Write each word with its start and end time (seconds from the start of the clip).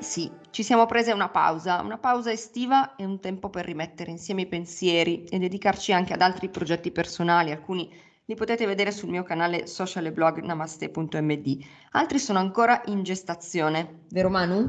Sì, 0.00 0.30
ci 0.48 0.62
siamo 0.62 0.86
prese 0.86 1.12
una 1.12 1.28
pausa, 1.28 1.82
una 1.82 1.98
pausa 1.98 2.32
estiva 2.32 2.96
e 2.96 3.04
un 3.04 3.20
tempo 3.20 3.50
per 3.50 3.66
rimettere 3.66 4.10
insieme 4.10 4.42
i 4.42 4.46
pensieri 4.46 5.24
e 5.24 5.38
dedicarci 5.38 5.92
anche 5.92 6.14
ad 6.14 6.22
altri 6.22 6.48
progetti 6.48 6.90
personali, 6.90 7.50
alcuni 7.50 7.92
li 8.24 8.34
potete 8.34 8.64
vedere 8.64 8.92
sul 8.92 9.10
mio 9.10 9.22
canale 9.22 9.66
social 9.66 10.06
e 10.06 10.12
blog 10.12 10.40
namaste.md, 10.40 11.64
altri 11.90 12.18
sono 12.18 12.38
ancora 12.38 12.80
in 12.86 13.02
gestazione, 13.02 14.04
vero 14.08 14.30
Manu? 14.30 14.68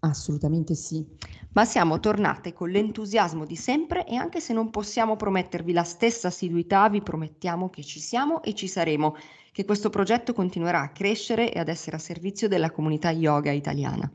Assolutamente 0.00 0.76
sì. 0.76 1.04
Ma 1.52 1.64
siamo 1.64 1.98
tornate 1.98 2.52
con 2.52 2.70
l'entusiasmo 2.70 3.44
di 3.44 3.56
sempre 3.56 4.06
e 4.06 4.14
anche 4.14 4.40
se 4.40 4.52
non 4.52 4.70
possiamo 4.70 5.16
promettervi 5.16 5.72
la 5.72 5.82
stessa 5.82 6.28
assiduità, 6.28 6.88
vi 6.88 7.02
promettiamo 7.02 7.68
che 7.68 7.82
ci 7.82 7.98
siamo 7.98 8.42
e 8.42 8.54
ci 8.54 8.68
saremo, 8.68 9.16
che 9.50 9.64
questo 9.64 9.90
progetto 9.90 10.32
continuerà 10.32 10.82
a 10.82 10.92
crescere 10.92 11.52
e 11.52 11.58
ad 11.58 11.68
essere 11.68 11.96
a 11.96 11.98
servizio 11.98 12.46
della 12.46 12.70
comunità 12.70 13.10
yoga 13.10 13.50
italiana. 13.50 14.08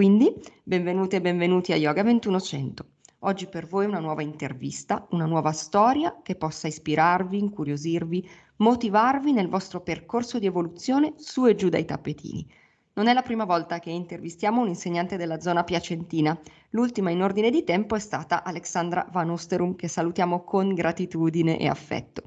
Quindi, 0.00 0.34
benvenute 0.62 1.16
e 1.16 1.20
benvenuti 1.20 1.74
a 1.74 1.76
Yoga 1.76 2.02
2100. 2.02 2.86
Oggi 3.18 3.46
per 3.48 3.66
voi 3.66 3.84
una 3.84 3.98
nuova 3.98 4.22
intervista, 4.22 5.06
una 5.10 5.26
nuova 5.26 5.52
storia 5.52 6.20
che 6.22 6.36
possa 6.36 6.68
ispirarvi, 6.68 7.38
incuriosirvi, 7.38 8.26
motivarvi 8.56 9.32
nel 9.32 9.48
vostro 9.48 9.82
percorso 9.82 10.38
di 10.38 10.46
evoluzione 10.46 11.12
su 11.16 11.46
e 11.46 11.54
giù 11.54 11.68
dai 11.68 11.84
tappetini. 11.84 12.50
Non 12.94 13.08
è 13.08 13.12
la 13.12 13.20
prima 13.20 13.44
volta 13.44 13.78
che 13.78 13.90
intervistiamo 13.90 14.62
un 14.62 14.68
insegnante 14.68 15.18
della 15.18 15.38
zona 15.38 15.64
piacentina. 15.64 16.40
L'ultima 16.70 17.10
in 17.10 17.22
ordine 17.22 17.50
di 17.50 17.62
tempo 17.62 17.94
è 17.94 18.00
stata 18.00 18.42
Alexandra 18.42 19.06
Van 19.12 19.28
Osterum, 19.28 19.76
che 19.76 19.88
salutiamo 19.88 20.44
con 20.44 20.72
gratitudine 20.72 21.58
e 21.58 21.68
affetto. 21.68 22.22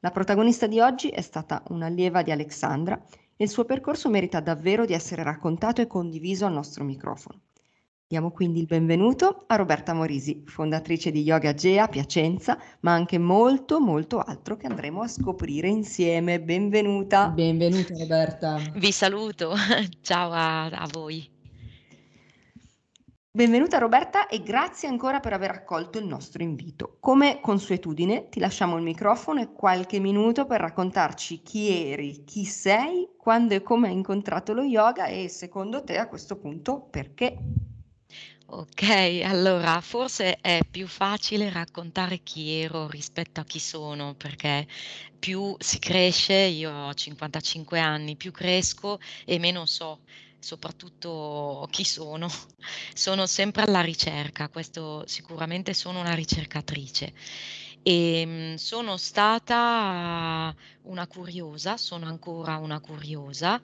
La 0.00 0.10
protagonista 0.10 0.66
di 0.66 0.80
oggi 0.80 1.08
è 1.08 1.22
stata 1.22 1.62
un'allieva 1.68 2.20
di 2.20 2.30
Alexandra 2.30 3.02
il 3.38 3.48
suo 3.48 3.64
percorso 3.64 4.08
merita 4.08 4.40
davvero 4.40 4.86
di 4.86 4.94
essere 4.94 5.22
raccontato 5.22 5.80
e 5.80 5.86
condiviso 5.86 6.46
al 6.46 6.52
nostro 6.52 6.84
microfono. 6.84 7.40
Diamo 8.08 8.30
quindi 8.30 8.60
il 8.60 8.66
benvenuto 8.66 9.44
a 9.48 9.56
Roberta 9.56 9.92
Morisi, 9.92 10.44
fondatrice 10.46 11.10
di 11.10 11.22
Yoga 11.22 11.54
Gea 11.54 11.88
Piacenza, 11.88 12.56
ma 12.80 12.92
anche 12.92 13.18
molto 13.18 13.80
molto 13.80 14.20
altro 14.20 14.56
che 14.56 14.68
andremo 14.68 15.02
a 15.02 15.08
scoprire 15.08 15.66
insieme. 15.68 16.40
Benvenuta. 16.40 17.28
Benvenuta 17.30 17.94
Roberta. 17.98 18.60
Vi 18.76 18.92
saluto, 18.92 19.54
ciao 20.02 20.30
a, 20.30 20.66
a 20.66 20.88
voi. 20.92 21.35
Benvenuta 23.36 23.76
Roberta 23.76 24.28
e 24.28 24.42
grazie 24.42 24.88
ancora 24.88 25.20
per 25.20 25.34
aver 25.34 25.50
accolto 25.50 25.98
il 25.98 26.06
nostro 26.06 26.42
invito. 26.42 26.96
Come 27.00 27.38
consuetudine 27.42 28.30
ti 28.30 28.40
lasciamo 28.40 28.78
il 28.78 28.82
microfono 28.82 29.42
e 29.42 29.52
qualche 29.52 30.00
minuto 30.00 30.46
per 30.46 30.62
raccontarci 30.62 31.42
chi 31.42 31.90
eri, 31.90 32.24
chi 32.24 32.46
sei, 32.46 33.06
quando 33.18 33.52
e 33.52 33.60
come 33.60 33.88
hai 33.88 33.92
incontrato 33.92 34.54
lo 34.54 34.62
yoga 34.62 35.04
e 35.08 35.28
secondo 35.28 35.84
te 35.84 35.98
a 35.98 36.08
questo 36.08 36.38
punto 36.38 36.88
perché. 36.90 37.36
Ok, 38.46 39.20
allora 39.22 39.82
forse 39.82 40.38
è 40.40 40.60
più 40.70 40.86
facile 40.86 41.50
raccontare 41.50 42.20
chi 42.22 42.52
ero 42.52 42.88
rispetto 42.88 43.40
a 43.40 43.44
chi 43.44 43.58
sono, 43.58 44.14
perché 44.14 44.66
più 45.18 45.54
si 45.58 45.78
cresce, 45.78 46.32
io 46.32 46.72
ho 46.72 46.94
55 46.94 47.78
anni, 47.78 48.16
più 48.16 48.32
cresco 48.32 48.98
e 49.26 49.38
meno 49.38 49.66
so 49.66 49.98
soprattutto 50.38 51.66
chi 51.70 51.84
sono. 51.84 52.28
Sono 52.94 53.26
sempre 53.26 53.62
alla 53.62 53.80
ricerca, 53.82 54.48
questo 54.48 55.04
sicuramente 55.06 55.74
sono 55.74 56.00
una 56.00 56.14
ricercatrice. 56.14 57.12
E 57.82 58.20
ehm, 58.20 58.54
sono 58.56 58.96
stata 58.96 60.54
una 60.82 61.06
curiosa, 61.06 61.76
sono 61.76 62.06
ancora 62.06 62.56
una 62.56 62.80
curiosa, 62.80 63.60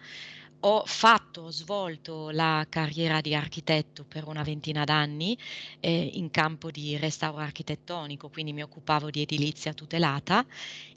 ho 0.65 0.85
fatto, 0.87 1.43
ho 1.43 1.51
svolto 1.51 2.31
la 2.31 2.65
carriera 2.69 3.21
di 3.21 3.35
architetto 3.35 4.05
per 4.05 4.29
una 4.29 4.43
ventina 4.43 4.85
d'anni 4.85 5.37
eh, 5.81 6.11
in 6.15 6.31
campo 6.31 6.71
di 6.71 6.97
restauro 6.97 7.41
architettonico, 7.43 8.29
quindi 8.29 8.53
mi 8.53 8.63
occupavo 8.63 9.11
di 9.11 9.23
edilizia 9.23 9.73
tutelata 9.73 10.45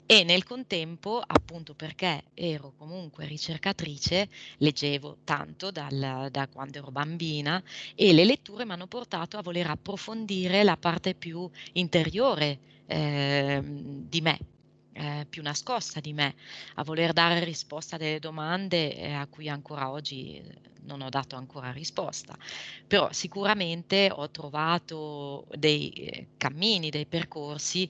e 0.06 0.22
nel 0.22 0.44
contempo, 0.44 1.20
appunto 1.26 1.74
perché 1.74 2.26
ero 2.34 2.74
comunque 2.76 3.26
ricercatrice, 3.26 4.28
leggevo 4.58 5.18
tanto 5.24 5.72
dal, 5.72 6.28
da 6.30 6.46
quando 6.46 6.78
ero 6.78 6.92
bambina 6.92 7.60
e 7.96 8.12
le 8.12 8.24
letture 8.24 8.64
mi 8.64 8.72
hanno 8.72 8.86
portato 8.86 9.36
a 9.36 9.42
voler 9.42 9.68
approfondire 9.68 10.62
la 10.62 10.76
parte 10.76 11.14
più 11.14 11.50
interiore 11.72 12.58
eh, 12.86 13.60
di 13.64 14.20
me, 14.20 14.38
eh, 14.96 15.26
più 15.28 15.42
nascosta 15.42 16.00
di 16.00 16.12
me, 16.12 16.34
a 16.74 16.84
voler 16.84 17.12
dare 17.12 17.44
risposta 17.44 17.96
a 17.96 17.98
delle 17.98 18.18
domande 18.18 18.94
eh, 18.96 19.12
a 19.12 19.26
cui 19.28 19.48
ancora 19.48 19.90
oggi 19.90 20.36
eh, 20.38 20.60
non 20.82 21.02
ho 21.02 21.08
dato 21.10 21.36
ancora 21.36 21.70
risposta. 21.72 22.36
Però 22.86 23.12
sicuramente 23.12 24.10
ho 24.12 24.30
trovato 24.30 25.46
dei 25.50 25.90
eh, 25.90 26.28
cammini, 26.36 26.90
dei 26.90 27.06
percorsi 27.06 27.88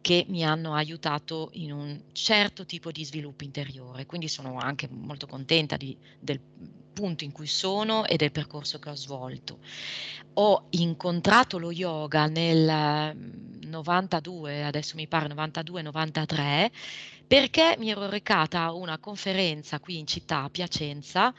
che 0.00 0.24
mi 0.28 0.44
hanno 0.44 0.74
aiutato 0.74 1.48
in 1.52 1.72
un 1.72 2.02
certo 2.12 2.64
tipo 2.64 2.90
di 2.90 3.04
sviluppo 3.04 3.44
interiore. 3.44 4.06
Quindi 4.06 4.28
sono 4.28 4.58
anche 4.58 4.88
molto 4.88 5.26
contenta 5.26 5.76
di, 5.76 5.98
del 6.18 6.40
punto 6.96 7.24
in 7.24 7.32
cui 7.32 7.46
sono 7.46 8.06
e 8.06 8.16
del 8.16 8.32
percorso 8.32 8.78
che 8.78 8.88
ho 8.88 8.94
svolto. 8.94 9.58
Ho 10.34 10.68
incontrato 10.70 11.58
lo 11.58 11.70
yoga 11.70 12.26
nel 12.26 13.14
92, 13.60 14.62
mm, 14.62 14.64
adesso 14.64 14.96
mi 14.96 15.06
pare 15.06 15.28
92-93, 15.28 16.70
perché 17.26 17.76
mi 17.78 17.90
ero 17.90 18.08
recata 18.08 18.62
a 18.62 18.72
una 18.72 18.96
conferenza 18.96 19.78
qui 19.78 19.98
in 19.98 20.06
città, 20.06 20.44
a 20.44 20.48
Piacenza, 20.48 21.34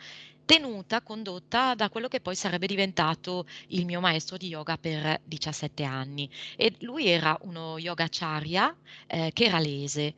tenuta, 0.46 1.02
condotta 1.02 1.74
da 1.74 1.90
quello 1.90 2.08
che 2.08 2.22
poi 2.22 2.36
sarebbe 2.36 2.68
diventato 2.68 3.48
il 3.70 3.86
mio 3.86 4.00
maestro 4.00 4.38
di 4.38 4.50
yoga 4.50 4.78
per 4.78 5.22
17 5.24 5.84
anni. 5.84 6.30
E 6.56 6.76
lui 6.82 7.08
era 7.08 7.36
uno 7.42 7.80
yogacharya 7.80 8.76
eh, 9.08 9.32
keralese. 9.34 10.14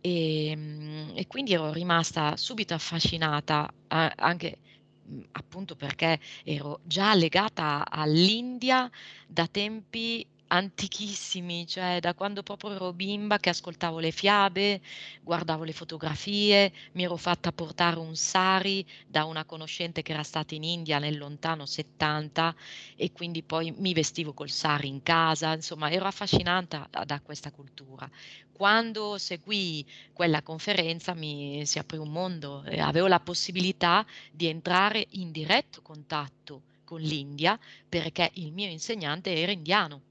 E, 0.00 0.52
mm, 0.56 1.10
e, 1.14 1.26
quindi 1.28 1.52
ero 1.52 1.72
rimasta 1.72 2.36
subito 2.36 2.74
affascinata 2.74 3.72
eh, 3.88 4.12
anche 4.16 4.58
appunto 5.32 5.76
perché 5.76 6.18
ero 6.44 6.80
già 6.84 7.14
legata 7.14 7.84
all'India 7.88 8.90
da 9.26 9.46
tempi 9.46 10.26
antichissimi, 10.52 11.66
cioè 11.66 11.98
da 12.00 12.14
quando 12.14 12.42
proprio 12.42 12.72
ero 12.72 12.92
bimba 12.92 13.38
che 13.38 13.48
ascoltavo 13.48 13.98
le 13.98 14.10
fiabe, 14.10 14.82
guardavo 15.22 15.64
le 15.64 15.72
fotografie, 15.72 16.72
mi 16.92 17.04
ero 17.04 17.16
fatta 17.16 17.52
portare 17.52 17.98
un 17.98 18.14
sari 18.16 18.86
da 19.06 19.24
una 19.24 19.44
conoscente 19.46 20.02
che 20.02 20.12
era 20.12 20.22
stata 20.22 20.54
in 20.54 20.62
India 20.62 20.98
nel 20.98 21.16
lontano 21.16 21.64
70 21.64 22.54
e 22.96 23.12
quindi 23.12 23.42
poi 23.42 23.72
mi 23.72 23.94
vestivo 23.94 24.34
col 24.34 24.50
sari 24.50 24.88
in 24.88 25.02
casa, 25.02 25.54
insomma 25.54 25.90
ero 25.90 26.04
affascinata 26.04 26.86
da, 26.90 27.04
da 27.04 27.20
questa 27.22 27.50
cultura. 27.50 28.08
Quando 28.62 29.18
seguì 29.18 29.84
quella 30.12 30.40
conferenza 30.40 31.14
mi 31.14 31.66
si 31.66 31.80
aprì 31.80 31.96
un 31.96 32.12
mondo 32.12 32.62
e 32.62 32.78
avevo 32.78 33.08
la 33.08 33.18
possibilità 33.18 34.06
di 34.30 34.46
entrare 34.46 35.04
in 35.14 35.32
diretto 35.32 35.82
contatto 35.82 36.62
con 36.84 37.00
l'India 37.00 37.58
perché 37.88 38.30
il 38.34 38.52
mio 38.52 38.70
insegnante 38.70 39.34
era 39.34 39.50
indiano. 39.50 40.02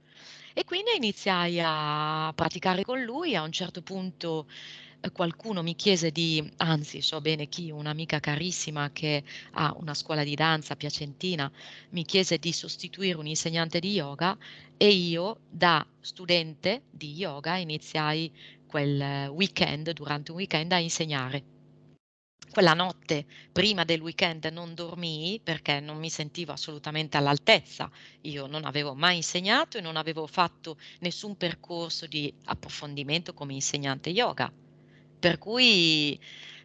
E 0.53 0.65
quindi 0.65 0.93
iniziai 0.97 1.61
a 1.63 2.33
praticare 2.35 2.83
con 2.83 3.01
lui, 3.01 3.37
a 3.37 3.41
un 3.43 3.53
certo 3.53 3.81
punto 3.81 4.47
qualcuno 5.11 5.63
mi 5.63 5.75
chiese 5.75 6.11
di, 6.11 6.47
anzi 6.57 7.01
so 7.01 7.21
bene 7.21 7.47
chi, 7.47 7.71
un'amica 7.71 8.19
carissima 8.19 8.91
che 8.91 9.23
ha 9.53 9.73
una 9.77 9.93
scuola 9.95 10.23
di 10.23 10.35
danza 10.35 10.75
piacentina, 10.75 11.51
mi 11.91 12.05
chiese 12.05 12.37
di 12.37 12.53
sostituire 12.53 13.17
un 13.17 13.25
insegnante 13.25 13.79
di 13.79 13.93
yoga 13.93 14.37
e 14.77 14.89
io 14.89 15.39
da 15.49 15.85
studente 15.99 16.83
di 16.91 17.13
yoga 17.13 17.57
iniziai 17.57 18.31
quel 18.67 19.29
weekend, 19.29 19.91
durante 19.91 20.31
un 20.31 20.37
weekend, 20.37 20.71
a 20.71 20.79
insegnare. 20.79 21.43
Quella 22.51 22.73
notte 22.73 23.25
prima 23.51 23.85
del 23.85 24.01
weekend 24.01 24.43
non 24.45 24.73
dormii 24.73 25.39
perché 25.39 25.79
non 25.79 25.97
mi 25.97 26.09
sentivo 26.09 26.51
assolutamente 26.51 27.15
all'altezza. 27.15 27.89
Io 28.21 28.45
non 28.45 28.65
avevo 28.65 28.93
mai 28.93 29.15
insegnato 29.17 29.77
e 29.77 29.81
non 29.81 29.95
avevo 29.95 30.27
fatto 30.27 30.77
nessun 30.99 31.37
percorso 31.37 32.07
di 32.07 32.33
approfondimento 32.45 33.33
come 33.33 33.53
insegnante 33.53 34.09
yoga. 34.09 34.51
Per 35.21 35.37
cui 35.37 36.19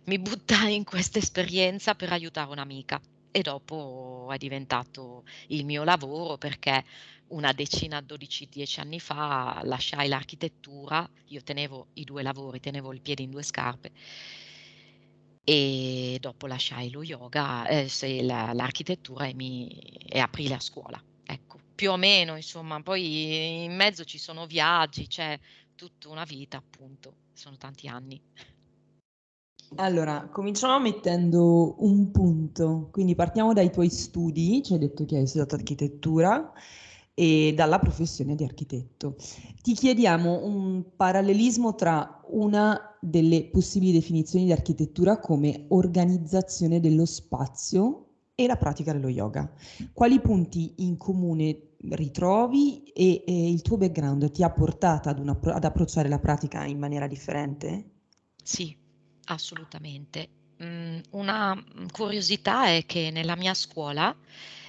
mi 0.05 0.19
buttai 0.19 0.75
in 0.75 0.85
questa 0.85 1.19
esperienza 1.19 1.95
per 1.95 2.11
aiutare 2.11 2.51
un'amica 2.51 2.99
e 3.31 3.43
dopo 3.43 4.29
è 4.33 4.39
diventato 4.39 5.25
il 5.49 5.67
mio 5.67 5.85
lavoro 5.85 6.39
perché 6.39 6.83
una 7.29 7.53
decina, 7.53 8.01
12-10 8.01 8.81
anni 8.81 8.99
fa 8.99 9.61
lasciai 9.65 10.09
l'architettura, 10.09 11.07
io 11.27 11.43
tenevo 11.43 11.89
i 11.95 12.05
due 12.05 12.23
lavori, 12.23 12.59
tenevo 12.59 12.95
il 12.95 13.03
piede 13.03 13.23
in 13.23 13.31
due 13.31 13.43
scarpe 13.43 13.93
e 15.45 16.17
dopo 16.19 16.47
lasciai 16.47 16.91
lo 16.91 17.03
yoga, 17.03 17.67
eh, 17.69 17.91
la, 18.23 18.55
l'architettura 18.55 19.27
e, 19.27 19.35
mi, 19.35 19.69
e 19.69 20.19
aprì 20.19 20.49
la 20.49 20.61
scuola. 20.61 20.99
Ecco, 21.27 21.59
più 21.75 21.91
o 21.91 21.99
meno, 21.99 22.37
insomma, 22.37 22.81
poi 22.81 23.65
in 23.65 23.77
mezzo 23.77 24.03
ci 24.05 24.17
sono 24.17 24.47
viaggi, 24.47 25.09
c'è 25.09 25.39
tutta 25.75 26.09
una 26.09 26.25
vita, 26.25 26.57
appunto, 26.57 27.26
sono 27.37 27.57
tanti 27.57 27.87
anni. 27.87 28.21
Allora, 29.77 30.29
cominciamo 30.31 30.79
mettendo 30.81 31.75
un 31.85 32.11
punto, 32.11 32.89
quindi 32.93 33.15
partiamo 33.15 33.53
dai 33.53 33.71
tuoi 33.71 33.91
studi, 33.91 34.63
ci 34.63 34.73
hai 34.73 34.79
detto 34.79 35.05
che 35.05 35.19
hai 35.19 35.27
studiato 35.27 35.55
architettura 35.57 36.53
e 37.13 37.53
dalla 37.55 37.79
professione 37.79 38.35
di 38.37 38.45
architetto. 38.45 39.17
Ti 39.63 39.75
chiediamo 39.75 40.45
un 40.47 40.85
parallelismo 40.97 41.75
tra 41.75 42.23
una 42.29 42.97
delle 43.01 43.47
possibili 43.47 43.93
definizioni 43.93 44.45
di 44.45 44.53
architettura 44.53 45.19
come 45.19 45.67
organizzazione 45.69 46.81
dello 46.81 47.05
spazio 47.05 48.07
e 48.35 48.47
la 48.47 48.57
pratica 48.57 48.93
dello 48.93 49.09
yoga. 49.09 49.51
Quali 49.93 50.21
punti 50.21 50.75
in 50.77 50.97
comune 50.97 51.76
ritrovi 51.91 52.83
e, 52.93 53.23
e 53.27 53.51
il 53.51 53.63
tuo 53.63 53.77
background 53.77 54.31
ti 54.31 54.43
ha 54.43 54.51
portato 54.51 55.09
ad, 55.09 55.19
una, 55.19 55.39
ad 55.43 55.65
approcciare 55.65 56.09
la 56.09 56.19
pratica 56.19 56.65
in 56.65 56.79
maniera 56.79 57.07
differente? 57.07 57.91
Sì, 58.43 58.77
assolutamente. 59.25 60.29
Mm, 60.63 60.99
una 61.11 61.63
curiosità 61.93 62.69
è 62.69 62.85
che 62.87 63.11
nella 63.11 63.37
mia 63.37 63.53
scuola 63.55 64.15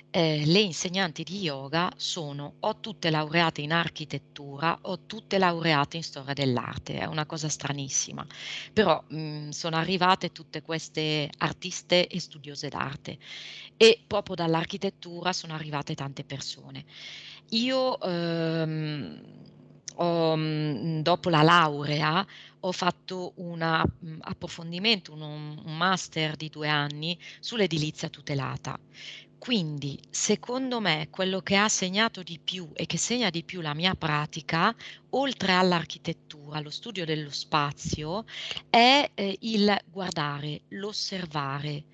eh, 0.10 0.44
le 0.46 0.60
insegnanti 0.60 1.24
di 1.24 1.40
yoga 1.42 1.92
sono 1.98 2.56
o 2.60 2.80
tutte 2.80 3.10
laureate 3.10 3.62
in 3.62 3.72
architettura 3.72 4.78
o 4.84 5.04
tutte 5.06 5.38
laureate 5.38 5.98
in 5.98 6.04
storia 6.04 6.34
dell'arte, 6.34 7.00
è 7.00 7.06
una 7.06 7.26
cosa 7.26 7.50
stranissima, 7.50 8.26
però 8.74 9.04
mh, 9.10 9.18
mm, 9.20 9.50
sono 9.50 9.76
arrivate 9.78 10.32
tutte 10.32 10.62
queste 10.62 11.30
artiste 11.38 12.08
e 12.08 12.20
studiose 12.20 12.70
d'arte 12.70 13.18
e 13.76 14.04
proprio 14.08 14.36
dall'architettura 14.36 15.34
sono 15.34 15.54
arrivate 15.54 15.94
tante 15.96 16.24
persone. 16.24 16.86
Io 17.52 18.00
ehm, 18.00 19.22
ho, 19.96 20.36
mm, 20.36 21.00
dopo 21.02 21.30
la 21.30 21.42
laurea 21.42 22.26
ho 22.62 22.72
fatto 22.72 23.34
un 23.38 23.62
approfondimento, 23.62 25.14
un, 25.14 25.22
un 25.22 25.78
master 25.78 26.36
di 26.36 26.50
due 26.50 26.68
anni 26.68 27.18
sull'edilizia 27.40 28.10
tutelata. 28.10 28.80
Quindi, 29.38 30.00
secondo 30.10 30.80
me, 30.80 31.08
quello 31.10 31.42
che 31.42 31.56
ha 31.56 31.70
segnato 31.70 32.24
di 32.24 32.40
più 32.44 32.70
e 32.74 32.86
che 32.86 32.98
segna 32.98 33.30
di 33.30 33.44
più 33.44 33.62
la 33.62 33.74
mia 33.74 33.94
pratica, 33.94 34.76
oltre 35.12 35.54
all'architettura, 35.54 36.60
lo 36.60 36.70
studio 36.70 37.06
dello 37.06 37.32
spazio, 37.32 38.26
è 38.70 39.10
eh, 39.14 39.38
il 39.42 39.78
guardare, 39.90 40.62
l'osservare. 40.70 41.86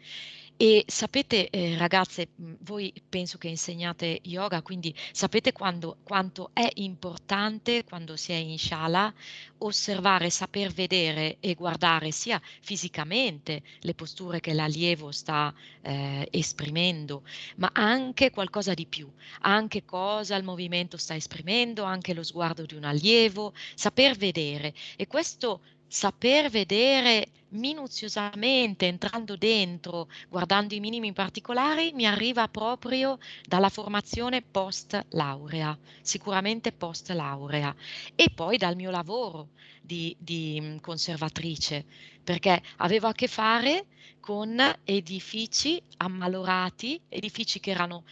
E 0.56 0.84
sapete, 0.88 1.50
eh, 1.50 1.78
ragazze, 1.78 2.30
mhmm, 2.36 2.56
voi 2.62 2.94
penso 3.10 3.38
che 3.38 3.48
insegnate 3.48 4.20
yoga, 4.24 4.62
quindi 4.62 4.94
sapete 5.12 5.52
quando, 5.52 5.98
quanto 6.04 6.52
è 6.54 6.70
importante 6.76 7.84
quando 7.84 8.16
si 8.16 8.32
è 8.32 8.36
in 8.36 8.58
shala 8.60 9.14
osservare, 9.60 10.30
saper 10.30 10.72
vedere 10.72 11.38
e 11.40 11.56
guardare 11.56 12.12
sia 12.12 12.40
fisicamente 12.62 13.64
le 13.82 13.94
posture 13.96 14.40
che 14.40 14.54
l'allievo 14.54 15.12
sta 15.12 15.54
eh, 15.82 16.28
esprimendo, 16.32 17.24
ma 17.58 17.70
anche 17.74 18.30
qualcosa 18.30 18.74
di 18.74 18.86
più, 18.86 19.12
anche 19.42 19.84
cosa 19.86 20.36
il 20.36 20.44
movimento 20.44 20.98
sta 20.98 21.16
esprimendo, 21.16 21.84
anche 21.84 22.14
lo 22.14 22.24
sguardo 22.24 22.66
di 22.66 22.76
un 22.76 22.84
allievo, 22.84 23.54
saper 23.76 24.16
vedere. 24.16 24.74
E 24.96 25.08
questo 25.08 25.62
saper 25.94 26.50
vedere 26.50 27.28
minuziosamente, 27.50 28.88
entrando 28.88 29.38
dentro, 29.38 30.10
guardando 30.28 30.74
i 30.74 30.80
minimi 30.80 31.13
particolari, 31.13 31.92
mi 31.94 32.07
arriva 32.07 32.48
proprio 32.48 33.19
dalla 33.45 33.69
formazione 33.69 34.42
post 34.42 35.00
laurea, 35.10 35.78
sicuramente 36.01 36.72
post 36.72 37.12
laurea, 37.12 37.75
e 38.16 38.31
poi 38.34 38.57
dal 38.57 38.75
mio 38.75 38.90
lavoro 38.90 39.50
di, 39.84 40.16
di 40.18 40.60
mm, 40.60 40.78
conservatrice, 40.78 41.86
perché 42.24 42.60
avevo 42.78 43.07
a 43.07 43.13
che 43.13 43.28
fare 43.28 43.86
con 44.19 44.60
edifici 44.86 45.80
ammalorati, 45.98 47.00
edifici 47.07 47.60
che 47.60 47.69
erano 47.69 48.04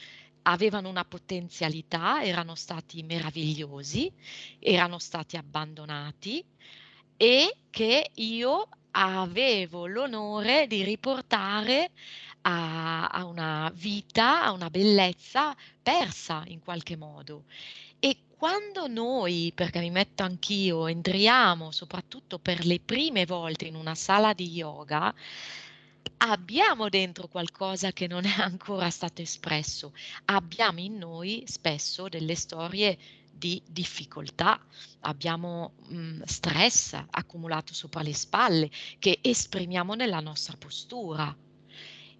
avevano 0.43 0.89
una 0.89 1.05
potenzialità, 1.05 2.23
erano 2.23 2.55
stati 2.55 3.03
meravigliosi, 3.03 4.11
erano 4.59 4.97
stati 4.97 5.37
abbandonati, 5.37 6.43
e 7.21 7.55
che 7.69 8.09
io 8.15 8.67
avevo 8.89 9.85
l'onore 9.85 10.65
di 10.65 10.83
riportare 10.83 11.91
a, 12.41 13.09
a 13.09 13.25
una 13.25 13.71
vita, 13.75 14.43
a 14.43 14.51
una 14.51 14.71
bellezza 14.71 15.55
persa 15.83 16.41
in 16.47 16.61
qualche 16.61 16.95
modo. 16.95 17.43
E 17.99 18.17
quando 18.35 18.87
noi, 18.87 19.51
perché 19.53 19.81
mi 19.81 19.91
metto 19.91 20.23
anch'io, 20.23 20.87
entriamo 20.87 21.69
soprattutto 21.69 22.39
per 22.39 22.65
le 22.65 22.79
prime 22.79 23.27
volte 23.27 23.65
in 23.65 23.75
una 23.75 23.93
sala 23.93 24.33
di 24.33 24.49
yoga, 24.49 25.13
abbiamo 26.17 26.89
dentro 26.89 27.27
qualcosa 27.27 27.91
che 27.91 28.07
non 28.07 28.25
è 28.25 28.33
ancora 28.39 28.89
stato 28.89 29.21
espresso. 29.21 29.93
Abbiamo 30.25 30.79
in 30.79 30.97
noi 30.97 31.43
spesso 31.45 32.09
delle 32.09 32.33
storie 32.33 32.97
di 33.31 33.61
difficoltà, 33.67 34.59
abbiamo 35.01 35.73
mh, 35.87 35.95
mhmm, 35.95 36.23
stress 36.25 37.01
accumulato 37.09 37.73
sopra 37.73 38.01
le 38.01 38.13
spalle 38.13 38.69
che 38.99 39.19
esprimiamo 39.21 39.93
nella 39.95 40.19
nostra 40.19 40.57
postura. 40.57 41.35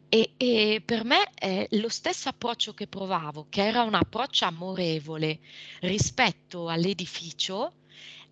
E, 0.09 0.33
e, 0.37 0.81
per 0.83 1.05
me 1.05 1.29
è 1.33 1.67
lo 1.71 1.89
stesso 1.89 2.27
approccio 2.29 2.73
che 2.73 2.87
provavo, 2.87 3.47
che 3.49 3.65
era 3.65 3.83
un 3.83 3.93
approccio 3.93 4.45
amorevole 4.45 5.39
rispetto 5.81 6.67
all'edificio, 6.67 7.75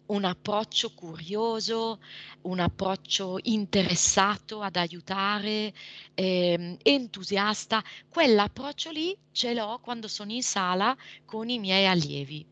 un 0.07 0.25
approccio 0.25 0.93
curioso, 0.93 1.99
un 2.41 2.59
approccio 2.59 3.37
interessato 3.43 4.61
ad 4.61 4.75
aiutare, 4.75 5.73
eh, 6.15 6.77
entusiasta. 6.81 7.83
Quell'approccio 8.09 8.91
lì 8.91 9.17
ce 9.31 9.53
l'ho 9.53 9.79
quando 9.79 10.07
sono 10.07 10.31
in 10.31 10.43
sala 10.43 10.95
con 11.25 11.49
i 11.49 11.59
miei 11.59 11.85
allievi. 11.85 12.45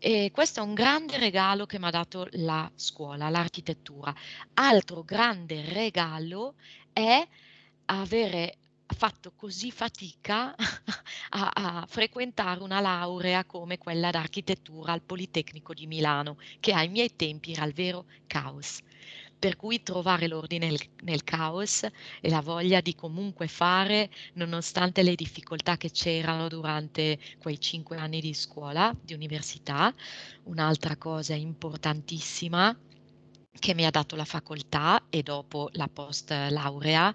E 0.00 0.30
questo 0.32 0.60
è 0.60 0.62
un 0.62 0.74
grande 0.74 1.18
regalo 1.18 1.66
che 1.66 1.80
mi 1.80 1.86
ha 1.86 1.90
dato 1.90 2.28
la 2.32 2.70
scuola, 2.76 3.28
l'architettura. 3.30 4.14
Altro 4.54 5.02
grande 5.02 5.62
regalo 5.72 6.54
è 6.92 7.26
avere 7.86 8.58
fatto 8.86 9.32
così 9.34 9.72
fatica 9.72 10.54
a, 11.30 11.50
a, 11.52 11.86
frequentare 11.88 12.62
una 12.62 12.80
laurea 12.80 13.44
come 13.44 13.76
quella 13.76 14.10
d'architettura 14.10 14.92
al 14.92 15.02
Politecnico 15.02 15.74
di 15.74 15.86
Milano, 15.88 16.38
che 16.60 16.72
ai 16.72 16.88
miei 16.88 17.16
tempi 17.16 17.52
era 17.52 17.64
il 17.64 17.74
vero 17.74 18.06
caos 18.28 18.80
per 19.38 19.56
cui 19.56 19.82
trovare 19.82 20.26
l'ordine 20.26 20.66
nel, 20.66 20.80
nel, 21.02 21.24
caos 21.24 21.84
e 22.20 22.28
la 22.28 22.40
voglia 22.40 22.80
di 22.80 22.94
comunque 22.94 23.46
fare, 23.46 24.10
nonostante 24.34 25.02
le 25.02 25.14
difficoltà 25.14 25.76
che 25.76 25.90
c'erano 25.90 26.48
durante 26.48 27.18
quei 27.38 27.60
cinque 27.60 27.96
anni 27.96 28.20
di 28.20 28.34
scuola, 28.34 28.94
di 29.00 29.14
università. 29.14 29.94
Un'altra 30.44 30.96
cosa 30.96 31.34
importantissima 31.34 32.76
che 33.58 33.74
mi 33.74 33.84
ha 33.86 33.90
dato 33.90 34.16
la 34.16 34.24
facoltà 34.24 35.06
e 35.08 35.22
dopo 35.22 35.68
la 35.72 35.88
post 35.88 36.30
laurea 36.30 37.14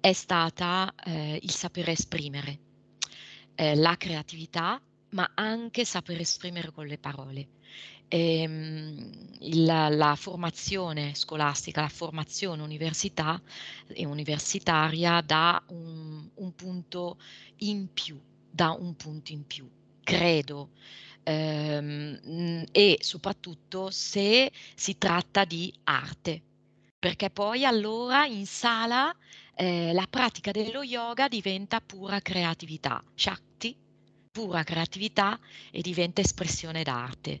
è 0.00 0.12
stata 0.12 0.94
eh, 1.04 1.38
il 1.42 1.50
sapere 1.50 1.92
esprimere, 1.92 2.58
eh, 3.54 3.74
la 3.74 3.96
creatività, 3.96 4.80
ma 5.10 5.30
anche 5.34 5.84
saper 5.84 6.20
esprimere 6.20 6.70
con 6.70 6.86
le 6.86 6.98
parole 6.98 7.48
ehm, 8.08 9.10
il, 9.40 9.64
la 9.64 10.14
formazione 10.16 11.14
scolastica, 11.14 11.80
la 11.82 11.88
formazione 11.88 12.62
università, 12.62 13.40
e 13.88 14.04
universitaria 14.06 15.20
dà 15.20 15.62
un, 15.68 16.28
un 16.34 16.54
punto 16.54 17.18
in 17.58 17.92
più, 17.92 18.20
dà 18.50 18.70
un 18.70 18.94
punto 18.96 19.32
in 19.32 19.46
più, 19.46 19.68
credo. 20.02 20.70
Ehm, 21.22 22.64
e 22.70 22.98
soprattutto 23.00 23.90
se 23.90 24.50
si 24.74 24.96
tratta 24.96 25.44
di 25.44 25.72
arte, 25.84 26.42
perché 26.98 27.30
poi 27.30 27.64
allora 27.64 28.26
in 28.26 28.46
sala 28.46 29.14
eh, 29.54 29.92
la 29.92 30.06
pratica 30.08 30.50
dello 30.52 30.82
yoga 30.82 31.28
diventa 31.28 31.80
pura 31.80 32.20
creatività, 32.20 33.02
Shakti, 33.14 33.76
pura 34.30 34.62
creatività 34.62 35.38
e 35.70 35.80
diventa 35.80 36.20
espressione 36.20 36.82
d'arte. 36.82 37.40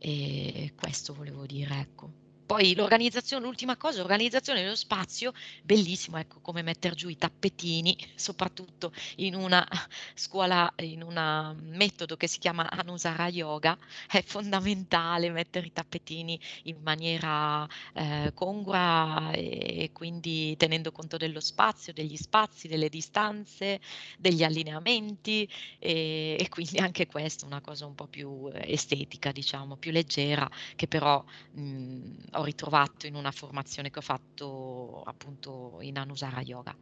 E 0.00 0.72
questo 0.76 1.12
volevo 1.14 1.44
dire, 1.46 1.78
ecco. 1.80 2.12
Poi 2.48 2.74
l'organizzazione, 2.74 3.44
l'ultima 3.44 3.76
cosa, 3.76 3.98
l'organizzazione 3.98 4.62
dello 4.62 4.74
spazio, 4.74 5.34
bellissimo, 5.62 6.16
ecco, 6.16 6.40
come 6.40 6.62
mettere 6.62 6.94
giù 6.94 7.10
i 7.10 7.16
tappetini, 7.18 7.94
soprattutto 8.16 8.90
in 9.16 9.34
una 9.34 9.68
scuola, 10.14 10.72
in 10.78 11.02
un 11.02 11.56
metodo 11.74 12.16
che 12.16 12.26
si 12.26 12.38
chiama 12.38 12.70
Anusara 12.70 13.28
Yoga, 13.28 13.76
è 14.10 14.22
fondamentale 14.22 15.28
mettere 15.30 15.66
i 15.66 15.72
tappetini 15.74 16.40
in 16.62 16.78
maniera 16.82 17.68
eh, 17.92 18.32
congrua 18.32 19.30
e, 19.32 19.90
quindi 19.92 20.56
tenendo 20.56 20.90
conto 20.90 21.18
dello 21.18 21.40
spazio, 21.40 21.92
degli 21.92 22.16
spazi, 22.16 22.66
delle 22.66 22.88
distanze, 22.88 23.78
degli 24.16 24.42
allineamenti 24.42 25.46
e, 25.78 26.36
e 26.40 26.48
quindi 26.48 26.78
anche 26.78 27.06
questa 27.06 27.44
è 27.44 27.46
una 27.46 27.60
cosa 27.60 27.84
un 27.84 27.94
po' 27.94 28.06
più 28.06 28.48
estetica, 28.54 29.32
diciamo, 29.32 29.76
più 29.76 29.90
leggera, 29.90 30.48
che 30.76 30.86
però 30.88 31.22
mh, 31.52 32.36
ho 32.38 32.44
ritrovato 32.44 33.06
in 33.06 33.14
una 33.14 33.30
formazione 33.32 33.90
che 33.90 33.98
ho 33.98 34.02
fatto 34.02 35.02
appunto 35.02 35.78
in 35.80 35.98
Anusara 35.98 36.40
Yoga. 36.40 36.74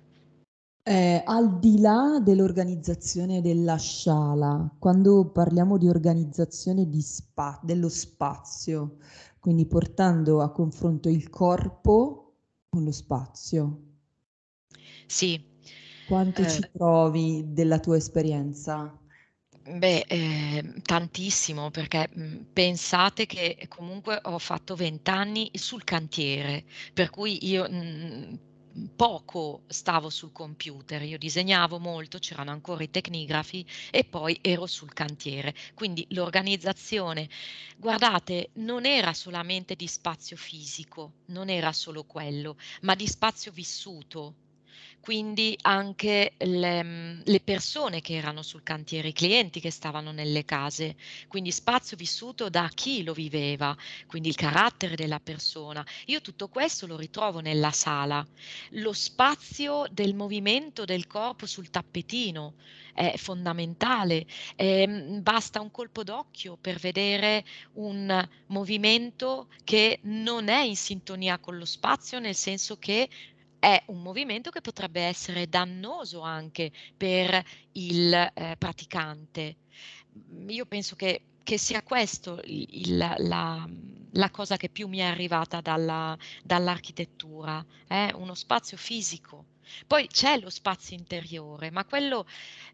Eh, 0.83 1.23
al 1.25 1.59
di 1.59 1.81
là 1.81 2.21
dell'organizzazione 2.23 3.41
della 3.41 3.77
sciala, 3.77 4.73
quando 4.79 5.31
parliamo 5.33 5.79
di 5.79 5.89
organizzazione 5.89 6.89
di 6.89 7.01
spa- 7.01 7.59
dello 7.63 7.89
spazio, 7.89 8.99
quindi 9.41 9.67
portando 9.67 10.43
a 10.43 10.53
confronto 10.53 11.09
il 11.09 11.29
corpo 11.29 12.35
con 12.69 12.85
lo 12.85 12.93
spazio. 12.93 13.81
Sì. 15.07 15.43
Quanto 16.07 16.43
eh, 16.43 16.49
ci 16.49 16.69
trovi 16.71 17.53
della 17.53 17.81
tua 17.81 17.97
esperienza? 17.97 18.97
Beh, 19.69 20.05
eh, 20.07 20.63
tantissimo 20.83 21.71
perché 21.71 22.09
mh, 22.13 22.21
mhmm, 22.23 22.43
pensate 22.53 23.27
che 23.27 23.57
comunque 23.69 24.19
ho 24.23 24.39
fatto 24.39 24.77
20 24.77 25.11
anni 25.11 25.51
sul 25.55 25.83
cantiere, 25.83 26.65
per 26.93 27.11
cui 27.11 27.45
io 27.49 27.69
mh, 27.69 28.39
poco 28.95 29.65
stavo 29.67 30.09
sul 30.11 30.31
computer, 30.31 31.03
io 31.03 31.19
disegnavo 31.19 31.79
molto, 31.81 32.19
c'erano 32.19 32.53
ancora 32.53 32.85
i 32.85 32.91
tecnigrafi 32.91 33.67
e 33.91 34.05
poi 34.09 34.39
ero 34.41 34.67
sul 34.67 34.93
cantiere. 34.93 35.53
Quindi 35.75 36.07
l'organizzazione, 36.11 37.29
guardate, 37.77 38.51
non 38.55 38.85
era 38.87 39.13
solamente 39.15 39.75
di 39.75 39.87
spazio 39.87 40.37
fisico, 40.37 41.15
non 41.27 41.49
era 41.49 41.73
solo 41.73 42.05
quello, 42.05 42.57
ma 42.83 42.95
di 42.95 43.07
spazio 43.09 43.51
vissuto 43.51 44.37
quindi 45.07 45.57
anche 45.63 46.33
le, 46.39 46.83
mhmm, 46.83 47.21
le 47.27 47.39
persone 47.39 48.01
che 48.01 48.15
erano 48.15 48.43
sul 48.43 48.65
cantiere, 48.65 49.07
i 49.07 49.13
clienti 49.13 49.61
che 49.61 49.71
stavano 49.71 50.11
nelle 50.11 50.45
case, 50.45 50.97
quindi 51.29 51.53
spazio 51.53 51.97
vissuto 51.97 52.49
da 52.49 52.69
chi 52.75 53.05
lo 53.05 53.13
viveva, 53.13 53.77
quindi 54.09 54.31
il 54.31 54.35
carattere 54.35 54.97
della 54.97 55.21
persona. 55.21 55.87
Io 56.07 56.21
tutto 56.21 56.49
questo 56.49 56.89
lo 56.89 56.97
ritrovo 56.97 57.39
nella 57.39 57.71
sala. 57.71 58.27
Lo 58.71 58.93
spazio 58.93 59.87
del 59.93 60.13
movimento 60.17 60.85
del 60.85 61.07
corpo 61.07 61.47
sul 61.47 61.71
tappetino 61.71 62.55
è 62.93 63.15
fondamentale. 63.17 64.27
Eh, 64.57 65.21
basta 65.23 65.61
un 65.61 65.71
colpo 65.71 66.03
d'occhio 66.03 66.59
per 66.61 66.79
vedere 66.79 67.45
un 67.75 68.29
movimento 68.47 69.51
che 69.63 70.01
non 70.03 70.49
è 70.49 70.63
in 70.63 70.77
sintonia 70.77 71.39
con 71.39 71.59
lo 71.59 71.65
spazio, 71.65 72.19
nel 72.19 72.35
senso 72.35 72.77
che 72.77 73.09
è 73.59 73.83
un 73.87 74.03
movimento 74.03 74.51
che 74.51 74.61
potrebbe 74.61 75.03
essere 75.03 75.49
dannoso 75.49 76.21
anche 76.21 76.71
per 76.97 77.43
il 77.73 78.13
eh, 78.13 78.57
praticante. 78.59 79.57
Mhmm, 80.13 80.51
io 80.51 80.67
penso 80.67 80.97
che, 80.97 81.23
che 81.43 81.59
sia 81.59 81.83
questo 81.83 82.41
il, 82.45 82.97
la, 82.97 83.69
la, 84.13 84.31
cosa 84.31 84.57
che 84.57 84.69
più 84.69 84.89
mi 84.89 84.99
è 84.99 85.05
arrivata 85.05 85.61
dalla, 85.61 86.17
dall'architettura, 86.43 87.65
eh? 87.89 88.13
uno 88.15 88.35
spazio 88.35 88.77
fisico. 88.77 89.47
Poi 89.87 90.07
c'è 90.07 90.39
lo 90.39 90.51
spazio 90.51 90.97
interiore, 90.97 91.71
ma 91.73 91.85
quello, 91.85 92.25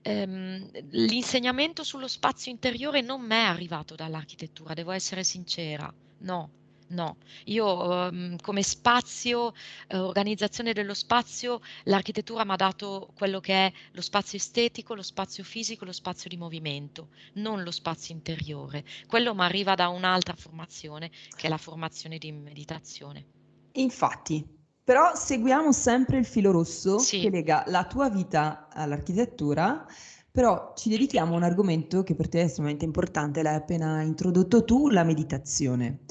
ehm, 0.03 0.71
l'insegnamento 0.91 1.85
sullo 1.85 2.07
spazio 2.07 2.53
interiore 2.53 3.01
non 3.01 3.23
mi 3.23 3.35
è 3.35 3.45
arrivato 3.45 3.95
dall'architettura, 3.95 4.75
devo 4.75 4.91
essere 4.91 5.25
sincera, 5.25 5.93
no 6.19 6.61
No, 6.93 7.17
io 7.47 8.07
ehm, 8.09 8.37
come 8.41 8.63
spazio, 8.63 9.53
eh, 9.89 9.97
organizzazione 9.99 10.73
dello 10.73 10.95
spazio, 10.95 11.59
l'architettura 11.85 12.45
mi 12.45 12.53
ha 12.53 12.57
dato 12.57 13.11
quello 13.15 13.41
che 13.41 13.67
è 13.67 13.73
lo 13.93 14.01
spazio 14.01 14.39
estetico, 14.39 14.95
lo 14.95 15.03
spazio 15.03 15.43
fisico, 15.43 15.85
lo 15.85 15.93
spazio 15.93 16.29
di 16.29 16.37
movimento, 16.37 17.09
non 17.35 17.63
lo 17.65 17.71
spazio 17.73 18.15
interiore. 18.15 18.85
Quello 19.07 19.35
mi 19.35 19.43
arriva 19.43 19.75
da 19.75 19.89
un'altra 19.89 20.35
formazione, 20.37 21.11
che 21.35 21.47
è 21.47 21.51
la 21.51 21.59
formazione 21.59 22.19
di 22.19 22.31
meditazione. 22.31 23.27
Infatti, 23.73 24.47
però 24.83 25.15
seguiamo 25.15 25.73
sempre 25.73 26.19
il 26.19 26.25
filo 26.27 26.51
rosso 26.51 26.99
Sì. 26.99 27.19
che 27.19 27.31
lega 27.31 27.65
la 27.69 27.87
tua 27.87 28.09
vita 28.11 28.69
all'architettura, 28.71 29.87
però 30.31 30.73
ci 30.77 30.89
dedichiamo 30.89 31.35
a 31.35 31.37
un 31.37 31.43
argomento 31.43 32.03
che 32.03 32.15
per 32.15 32.29
te 32.29 32.41
è 32.41 32.45
estremamente 32.45 32.85
importante, 32.85 33.43
l'hai 33.43 33.55
appena 33.57 34.03
introdotto 34.03 34.65
tu, 34.65 34.89
la 34.89 35.05
meditazione. 35.05 36.05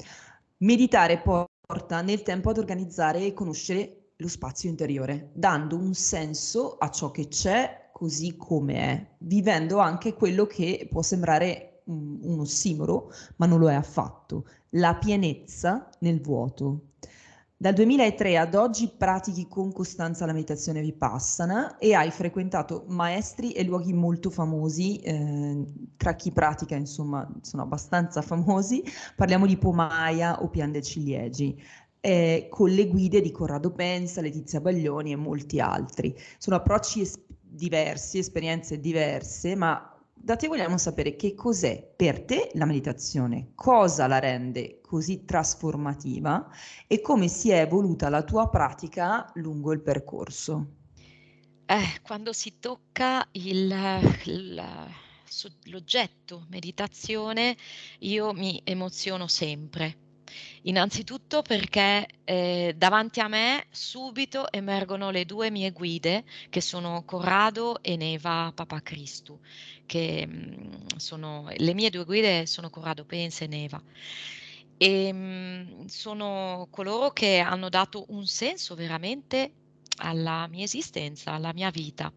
Meditare 0.62 1.20
porta 1.20 2.02
nel 2.02 2.22
tempo 2.22 2.50
ad 2.50 2.58
organizzare 2.58 3.24
e 3.24 3.32
conoscere 3.32 4.12
lo 4.14 4.28
spazio 4.28 4.70
interiore, 4.70 5.30
dando 5.34 5.76
un 5.76 5.92
senso 5.92 6.76
a 6.78 6.88
ciò 6.88 7.10
che 7.10 7.26
c'è 7.26 7.90
così 7.92 8.36
come 8.36 8.74
è, 8.76 9.06
vivendo 9.18 9.78
anche 9.78 10.14
quello 10.14 10.46
che 10.46 10.86
può 10.88 11.02
sembrare 11.02 11.82
un, 11.86 12.16
un 12.22 12.38
ossimoro, 12.38 13.10
ma 13.38 13.46
non 13.46 13.58
lo 13.58 13.70
è 13.70 13.74
affatto, 13.74 14.46
la 14.70 14.94
pienezza 14.94 15.90
nel 15.98 16.20
vuoto. 16.20 16.91
Dal 17.62 17.74
2003 17.74 18.38
ad 18.38 18.56
oggi 18.56 18.88
pratichi 18.88 19.46
con 19.46 19.70
costanza 19.70 20.26
la 20.26 20.32
meditazione 20.32 20.80
vipassana 20.80 21.78
e 21.78 21.94
hai 21.94 22.10
frequentato 22.10 22.86
maestri 22.88 23.52
e 23.52 23.62
luoghi 23.62 23.92
molto 23.92 24.30
famosi, 24.30 24.96
eh, 24.96 25.64
tra 25.96 26.16
chi 26.16 26.32
pratica 26.32 26.74
insomma 26.74 27.24
sono 27.40 27.62
abbastanza 27.62 28.20
famosi, 28.20 28.82
parliamo 29.14 29.46
di 29.46 29.56
Pomaya 29.58 30.42
o 30.42 30.48
Pian 30.48 30.72
de 30.72 30.82
Ciliegi, 30.82 31.56
eh, 32.00 32.48
con 32.50 32.68
le 32.68 32.88
guide 32.88 33.20
di 33.20 33.30
Corrado 33.30 33.70
Pensa, 33.70 34.20
Letizia 34.20 34.60
Baglioni 34.60 35.12
e 35.12 35.16
molti 35.16 35.60
altri. 35.60 36.18
Sono 36.38 36.56
approcci 36.56 37.02
es- 37.02 37.24
diversi, 37.38 38.18
esperienze 38.18 38.80
diverse, 38.80 39.54
ma 39.54 39.91
da 40.14 40.36
te 40.36 40.46
vogliamo 40.46 40.78
sapere 40.78 41.16
che 41.16 41.34
cos'è 41.34 41.92
per 41.96 42.24
te 42.24 42.50
la 42.54 42.64
meditazione, 42.64 43.52
cosa 43.54 44.06
la 44.06 44.18
rende 44.18 44.80
così 44.80 45.24
trasformativa 45.24 46.48
e 46.86 47.00
come 47.00 47.28
si 47.28 47.50
è 47.50 47.60
evoluta 47.60 48.08
la 48.08 48.22
tua 48.22 48.48
pratica 48.48 49.30
lungo 49.34 49.72
il 49.72 49.80
percorso. 49.80 50.76
Eh, 51.66 52.00
quando 52.02 52.32
si 52.32 52.58
tocca 52.58 53.26
il, 53.32 53.74
il, 54.26 54.62
l'oggetto 55.64 56.46
meditazione, 56.50 57.56
io 58.00 58.32
mi 58.32 58.60
emoziono 58.64 59.26
sempre 59.26 59.96
Innanzitutto 60.62 61.42
perché 61.42 62.06
eh, 62.24 62.74
davanti 62.76 63.20
a 63.20 63.28
me 63.28 63.66
subito 63.70 64.50
emergono 64.52 65.10
le 65.10 65.24
due 65.24 65.50
mie 65.50 65.72
guide 65.72 66.24
che 66.48 66.60
sono 66.60 67.04
Corrado 67.04 67.82
e 67.82 67.96
Neva 67.96 68.52
Papa 68.54 68.80
Cristo, 68.80 69.40
che 69.86 70.26
mh, 70.26 70.32
mm, 70.32 70.86
sono 70.96 71.48
le 71.54 71.74
mie 71.74 71.90
due 71.90 72.04
guide 72.04 72.46
sono 72.46 72.70
Corrado 72.70 73.04
Pensa 73.04 73.44
e 73.44 73.48
Neva. 73.48 73.82
E 74.76 75.12
mh, 75.12 75.86
sono 75.86 76.68
coloro 76.70 77.10
che 77.10 77.38
hanno 77.38 77.68
dato 77.68 78.04
un 78.08 78.26
senso 78.26 78.74
veramente 78.74 79.52
alla 79.98 80.46
mia 80.48 80.64
esistenza, 80.64 81.32
alla 81.32 81.52
mia 81.52 81.70
vita 81.70 82.12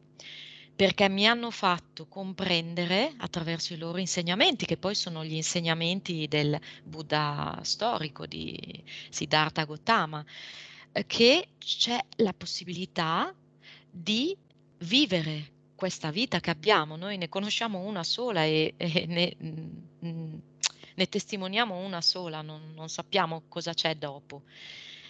perché 0.76 1.08
mi 1.08 1.26
hanno 1.26 1.52
fatto 1.52 2.06
comprendere 2.08 3.14
attraverso 3.18 3.74
i 3.74 3.78
loro 3.78 3.98
insegnamenti, 3.98 4.66
che 4.66 4.78
poi 4.78 4.94
sono 4.94 5.24
gli 5.24 5.34
insegnamenti 5.34 6.28
del 6.28 6.60
Buddha 6.84 7.60
storico 7.64 8.26
di 8.26 8.84
Siddhartha 9.10 9.64
Gautama, 9.64 10.24
eh, 10.92 11.06
che 11.06 11.48
c'è 11.58 11.98
la 12.18 12.34
possibilità 12.34 13.34
di 13.90 14.36
vivere 14.80 15.54
questa 15.76 16.12
vita 16.12 16.40
che 16.42 16.50
abbiamo, 16.50 16.98
noi 16.98 17.18
ne 17.18 17.30
conosciamo 17.30 17.80
una 17.80 18.04
sola 18.04 18.44
e, 18.44 18.74
e 18.76 19.06
ne, 19.08 19.36
mm, 19.42 20.38
ne, 20.96 21.06
testimoniamo 21.08 21.78
una 21.78 22.02
sola, 22.02 22.42
non, 22.42 22.74
non 22.74 22.90
sappiamo 22.90 23.44
cosa 23.48 23.74
c'è 23.74 23.96
dopo 23.96 24.44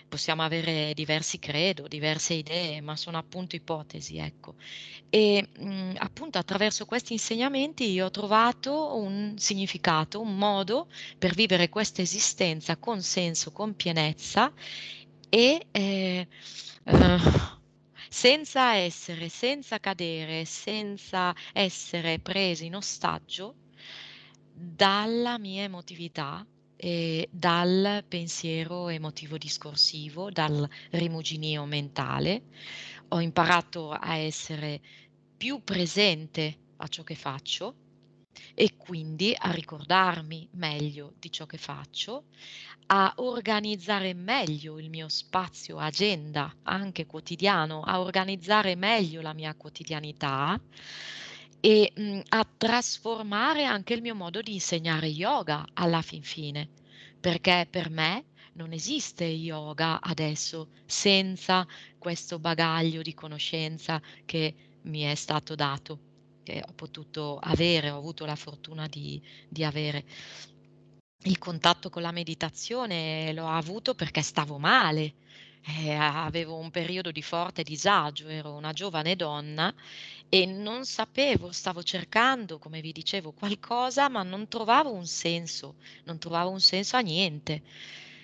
possiamo 0.07 0.43
avere 0.43 0.93
diversi 0.93 1.39
credo, 1.39 1.87
diverse 1.87 2.33
idee, 2.33 2.81
ma 2.81 2.95
sono 2.95 3.17
appunto 3.17 3.55
ipotesi, 3.55 4.17
ecco. 4.17 4.55
E 5.09 5.47
mh, 5.57 5.65
mhmm, 5.65 5.95
appunto 5.99 6.37
attraverso 6.37 6.85
questi 6.85 7.13
insegnamenti 7.13 7.89
io 7.91 8.05
ho 8.05 8.11
trovato 8.11 8.95
un 8.97 9.35
significato, 9.37 10.21
un 10.21 10.37
modo 10.37 10.87
per 11.17 11.33
vivere 11.33 11.69
questa 11.69 12.01
esistenza 12.01 12.77
con 12.77 13.01
senso, 13.01 13.51
con 13.51 13.75
pienezza 13.75 14.51
e 15.29 15.67
eh, 15.71 16.27
eh, 16.83 17.17
senza 18.09 18.75
essere, 18.75 19.29
senza 19.29 19.79
cadere, 19.79 20.45
senza 20.45 21.33
essere 21.53 22.19
presi 22.19 22.65
in 22.65 22.75
ostaggio 22.75 23.55
dalla 24.51 25.37
mia 25.37 25.63
emotività 25.63 26.45
eh, 26.77 27.27
dal 27.31 28.03
pensiero 28.07 28.89
emotivo 28.89 29.37
discorsivo, 29.37 30.29
dal 30.29 30.67
rimuginio 30.91 31.65
mentale. 31.65 32.43
Ho 33.09 33.21
imparato 33.21 33.91
a 33.91 34.15
essere 34.17 34.81
più 35.37 35.63
presente 35.63 36.57
a 36.77 36.87
ciò 36.87 37.03
che 37.03 37.15
faccio 37.15 37.75
e 38.53 38.75
quindi 38.75 39.33
a 39.37 39.51
ricordarmi 39.51 40.47
meglio 40.53 41.13
di 41.19 41.31
ciò 41.31 41.45
che 41.45 41.57
faccio, 41.57 42.25
a 42.87 43.13
organizzare 43.17 44.13
meglio 44.13 44.79
il 44.79 44.89
mio 44.89 45.09
spazio 45.09 45.77
agenda 45.77 46.53
anche 46.63 47.05
quotidiano, 47.05 47.81
a 47.81 47.99
organizzare 47.99 48.75
meglio 48.75 49.21
la 49.21 49.33
mia 49.33 49.55
quotidianità 49.55 50.59
e 51.65 51.91
mh, 51.95 52.19
a 52.29 52.47
trasformare 52.57 53.65
anche 53.65 53.95
il 53.95 54.01
mio 54.03 54.13
modo 54.13 54.39
di 54.39 54.53
insegnare 54.53 55.07
yoga 55.07 55.65
alla 55.73 56.03
fin 56.03 56.21
fine, 56.21 56.69
perché 57.19 57.65
per 57.67 57.89
me 57.89 58.25
non 58.53 58.71
esiste 58.71 59.23
yoga 59.23 59.99
adesso 59.99 60.69
senza 60.85 61.65
questo 61.97 62.37
bagaglio 62.37 63.01
di 63.01 63.15
conoscenza 63.15 63.99
che 64.25 64.53
mi 64.83 65.01
è 65.01 65.15
stato 65.15 65.55
dato, 65.55 65.99
che 66.43 66.61
ho 66.63 66.73
potuto 66.73 67.39
avere, 67.41 67.89
ho 67.89 67.97
avuto 67.97 68.25
la 68.25 68.35
fortuna 68.35 68.85
di, 68.87 69.19
di 69.49 69.63
avere. 69.63 70.05
Il 71.23 71.39
contatto 71.39 71.89
con 71.89 72.03
la 72.03 72.11
meditazione 72.11 73.33
l'ho 73.33 73.47
avuto 73.47 73.95
perché 73.95 74.21
stavo 74.21 74.59
male, 74.59 75.15
eh, 75.67 75.93
avevo 75.93 76.57
un 76.57 76.69
periodo 76.69 77.11
di 77.11 77.21
forte 77.21 77.63
disagio, 77.63 78.27
ero 78.27 78.53
una 78.53 78.71
giovane 78.71 79.15
donna 79.15 79.73
e 80.29 80.45
non 80.45 80.85
sapevo, 80.85 81.51
stavo 81.51 81.81
cercando, 81.81 82.59
come 82.59 82.81
vi 82.81 82.91
dicevo, 82.91 83.31
qualcosa, 83.31 84.07
ma 84.09 84.21
non 84.23 84.47
trovavo 84.47 84.91
un 84.93 85.07
senso, 85.07 85.75
non 86.03 86.19
trovavo 86.19 86.51
un 86.51 86.59
senso 86.59 86.97
a 86.97 86.99
niente. 86.99 87.63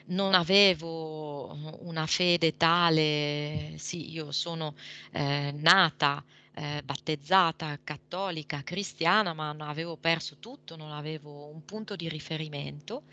Non 0.07 0.33
avevo 0.33 1.77
una 1.81 2.05
fede 2.05 2.57
tale, 2.57 3.75
sì, 3.77 4.11
io 4.11 4.31
sono 4.31 4.75
eh, 5.11 5.51
nata, 5.55 6.23
eh, 6.53 6.81
battezzata, 6.83 7.79
cattolica, 7.83 8.61
cristiana, 8.63 9.33
ma 9.33 9.55
avevo 9.59 9.95
perso 9.97 10.37
tutto, 10.39 10.75
non 10.75 10.91
avevo 10.91 11.47
un 11.47 11.63
punto 11.63 11.95
di 11.95 12.09
riferimento 12.09 13.03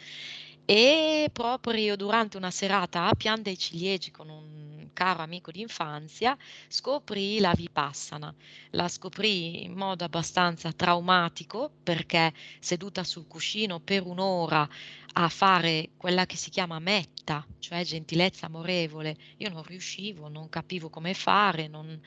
e 0.70 1.30
proprio 1.32 1.96
durante 1.96 2.36
una 2.36 2.50
serata 2.50 3.06
a 3.06 3.14
Pian 3.14 3.40
dei 3.40 3.56
Ciliegi 3.56 4.10
con 4.10 4.28
un 4.28 4.90
caro 4.92 5.22
amico 5.22 5.50
d'infanzia 5.50 6.36
scoprì 6.68 7.40
la 7.40 7.54
Vipassana. 7.54 8.34
La 8.72 8.86
scoprì 8.86 9.64
in 9.64 9.72
modo 9.72 10.04
abbastanza 10.04 10.70
traumatico 10.72 11.70
perché 11.82 12.34
seduta 12.60 13.02
sul 13.02 13.26
cuscino 13.26 13.80
per 13.80 14.04
un'ora 14.04 14.68
a 15.14 15.28
fare 15.30 15.92
quella 15.96 16.26
che 16.26 16.36
si 16.36 16.50
chiama 16.50 16.78
metta, 16.80 17.46
cioè 17.60 17.82
gentilezza 17.82 18.44
amorevole, 18.44 19.16
io 19.38 19.48
non 19.48 19.62
riuscivo, 19.62 20.28
non 20.28 20.50
capivo 20.50 20.90
come 20.90 21.14
fare, 21.14 21.66
non, 21.66 21.98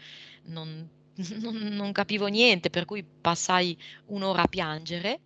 non, 0.44 0.88
non, 1.42 1.56
non 1.56 1.92
capivo 1.92 2.28
niente, 2.28 2.70
per 2.70 2.86
cui 2.86 3.04
passai 3.04 3.76
un'ora 4.06 4.44
a 4.44 4.48
piangere 4.48 5.22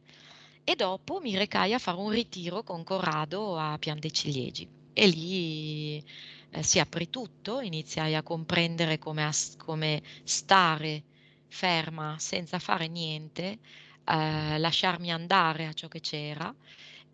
e 0.65 0.75
dopo 0.75 1.19
mi 1.21 1.37
recai 1.37 1.73
a 1.73 1.79
fare 1.79 1.97
un 1.97 2.09
ritiro 2.09 2.63
con 2.63 2.83
Corrado 2.83 3.57
a 3.57 3.77
Pian 3.77 3.99
dei 3.99 4.11
Ciliegi. 4.11 4.69
E 4.93 5.07
lì 5.07 6.03
eh, 6.49 6.63
si 6.63 6.79
aprì 6.79 7.09
tutto, 7.09 7.59
iniziai 7.61 8.15
a 8.15 8.23
comprendere 8.23 8.97
come, 8.97 9.29
come 9.57 10.01
stare 10.23 11.05
ferma 11.47 12.17
senza 12.19 12.59
fare 12.59 12.87
niente, 12.87 13.59
eh, 14.05 14.57
lasciarmi 14.57 15.11
andare 15.11 15.67
a 15.67 15.73
ciò 15.73 15.87
che 15.87 15.99
c'era 15.99 16.53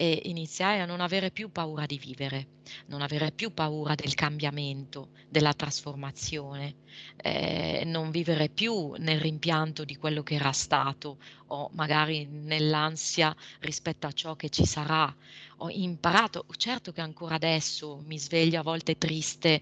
e 0.02 0.22
iniziai 0.24 0.80
a 0.80 0.86
non 0.86 1.00
avere 1.00 1.30
più 1.30 1.52
paura 1.52 1.86
di 1.86 2.00
vivere, 2.00 2.48
non 2.88 3.04
avere 3.04 3.32
più 3.32 3.54
paura 3.54 3.94
del 3.94 4.16
cambiamento, 4.16 5.12
della 5.30 5.54
trasformazione, 5.54 6.78
eh, 7.18 7.84
non 7.86 8.10
vivere 8.10 8.50
più 8.50 8.94
nel 8.98 9.20
rimpianto 9.20 9.86
di 9.86 9.96
quello 9.98 10.24
che 10.24 10.34
era 10.34 10.54
stato 10.54 11.20
o 11.50 11.70
magari 11.74 12.26
nell'ansia 12.26 13.32
rispetto 13.60 14.08
a 14.08 14.12
ciò 14.12 14.36
che 14.36 14.50
ci 14.50 14.66
sarà. 14.66 15.16
Ho 15.58 15.70
imparato, 15.70 16.48
certo 16.58 16.92
che 16.92 17.02
ancora 17.02 17.36
adesso 17.36 18.02
mi 18.04 18.18
sveglio 18.18 18.60
a 18.60 18.64
volte 18.64 18.98
triste 18.98 19.62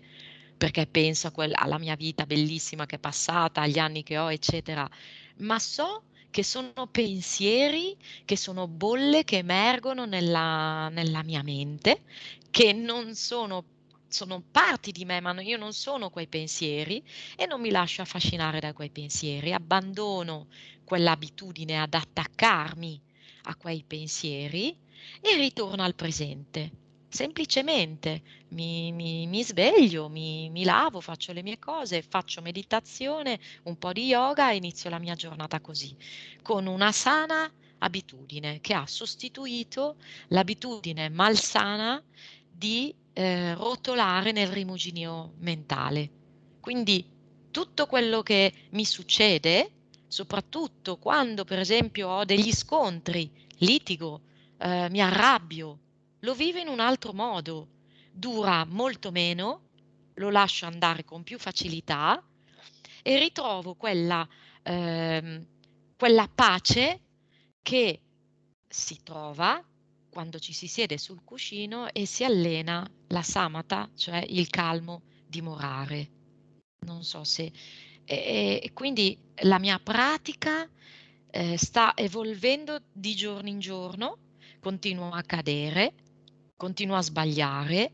perché 0.55 0.87
penso 0.87 1.27
a 1.27 1.31
quella, 1.31 1.57
alla 1.57 1.77
mia 1.77 1.95
vita 1.95 2.25
bellissima 2.25 2.85
che 2.85 2.95
è 2.95 2.99
passata, 2.99 3.59
agli 3.59 3.77
anni 3.77 4.03
che 4.03 4.17
ho, 4.17 4.31
eccetera, 4.31 4.89
ma 5.39 5.59
so 5.59 6.05
che 6.29 6.43
sono 6.43 6.87
pensieri, 6.91 7.95
che 8.25 8.35
sono 8.35 8.67
bolle 8.67 9.23
che 9.23 9.37
emergono 9.37 10.05
nella, 10.05 10.89
nella 10.89 11.23
mia 11.23 11.41
mente, 11.43 12.03
che 12.49 12.73
non 12.73 13.15
sono 13.15 13.65
sono 14.09 14.41
parti 14.51 14.91
di 14.91 15.05
me, 15.05 15.19
ma 15.19 15.39
io 15.39 15.57
non 15.57 15.71
sono 15.71 16.09
quei 16.09 16.27
pensieri 16.27 17.03
e 17.35 17.45
non 17.45 17.61
mi 17.61 17.69
lascio 17.69 18.01
affascinare 18.01 18.59
da 18.59 18.73
quei 18.73 18.89
pensieri, 18.89 19.53
abbandono 19.53 20.47
quell'abitudine 20.83 21.79
ad 21.79 21.93
attaccarmi 21.93 22.99
a 23.43 23.55
quei 23.55 23.83
pensieri 23.85 24.75
e 25.21 25.35
ritorno 25.35 25.83
al 25.83 25.93
presente. 25.95 26.88
Semplicemente 27.09 28.21
mi, 28.49 28.91
mi, 28.91 29.25
mi 29.25 29.43
sveglio, 29.43 30.09
mi, 30.09 30.49
mi, 30.51 30.63
lavo, 30.63 31.01
faccio 31.01 31.33
le 31.33 31.41
mie 31.41 31.57
cose, 31.57 32.03
faccio 32.03 32.39
meditazione, 32.41 33.39
un 33.63 33.77
po' 33.79 33.91
di 33.91 34.05
yoga 34.05 34.51
e 34.51 34.57
inizio 34.57 34.91
la 34.91 34.99
mia 34.99 35.15
giornata 35.15 35.59
così, 35.59 35.95
con 36.43 36.67
una 36.67 36.91
sana 36.91 37.51
abitudine 37.79 38.59
che 38.61 38.75
ha 38.75 38.85
sostituito 38.85 39.95
l'abitudine 40.27 41.09
malsana 41.09 42.01
di 42.47 42.93
eh, 43.13 43.55
rotolare 43.55 44.31
nel 44.31 44.49
rimuginio 44.49 45.33
mentale. 45.39 46.11
Quindi 46.59 47.03
tutto 47.49 47.87
quello 47.87 48.21
che 48.21 48.53
mi 48.71 48.85
succede, 48.85 49.71
soprattutto 50.07 50.97
quando 50.97 51.43
per 51.43 51.57
esempio 51.57 52.07
ho 52.07 52.25
degli 52.25 52.53
scontri, 52.53 53.31
litigo, 53.57 54.21
eh, 54.59 54.89
mi 54.91 55.01
arrabbio, 55.01 55.79
lo 56.21 56.33
vive 56.33 56.61
in 56.61 56.67
un 56.67 56.79
altro 56.79 57.13
modo, 57.13 57.67
dura 58.11 58.65
molto 58.65 59.11
meno, 59.11 59.67
lo 60.15 60.29
lascio 60.29 60.65
andare 60.65 61.03
con 61.05 61.23
più 61.23 61.39
facilità 61.39 62.21
e 63.01 63.19
ritrovo 63.19 63.75
quella, 63.75 64.27
ehm, 64.63 65.47
quella 65.97 66.27
pace 66.27 67.01
che 67.61 68.01
si 68.67 69.01
trova 69.03 69.63
quando 70.09 70.39
ci 70.39 70.53
si 70.53 70.67
siede 70.67 70.97
sul 70.97 71.23
cuscino 71.23 71.91
e 71.93 72.05
si 72.05 72.23
allena 72.23 72.89
la 73.07 73.21
samatha, 73.21 73.89
cioè 73.95 74.23
il 74.27 74.49
calmo 74.49 75.03
dimorare. 75.25 76.09
Non 76.79 77.03
so 77.03 77.23
se... 77.23 77.51
E, 78.03 78.59
e 78.63 78.73
quindi 78.73 79.17
la 79.43 79.59
mia 79.59 79.77
pratica 79.77 80.67
eh, 81.29 81.57
sta 81.57 81.95
evolvendo 81.95 82.81
di 82.91 83.15
giorno 83.15 83.49
in 83.49 83.59
giorno, 83.59 84.17
continuo 84.59 85.11
a 85.11 85.21
cadere, 85.21 85.93
continuo 86.59 86.97
a 86.97 87.01
sbagliare, 87.01 87.91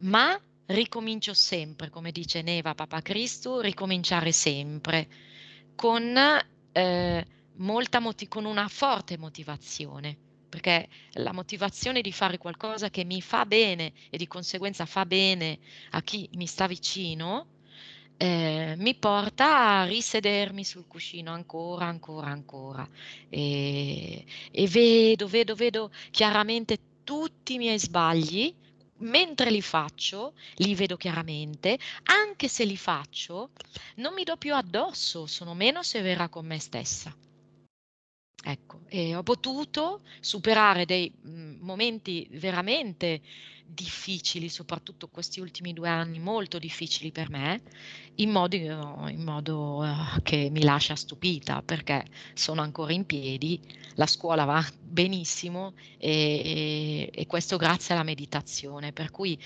ma 0.00 0.38
ricomincio 0.66 1.32
sempre, 1.32 1.88
come 1.88 2.12
dice 2.12 2.42
Neva 2.42 2.74
Papa 2.74 3.00
Cristo, 3.00 3.62
ricominciare 3.62 4.32
sempre 4.32 5.08
con, 5.74 6.14
eh, 6.72 7.26
molta 7.54 7.98
moti- 7.98 8.28
con 8.28 8.44
una 8.44 8.68
forte 8.68 9.16
motivazione, 9.16 10.14
perché 10.46 10.86
la 11.12 11.32
motivazione 11.32 12.02
di 12.02 12.12
fare 12.12 12.36
qualcosa 12.36 12.90
che 12.90 13.02
mi 13.04 13.22
fa 13.22 13.46
bene 13.46 13.94
e 14.10 14.18
di 14.18 14.26
conseguenza 14.26 14.84
fa 14.84 15.06
bene 15.06 15.58
a 15.92 16.02
chi 16.02 16.28
mi 16.34 16.46
sta 16.46 16.66
vicino, 16.66 17.52
eh, 18.18 18.74
mi 18.76 18.94
porta 18.98 19.80
a 19.80 19.84
risedermi 19.86 20.64
sul 20.64 20.86
cuscino 20.86 21.32
ancora, 21.32 21.86
ancora, 21.86 22.28
ancora. 22.28 22.86
E, 23.30 24.22
e 24.50 24.68
vedo, 24.68 25.26
vedo, 25.28 25.54
vedo 25.54 25.90
chiaramente 26.10 26.78
tutti 27.06 27.54
i 27.54 27.58
miei 27.58 27.78
sbagli, 27.78 28.52
mentre 28.98 29.52
li 29.52 29.62
faccio, 29.62 30.34
li 30.56 30.74
vedo 30.74 30.96
chiaramente, 30.96 31.78
anche 32.02 32.48
se 32.48 32.64
li 32.64 32.76
faccio, 32.76 33.50
non 33.96 34.12
mi 34.12 34.24
do 34.24 34.36
più 34.36 34.52
addosso, 34.54 35.26
sono 35.26 35.54
meno 35.54 35.84
severa 35.84 36.28
con 36.28 36.44
me 36.46 36.58
stessa. 36.58 37.14
Ecco, 38.48 38.80
e 38.88 39.14
ho 39.14 39.22
potuto 39.22 40.02
superare 40.18 40.84
dei 40.84 41.10
mh, 41.10 41.58
momenti 41.60 42.26
veramente 42.32 43.22
difficili, 43.66 44.48
soprattutto 44.48 45.08
questi 45.08 45.40
ultimi 45.40 45.72
due 45.72 45.88
anni 45.88 46.18
molto 46.18 46.58
difficili 46.58 47.10
per 47.10 47.28
me, 47.30 47.60
in 48.16 48.30
modo, 48.30 48.56
in 48.56 49.22
modo 49.22 49.82
uh, 49.82 50.22
che 50.22 50.48
mi 50.50 50.62
lascia 50.62 50.94
stupita 50.94 51.62
perché 51.62 52.04
sono 52.34 52.62
ancora 52.62 52.92
in 52.92 53.04
piedi, 53.04 53.60
la 53.94 54.06
scuola 54.06 54.44
va 54.44 54.64
benissimo 54.80 55.74
e, 55.98 56.10
e, 56.10 57.10
e 57.12 57.26
questo 57.26 57.56
grazie 57.56 57.94
alla 57.94 58.04
meditazione, 58.04 58.92
per 58.92 59.10
cui 59.10 59.38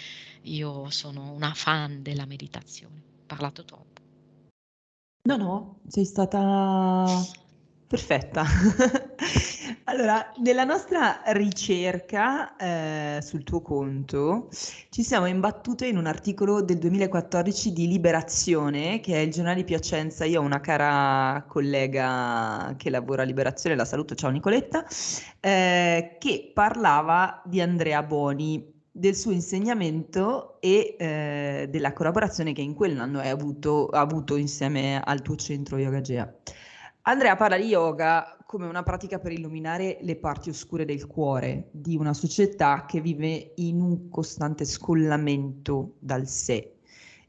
io 0.43 0.91
sono 0.91 1.33
una 1.33 1.55
fan 1.55 2.03
della 2.03 2.27
meditazione. 2.27 3.03
Ho 3.21 3.27
parlato 3.27 3.65
troppo. 3.65 4.01
No, 5.23 5.37
no, 5.37 5.81
sei 5.87 6.05
stata 6.05 7.05
Perfetta. 7.91 8.45
Allora, 9.91 10.33
nella 10.37 10.63
nostra 10.63 11.21
ricerca 11.33 12.55
eh, 12.55 13.19
sul 13.23 13.43
tuo 13.43 13.61
conto 13.61 14.49
ci 14.89 15.03
siamo 15.03 15.27
imbattute 15.27 15.89
in 15.89 15.97
un 15.97 16.07
articolo 16.07 16.63
del 16.63 16.79
2014 16.79 17.73
di 17.73 17.89
Liberazione, 17.89 19.01
che 19.01 19.15
è 19.15 19.19
il 19.19 19.33
giornale 19.33 19.57
di 19.57 19.65
Piacenza. 19.65 20.25
Io 20.25 20.43
ho 20.43 20.45
una 20.45 20.61
cara 20.61 21.45
collega 21.49 22.73
che 22.77 22.89
lavora 22.89 23.23
a 23.23 23.25
Liberazione, 23.25 23.75
la 23.75 23.85
saluto, 23.85 24.15
ciao 24.15 24.31
Nicoletta, 24.31 24.87
eh, 25.41 26.17
che 26.21 26.53
parlava 26.55 27.43
di 27.45 27.61
Andrea 27.61 28.05
Boni, 28.05 28.73
del 28.93 29.17
suo 29.17 29.33
insegnamento 29.33 30.61
e 30.61 30.95
eh, 31.01 31.67
della 31.69 31.93
collaborazione 31.93 32.53
che 32.53 32.61
in 32.61 32.75
quell'anno 32.75 33.19
hai 33.19 33.31
avuto, 33.31 33.89
avuto 33.89 34.37
insieme 34.37 35.01
al 35.05 35.21
tuo 35.21 35.35
centro 35.35 35.79
Yoga 35.79 36.01
Gea. 36.01 36.33
Andrea 37.03 37.35
parla 37.35 37.57
di 37.57 37.65
yoga 37.65 38.37
come 38.51 38.67
una 38.67 38.83
pratica 38.83 39.21
per 39.21 39.31
illuminare 39.31 39.99
le 40.01 40.17
parti 40.17 40.49
oscure 40.49 40.85
del 40.85 41.07
cuore 41.07 41.69
di 41.71 41.95
una 41.95 42.13
società 42.13 42.85
che 42.85 43.01
vive 43.01 43.53
in 43.59 43.81
un 43.81 44.09
costante 44.09 44.65
scollamento 44.65 45.93
dal 46.01 46.27
sé 46.27 46.79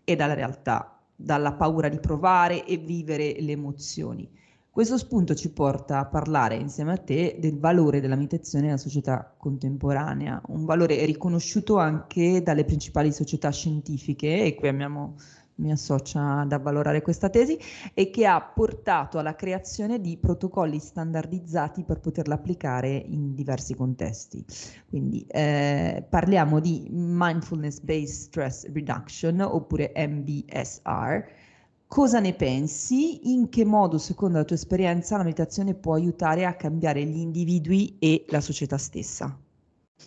e 0.03 0.15
dalla 0.15 0.33
realtà, 0.33 0.99
dalla 1.15 1.53
paura 1.53 1.89
di 1.89 1.99
provare 1.99 2.65
e 2.65 2.77
vivere 2.77 3.35
le 3.39 3.51
emozioni. 3.51 4.27
Questo 4.71 4.97
spunto 4.97 5.35
ci 5.35 5.51
porta 5.51 5.99
a 5.99 6.07
parlare 6.07 6.55
insieme 6.55 6.93
a 6.93 6.97
te 6.97 7.37
del 7.39 7.59
valore 7.59 8.01
della 8.01 8.15
meditazione 8.15 8.65
nella 8.65 8.77
società 8.77 9.31
contemporanea, 9.37 10.41
un 10.47 10.65
valore 10.65 11.05
riconosciuto 11.05 11.77
anche 11.77 12.41
dalle 12.41 12.65
principali 12.65 13.11
società 13.11 13.51
scientifiche, 13.51 14.45
e 14.45 14.55
qui 14.55 14.69
abbiamo 14.69 15.17
mi 15.61 15.71
associa 15.71 16.39
ad 16.39 16.51
avvalorare 16.51 17.01
questa 17.01 17.29
tesi, 17.29 17.57
e 17.93 18.09
che 18.09 18.25
ha 18.25 18.41
portato 18.41 19.19
alla 19.19 19.35
creazione 19.35 20.01
di 20.01 20.17
protocolli 20.17 20.79
standardizzati 20.79 21.83
per 21.83 21.99
poterla 21.99 22.35
applicare 22.35 22.89
in 22.89 23.35
diversi 23.35 23.75
contesti. 23.75 24.43
Quindi 24.89 25.25
eh, 25.27 26.05
parliamo 26.09 26.59
di 26.59 26.87
Mindfulness 26.89 27.79
Based 27.79 28.25
Stress 28.25 28.71
Reduction 28.71 29.41
oppure 29.41 29.93
MBSR. 29.95 31.39
Cosa 31.87 32.19
ne 32.19 32.33
pensi? 32.33 33.31
In 33.33 33.49
che 33.49 33.65
modo, 33.65 33.97
secondo 33.97 34.37
la 34.37 34.45
tua 34.45 34.55
esperienza, 34.55 35.17
la 35.17 35.23
meditazione 35.23 35.73
può 35.73 35.93
aiutare 35.93 36.45
a 36.45 36.55
cambiare 36.55 37.03
gli 37.03 37.17
individui 37.17 37.97
e 37.99 38.25
la 38.29 38.39
società 38.39 38.77
stessa? 38.77 39.37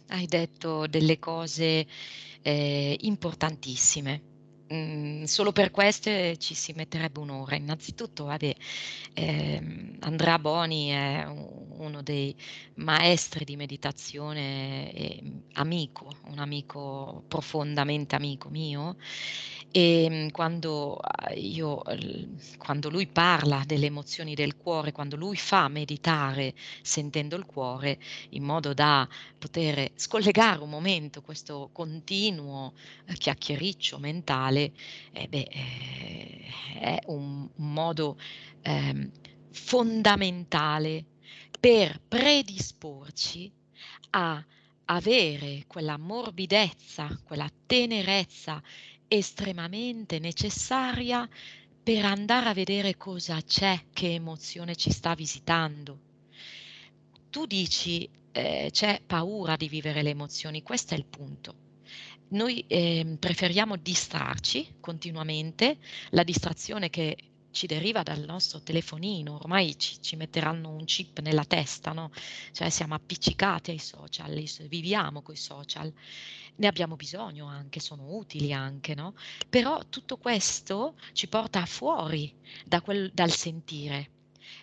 Hai 0.08 0.26
detto 0.26 0.86
delle 0.86 1.18
cose 1.18 1.86
eh, 2.42 2.96
importantissime 3.00 4.32
Mhmm, 4.70 5.24
solo 5.24 5.53
per 5.53 5.70
queste 5.70 6.37
ci 6.38 6.55
si 6.55 6.72
metterebbe 6.74 7.20
un'ora. 7.20 7.55
Innanzitutto, 7.57 8.24
vabbè, 8.24 8.55
ehm, 9.12 9.96
Andrea 10.00 10.38
Boni 10.38 10.88
è 10.88 11.24
uno 11.27 12.03
dei 12.03 12.35
maestri 12.77 13.44
di 13.44 13.57
meditazione 13.57 14.90
e 14.92 15.42
amico, 15.53 16.11
un 16.24 16.38
amico 16.38 17.24
profondamente 17.29 18.14
amico 18.16 18.48
mio 18.48 18.96
e 19.70 20.05
ehm, 20.05 20.31
quando 20.31 20.98
io 21.35 21.81
quando 22.57 22.90
lui 22.90 23.07
parla 23.09 23.62
delle 23.66 23.87
emozioni 23.87 24.35
del 24.35 24.57
cuore, 24.57 24.92
quando 24.92 25.16
lui 25.16 25.37
fa 25.37 25.68
meditare 25.68 26.55
sentendo 26.83 27.37
il 27.37 27.44
cuore, 27.46 27.98
in 28.31 28.44
modo 28.44 28.72
da 28.74 29.07
poter 29.38 29.90
scollegare 29.94 30.62
un 30.62 30.70
momento 30.70 31.20
questo 31.20 31.68
continuo 31.72 32.72
eh, 33.07 33.14
chiacchiericcio 33.14 33.98
mentale, 33.98 34.53
eh 34.62 35.28
beh, 35.28 35.48
eh, 35.50 36.44
è 36.80 36.98
un 37.06 37.48
un 37.56 37.72
modo, 37.72 38.16
ehm, 38.62 39.10
fondamentale 39.50 41.04
per 41.58 42.00
predisporci 42.06 43.50
a 44.10 44.44
avere 44.86 45.64
quella 45.66 45.96
morbidezza, 45.96 47.18
quella 47.24 47.48
tenerezza 47.66 48.62
estremamente 49.08 50.18
necessaria 50.18 51.28
per 51.82 52.04
andare 52.04 52.48
a 52.48 52.54
vedere 52.54 52.96
cosa 52.96 53.40
c'è, 53.42 53.86
che 53.92 54.14
emozione 54.14 54.76
ci 54.76 54.90
sta 54.90 55.14
visitando. 55.14 56.00
Tu 57.30 57.46
dici 57.46 58.08
eh, 58.32 58.68
c'è 58.70 59.02
paura 59.04 59.56
di 59.56 59.68
vivere 59.68 60.02
le 60.02 60.10
emozioni, 60.10 60.62
questo 60.62 60.94
è 60.94 60.96
il 60.96 61.06
punto. 61.06 61.63
Noi 62.28 62.64
eh, 62.66 63.16
preferiamo 63.18 63.76
distrarci 63.76 64.76
continuamente, 64.80 65.78
la 66.10 66.24
distrazione 66.24 66.90
che 66.90 67.16
ci 67.54 67.66
deriva 67.66 68.02
dal 68.02 68.24
nostro 68.24 68.60
telefonino, 68.60 69.37
ormai 69.37 69.78
ci, 69.78 70.02
ci, 70.02 70.16
metteranno 70.16 70.70
un 70.70 70.84
chip 70.84 71.20
nella 71.20 71.44
testa, 71.44 71.92
no? 71.92 72.10
Cioè 72.52 72.68
siamo 72.68 72.94
appiccicati 72.94 73.70
ai 73.70 73.78
social, 73.78 74.42
viviamo 74.68 75.22
con 75.22 75.34
i 75.34 75.38
social, 75.38 75.92
ne 76.56 76.66
abbiamo 76.66 76.96
bisogno 76.96 77.46
anche, 77.46 77.80
sono 77.80 78.16
utili 78.16 78.52
anche, 78.52 78.94
no? 78.94 79.14
Però 79.48 79.80
tutto 79.88 80.18
questo 80.18 80.96
ci 81.12 81.28
porta 81.28 81.64
fuori 81.64 82.34
da 82.64 82.80
quel, 82.80 83.10
dal 83.14 83.30
sentire. 83.30 84.10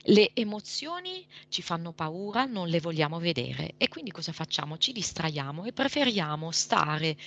Le 0.04 0.32
emozioni 0.34 1.25
ci 1.49 1.62
fanno 1.62 1.91
paura, 1.93 2.45
non 2.45 2.67
le 2.67 2.80
vogliamo 2.80 3.19
vedere 3.19 3.73
e 3.77 3.88
quindi 3.88 4.12
cosa 4.12 4.32
facciamo? 4.32 4.77
Ci 4.77 4.91
distraiamo 4.91 5.65
e 5.65 5.73
preferiamo 5.73 6.51
stare 6.51 7.17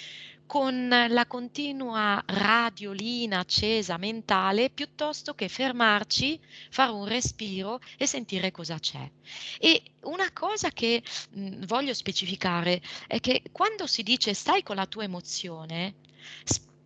con 0.47 0.89
la 0.89 1.27
continua 1.27 2.23
radiolina 2.27 3.39
accesa 3.39 3.97
mentale 3.97 4.71
piuttosto 4.71 5.35
che 5.35 5.49
fermarci, 5.49 6.39
fare 6.71 6.93
un 6.93 7.07
respiro 7.07 7.81
e 7.97 8.07
sentire 8.07 8.51
cosa 8.51 8.79
c'è. 8.79 9.11
E 9.59 9.83
una 10.03 10.31
cosa 10.33 10.71
che 10.71 11.03
mh, 11.31 11.65
voglio 11.65 11.95
specificare 11.95 12.83
è 13.07 13.21
che 13.21 13.43
quando 13.53 13.87
si 13.87 14.03
dice 14.03 14.35
stai 14.35 14.63
con 14.63 14.77
la 14.77 14.87
tua 14.87 15.05
emozione, 15.05 15.95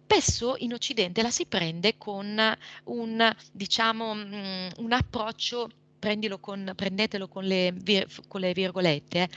spesso 0.08 0.54
in 0.60 0.72
Occidente 0.72 1.20
la 1.20 1.30
si 1.30 1.44
prende 1.44 1.98
con 1.98 2.40
un, 2.84 3.36
diciamo, 3.52 4.14
mh, 4.14 4.70
un 4.78 4.92
approccio, 4.92 5.68
con, 6.40 6.72
prendetelo 6.74 7.28
con 7.28 7.44
le, 7.44 7.72
vir, 7.72 8.06
con 8.26 8.40
le 8.40 8.54
virgolette, 8.54 9.28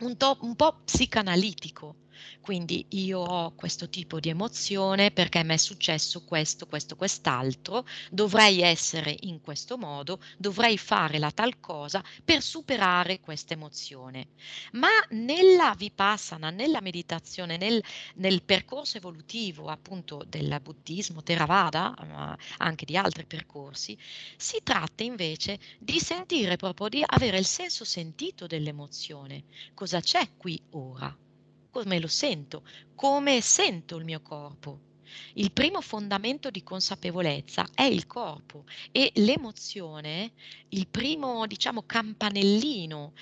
un, 0.00 0.16
to, 0.16 0.38
un 0.42 0.54
po' 0.54 0.76
psicanalitico 0.84 1.96
quindi 2.40 2.86
io 2.90 3.20
ho 3.20 3.54
questo 3.54 3.88
tipo 3.88 4.20
di 4.20 4.28
emozione 4.28 5.10
perché 5.10 5.42
mi 5.44 5.54
è 5.54 5.56
successo 5.56 6.24
questo, 6.24 6.66
questo, 6.66 6.96
quest'altro, 6.96 7.86
dovrei 8.10 8.60
essere 8.60 9.16
in 9.20 9.40
questo 9.40 9.76
modo, 9.76 10.20
dovrei 10.36 10.78
fare 10.78 11.18
la 11.18 11.30
tal 11.30 11.60
cosa 11.60 12.02
per 12.24 12.42
superare 12.42 13.20
questa 13.20 13.54
emozione. 13.54 14.28
Ma 14.72 14.88
nella 15.10 15.74
vipassana, 15.76 16.50
nella 16.50 16.80
meditazione, 16.80 17.56
nel, 17.56 17.82
nel 18.16 18.42
percorso 18.42 18.96
evolutivo 18.96 19.66
appunto 19.68 20.24
del 20.26 20.58
buddismo, 20.62 21.22
Theravada, 21.22 21.94
ma 22.06 22.36
anche 22.58 22.84
di 22.84 22.96
altri 22.96 23.26
percorsi, 23.26 23.96
si 24.36 24.60
tratta 24.62 25.02
invece 25.02 25.58
di 25.78 25.98
sentire 25.98 26.56
proprio, 26.56 26.88
di 26.88 27.02
avere 27.04 27.38
il 27.38 27.46
senso 27.46 27.84
sentito 27.84 28.46
dell'emozione. 28.46 29.44
Cosa 29.74 30.00
c'è 30.00 30.36
qui 30.36 30.60
ora? 30.70 31.16
Come 31.70 32.00
lo 32.00 32.06
sento, 32.06 32.64
come 32.94 33.40
sento 33.40 33.96
il 33.96 34.04
mio 34.04 34.20
corpo. 34.20 34.80
Il 35.34 35.52
primo 35.52 35.80
fondamento 35.80 36.50
di 36.50 36.62
consapevolezza 36.62 37.66
è 37.74 37.82
il 37.82 38.06
corpo 38.06 38.64
e 38.92 39.10
l'emozione, 39.14 40.32
il 40.70 40.86
primo 40.86 41.46
diciamo 41.46 41.82
campanellino 41.82 43.14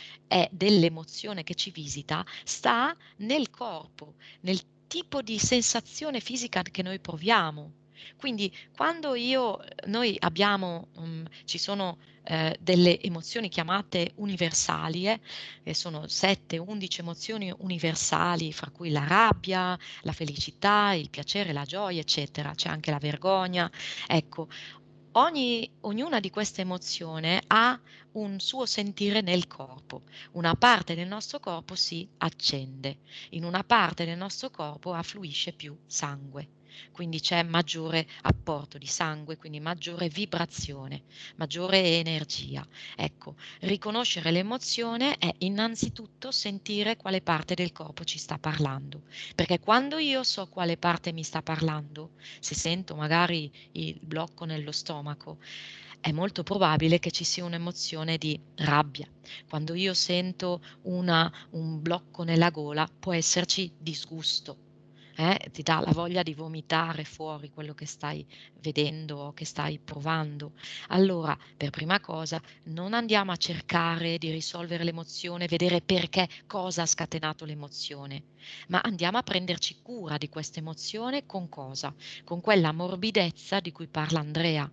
dell'emozione 0.51 1.45
che 1.45 1.55
ci 1.55 1.71
visita, 1.71 2.25
sta 2.45 2.97
nel 3.19 3.51
corpo, 3.51 4.15
nel 4.41 4.61
tipo 4.89 5.23
di 5.23 5.39
sensazione 5.39 6.21
fisica 6.21 6.63
che 6.63 6.83
noi 6.83 6.99
proviamo. 6.99 7.73
Quindi 8.17 8.55
quando 8.75 9.15
io, 9.15 9.59
noi 9.87 10.17
abbiamo, 10.19 10.89
um, 10.97 11.25
ci 11.45 11.59
sono 11.59 11.99
eh, 12.29 12.57
delle 12.61 13.01
emozioni 13.01 13.49
chiamate 13.49 14.13
universali, 14.17 15.09
eh, 15.09 15.21
che 15.63 15.75
sono 15.75 16.09
7-11 16.09 16.99
emozioni 16.99 17.55
universali, 17.59 18.53
fra 18.53 18.71
cui 18.71 18.91
la 18.91 19.05
rabbia, 19.07 19.79
la 20.03 20.13
felicità, 20.13 20.93
il 20.93 21.09
piacere, 21.09 21.53
la 21.53 21.65
gioia, 21.65 22.01
eccetera. 22.01 22.53
C'è 22.55 22.69
anche 22.69 22.91
la 22.91 22.99
vergogna. 22.99 23.71
Ecco, 24.09 24.49
ogni, 25.13 25.71
ognuna 25.83 26.19
di 26.19 26.31
queste 26.31 26.63
emozioni 26.63 27.39
ha 27.47 27.81
un 28.13 28.41
suo 28.41 28.67
sentire 28.67 29.21
nel 29.21 29.47
corpo. 29.47 30.03
Una 30.33 30.55
parte 30.55 30.97
del 30.97 31.07
nostro 31.07 31.39
corpo 31.39 31.77
si 31.77 32.09
accende, 32.19 32.99
in 33.31 33.45
una 33.45 33.63
parte 33.63 34.05
del 34.05 34.19
nostro 34.19 34.51
corpo 34.51 34.93
affluisce 34.95 35.53
più 35.53 35.79
sangue 35.87 36.49
quindi 36.93 37.21
c'è 37.21 37.43
maggiore 37.43 38.07
apporto 38.23 38.79
di 38.79 38.87
sangue, 38.87 39.37
quindi 39.37 39.61
maggiore 39.61 40.09
vibrazione, 40.09 41.03
maggiore 41.37 41.99
energia. 41.99 42.67
Ecco, 42.97 43.37
riconoscere 43.61 44.31
l'emozione 44.31 45.17
è 45.19 45.33
innanzitutto 45.39 46.31
sentire 46.31 46.97
quale 46.97 47.21
parte 47.21 47.55
del 47.55 47.73
corpo 47.73 48.05
ci 48.05 48.19
sta 48.19 48.39
parlando, 48.39 49.03
perché 49.35 49.61
quando 49.61 49.99
io 49.99 50.23
so 50.23 50.47
quale 50.49 50.77
parte 50.77 51.13
mi 51.13 51.23
sta 51.23 51.43
parlando, 51.43 52.13
se 52.41 52.55
sento 52.55 52.95
magari 52.95 53.51
il 53.73 53.99
blocco 54.03 54.45
nello 54.45 54.73
stomaco, 54.73 55.39
è 56.01 56.13
molto 56.13 56.43
probabile 56.43 56.99
che 56.99 57.11
ci 57.11 57.25
sia 57.25 57.45
un'emozione 57.45 58.17
di 58.17 58.39
rabbia. 58.57 59.09
Quando 59.49 59.75
io 59.75 59.93
sento 59.93 60.63
una, 60.83 61.33
un 61.51 61.83
blocco 61.83 62.23
nella 62.23 62.51
gola, 62.51 62.89
può 62.99 63.13
esserci 63.13 63.73
disgusto 63.77 64.66
eh, 65.17 65.49
ti 65.51 65.63
dà 65.63 65.81
la 65.81 65.93
voglia 65.93 66.23
di 66.23 66.35
vomitare 66.35 67.05
fuori 67.05 67.51
quello 67.51 67.75
che 67.75 67.87
stai 67.87 68.27
vedendo 68.61 69.17
o 69.19 69.33
che 69.33 69.45
stai 69.45 69.79
provando. 69.79 70.53
Allora, 70.89 71.37
per 71.57 71.71
prima 71.71 72.01
cosa, 72.01 72.41
non 72.65 72.95
andiamo 72.95 73.33
a 73.33 73.37
cercare 73.37 74.19
di 74.19 74.31
risolvere 74.31 74.85
l'emozione, 74.85 75.47
vedere 75.47 75.81
perché 75.81 76.29
cosa 76.47 76.83
ha 76.83 76.87
scatenato 76.87 77.45
l'emozione, 77.45 78.25
ma 78.69 78.81
andiamo 78.83 79.19
a 79.19 79.23
prenderci 79.23 79.79
cura 79.83 80.19
di 80.19 80.29
questa 80.29 80.61
emozione 80.61 81.27
con 81.27 81.49
cosa? 81.49 81.95
Con 82.25 82.41
quella 82.41 82.73
morbidezza 82.73 83.61
di 83.61 83.73
cui 83.73 83.89
parla 83.89 84.21
Andrea 84.21 84.71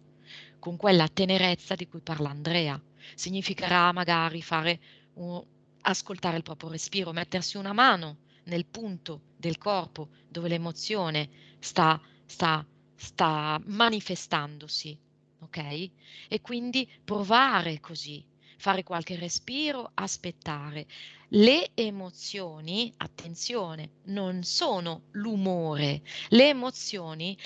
con 0.59 0.77
quella 0.77 1.09
tenerezza 1.09 1.75
di 1.75 1.89
cui 1.89 1.99
parla 1.99 2.29
Andrea, 2.29 2.81
significherà 3.15 3.91
magari 3.91 4.41
fare 4.41 4.79
un, 5.15 5.43
ascoltare 5.81 6.37
il 6.37 6.43
proprio 6.43 6.69
respiro, 6.69 7.11
mettersi 7.11 7.57
una 7.57 7.73
mano 7.73 8.22
nel 8.45 8.65
punto 8.65 9.21
del 9.37 9.57
corpo 9.57 10.09
dove 10.27 10.47
l'emozione 10.47 11.29
sta, 11.59 11.99
sta, 12.25 12.65
sta 12.95 13.61
manifestandosi, 13.65 14.97
ok? 15.39 15.89
E 16.27 16.41
quindi 16.41 16.89
provare 17.03 17.79
così, 17.79 18.23
fare 18.57 18.83
qualche 18.83 19.15
respiro, 19.15 19.91
aspettare. 19.93 20.85
Le 21.29 21.71
emozioni, 21.73 22.93
attenzione, 22.97 23.89
non 24.05 24.43
sono 24.43 25.03
l'umore, 25.11 26.01
le 26.29 26.49
emozioni 26.49 27.37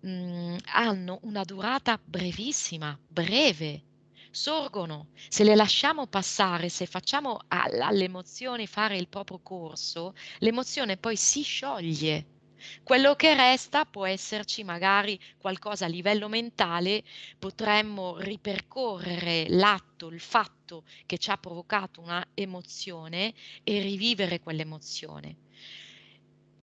mh, 0.00 0.08
mm, 0.08 0.56
hanno 0.74 1.18
una 1.22 1.44
durata 1.44 1.98
brevissima, 2.02 2.98
breve, 3.08 3.82
sorgono. 4.36 5.08
Se 5.28 5.42
le 5.42 5.54
lasciamo 5.56 6.06
passare, 6.06 6.68
se 6.68 6.84
facciamo 6.86 7.40
alle 7.48 8.04
emozioni 8.04 8.66
fare 8.66 8.96
il 8.96 9.08
proprio 9.08 9.40
corso, 9.42 10.14
l'emozione 10.38 10.98
poi 10.98 11.16
si 11.16 11.42
scioglie. 11.42 12.34
Quello 12.82 13.14
che 13.16 13.34
resta 13.34 13.84
può 13.84 14.06
esserci 14.06 14.62
magari 14.62 15.18
qualcosa 15.38 15.86
a 15.86 15.88
livello 15.88 16.28
mentale, 16.28 17.02
potremmo 17.38 18.18
ripercorrere 18.18 19.46
l'atto, 19.48 20.08
il 20.08 20.20
fatto 20.20 20.84
che 21.06 21.18
ci 21.18 21.30
ha 21.30 21.38
provocato 21.38 22.00
una 22.00 22.24
emozione 22.34 23.32
e 23.64 23.80
rivivere 23.80 24.40
quell'emozione. 24.40 25.36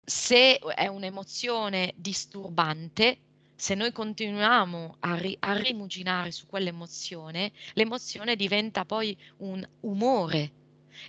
Se 0.03 0.59
è 0.59 0.87
un'emozione 0.87 1.93
disturbante, 1.95 3.17
se 3.55 3.75
noi 3.75 3.91
continuiamo 3.91 4.97
a, 4.99 5.15
ri- 5.15 5.37
a 5.39 5.53
rimuginare 5.53 6.31
su 6.31 6.45
quell'emozione, 6.47 7.51
l'emozione 7.73 8.35
diventa 8.35 8.85
poi 8.85 9.17
un 9.37 9.65
umore 9.81 10.53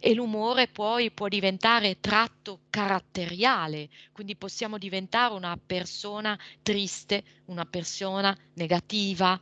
e 0.01 0.15
l'umore 0.15 0.69
poi 0.69 1.11
può 1.11 1.29
diventare 1.29 2.01
tratto 2.01 2.63
caratteriale, 2.71 3.89
quindi 4.13 4.37
possiamo 4.37 4.79
diventare 4.79 5.35
una 5.35 5.59
persona 5.65 6.39
triste, 6.63 7.23
una 7.47 7.65
persona 7.65 8.37
negativa. 8.55 9.41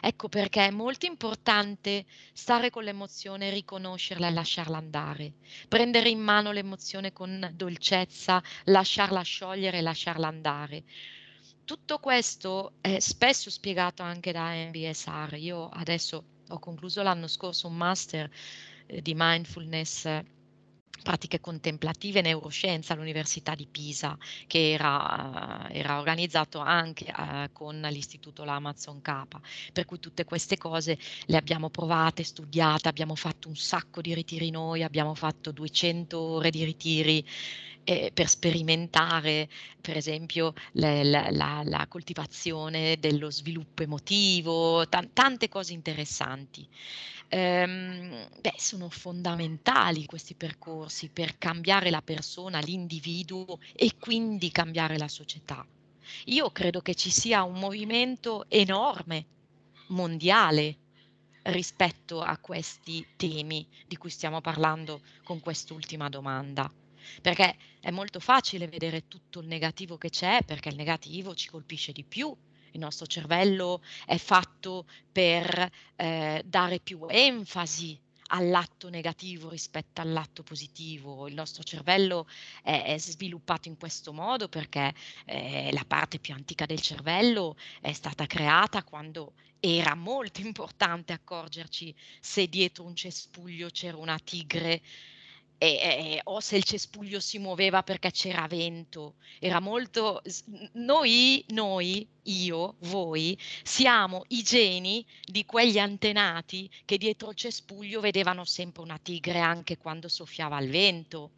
Ecco 0.00 0.28
perché 0.28 0.66
è 0.66 0.70
molto 0.70 1.06
importante 1.06 2.04
stare 2.32 2.70
con 2.70 2.84
l'emozione, 2.84 3.50
riconoscerla 3.50 4.28
e 4.28 4.32
lasciarla 4.32 4.76
andare, 4.76 5.34
prendere 5.68 6.08
in 6.08 6.20
mano 6.20 6.52
l'emozione 6.52 7.12
con 7.12 7.50
dolcezza, 7.54 8.42
lasciarla 8.64 9.22
sciogliere 9.22 9.78
e 9.78 9.82
lasciarla 9.82 10.26
andare. 10.26 10.84
Tutto 11.64 11.98
questo 11.98 12.74
è 12.82 12.98
spesso 13.00 13.48
spiegato 13.48 14.02
anche 14.02 14.32
da 14.32 14.52
MBSR. 14.52 15.34
Io 15.38 15.70
adesso 15.70 16.24
ho 16.46 16.58
concluso 16.58 17.02
l'anno 17.02 17.26
scorso 17.26 17.68
un 17.68 17.76
master 17.76 18.30
eh, 18.86 19.00
di 19.00 19.14
mindfulness 19.16 20.22
pratiche 21.02 21.40
contemplative 21.40 22.18
e 22.20 22.22
neuroscienza 22.22 22.92
all'Università 22.92 23.54
di 23.54 23.66
Pisa, 23.66 24.16
che 24.46 24.72
era, 24.72 25.68
era 25.70 25.98
organizzato 25.98 26.58
anche 26.60 27.12
uh, 27.14 27.52
con 27.52 27.80
l'Istituto 27.90 28.44
L'Amazon 28.44 29.00
Capa. 29.02 29.40
Per 29.72 29.84
cui 29.84 29.98
tutte 29.98 30.24
queste 30.24 30.56
cose 30.56 30.98
le 31.26 31.36
abbiamo 31.36 31.68
provate, 31.70 32.24
studiate, 32.24 32.88
abbiamo 32.88 33.14
fatto 33.14 33.48
un 33.48 33.56
sacco 33.56 34.00
di 34.00 34.14
ritiri 34.14 34.50
noi, 34.50 34.82
abbiamo 34.82 35.14
fatto 35.14 35.50
200 35.50 36.18
ore 36.18 36.50
di 36.50 36.64
ritiri 36.64 37.26
eh, 37.84 38.10
per 38.12 38.28
sperimentare, 38.28 39.48
per 39.80 39.96
esempio, 39.96 40.54
le, 40.72 41.04
la, 41.04 41.30
la, 41.30 41.62
la, 41.64 41.86
coltivazione 41.86 42.98
dello 42.98 43.30
sviluppo 43.30 43.82
emotivo, 43.82 44.86
t- 44.88 45.10
tante 45.12 45.48
cose 45.48 45.72
interessanti. 45.72 46.66
Ehm, 47.28 48.28
beh, 48.40 48.54
sono 48.56 48.88
fondamentali 48.88 50.06
questi 50.06 50.34
percorsi 50.34 51.10
per 51.12 51.38
cambiare 51.38 51.90
la 51.90 52.02
persona, 52.02 52.58
l'individuo 52.60 53.58
e 53.74 53.92
quindi 53.98 54.50
cambiare 54.50 54.98
la 54.98 55.08
società. 55.08 55.66
Io 56.26 56.50
credo 56.50 56.80
che 56.80 56.94
ci 56.94 57.10
sia 57.10 57.42
un 57.44 57.58
movimento 57.58 58.46
enorme, 58.48 59.26
mondiale, 59.88 60.78
rispetto 61.44 62.22
a 62.22 62.38
questi 62.38 63.06
temi 63.16 63.66
di 63.86 63.96
cui 63.96 64.10
stiamo 64.10 64.40
parlando 64.40 65.02
con 65.22 65.40
quest'ultima 65.40 66.08
domanda 66.08 66.72
perché 67.20 67.56
è 67.80 67.90
molto 67.90 68.20
facile 68.20 68.68
vedere 68.68 69.08
tutto 69.08 69.40
il 69.40 69.46
negativo 69.46 69.98
che 69.98 70.10
c'è, 70.10 70.42
perché 70.44 70.68
il 70.68 70.76
negativo 70.76 71.34
ci 71.34 71.48
colpisce 71.48 71.92
di 71.92 72.04
più. 72.04 72.34
Il 72.72 72.80
nostro 72.80 73.06
cervello 73.06 73.82
è 74.04 74.16
fatto 74.16 74.86
per 75.12 75.70
eh, 75.96 76.42
dare 76.44 76.80
più 76.80 77.06
enfasi 77.08 78.00
all'atto 78.28 78.88
negativo 78.88 79.50
rispetto 79.50 80.00
all'atto 80.00 80.42
positivo. 80.42 81.28
Il 81.28 81.34
nostro 81.34 81.62
cervello 81.62 82.26
è, 82.62 82.84
è 82.84 82.98
sviluppato 82.98 83.68
in 83.68 83.76
questo 83.76 84.12
modo 84.12 84.48
perché 84.48 84.94
eh, 85.26 85.70
la 85.72 85.84
parte 85.86 86.18
più 86.18 86.34
antica 86.34 86.66
del 86.66 86.80
cervello 86.80 87.56
è 87.80 87.92
stata 87.92 88.26
creata 88.26 88.82
quando 88.82 89.34
era 89.60 89.94
molto 89.94 90.40
importante 90.44 91.12
accorgerci 91.12 91.94
se 92.20 92.48
dietro 92.48 92.84
un 92.84 92.94
cespuglio 92.94 93.68
c'era 93.70 93.96
una 93.96 94.18
tigre 94.18 94.82
e, 95.64 95.76
e, 95.76 96.20
o 96.24 96.40
se 96.40 96.56
il 96.56 96.64
cespuglio 96.64 97.20
si 97.20 97.38
muoveva 97.38 97.82
perché 97.82 98.10
c'era 98.10 98.46
vento. 98.46 99.14
Era 99.38 99.60
molto. 99.60 100.22
Noi, 100.72 101.44
noi, 101.48 102.06
io, 102.24 102.76
voi, 102.80 103.38
siamo 103.62 104.24
i 104.28 104.42
geni 104.42 105.04
di 105.24 105.46
quegli 105.46 105.78
antenati 105.78 106.70
che 106.84 106.98
dietro 106.98 107.30
il 107.30 107.36
cespuglio 107.36 108.00
vedevano 108.00 108.44
sempre 108.44 108.82
una 108.82 108.98
tigre 108.98 109.40
anche 109.40 109.78
quando 109.78 110.08
soffiava 110.08 110.60
il 110.60 110.70
vento. 110.70 111.30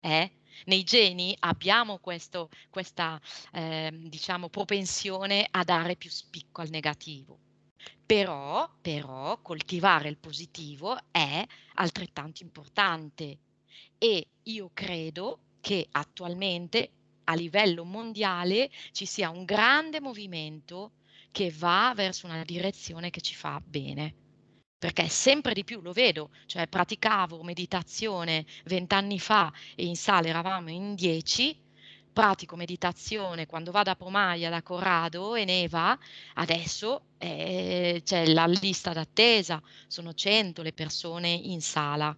Eh? 0.00 0.30
Nei 0.66 0.84
geni 0.84 1.36
abbiamo 1.40 1.98
questo, 1.98 2.48
questa 2.70 3.20
eh, 3.52 3.90
diciamo, 3.92 4.48
propensione 4.48 5.46
a 5.50 5.62
dare 5.62 5.96
più 5.96 6.10
spicco 6.10 6.62
al 6.62 6.70
negativo. 6.70 7.38
Però, 8.06 8.70
però 8.80 9.40
coltivare 9.42 10.08
il 10.08 10.16
positivo 10.16 10.96
è 11.10 11.44
altrettanto 11.74 12.42
importante 12.42 13.38
e 13.98 14.26
io 14.42 14.70
credo 14.72 15.38
che 15.60 15.86
attualmente 15.90 16.90
a 17.24 17.34
livello 17.34 17.84
mondiale 17.84 18.70
ci 18.92 19.06
sia 19.06 19.30
un 19.30 19.44
grande 19.44 20.00
movimento 20.00 20.92
che 21.30 21.50
va 21.56 21.92
verso 21.96 22.26
una 22.26 22.44
direzione 22.44 23.10
che 23.10 23.20
ci 23.20 23.34
fa 23.34 23.60
bene. 23.64 24.14
Perché 24.78 25.08
sempre 25.08 25.54
di 25.54 25.64
più 25.64 25.80
lo 25.80 25.92
vedo, 25.92 26.30
cioè 26.46 26.68
praticavo 26.68 27.42
meditazione 27.42 28.44
vent'anni 28.64 29.18
fa 29.18 29.50
e 29.74 29.86
in 29.86 29.96
sala 29.96 30.28
eravamo 30.28 30.70
in 30.70 30.94
dieci, 30.94 31.58
pratico 32.12 32.54
meditazione 32.54 33.46
quando 33.46 33.72
vado 33.72 33.90
a 33.90 33.96
Pomaia 33.96 34.50
da 34.50 34.62
Corrado 34.62 35.34
e 35.34 35.44
neva, 35.44 35.98
adesso 36.34 37.06
eh, 37.18 38.02
c'è 38.04 38.26
la 38.26 38.46
lista 38.46 38.92
d'attesa, 38.92 39.60
sono 39.88 40.12
100 40.12 40.62
le 40.62 40.72
persone 40.72 41.30
in 41.30 41.62
sala 41.62 42.14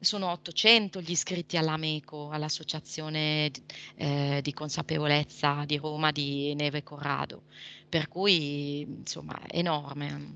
sono 0.00 0.30
800 0.30 1.00
gli 1.00 1.10
iscritti 1.10 1.56
all'AMECO, 1.56 2.30
all'Associazione 2.30 3.50
eh, 3.94 4.40
di 4.42 4.52
Consapevolezza 4.52 5.64
di 5.64 5.76
Roma 5.76 6.10
di 6.10 6.54
Neve 6.54 6.82
Corrado, 6.82 7.44
per 7.88 8.08
cui 8.08 8.80
insomma 8.80 9.40
è 9.46 9.58
enorme 9.58 10.12
mm, 10.12 10.32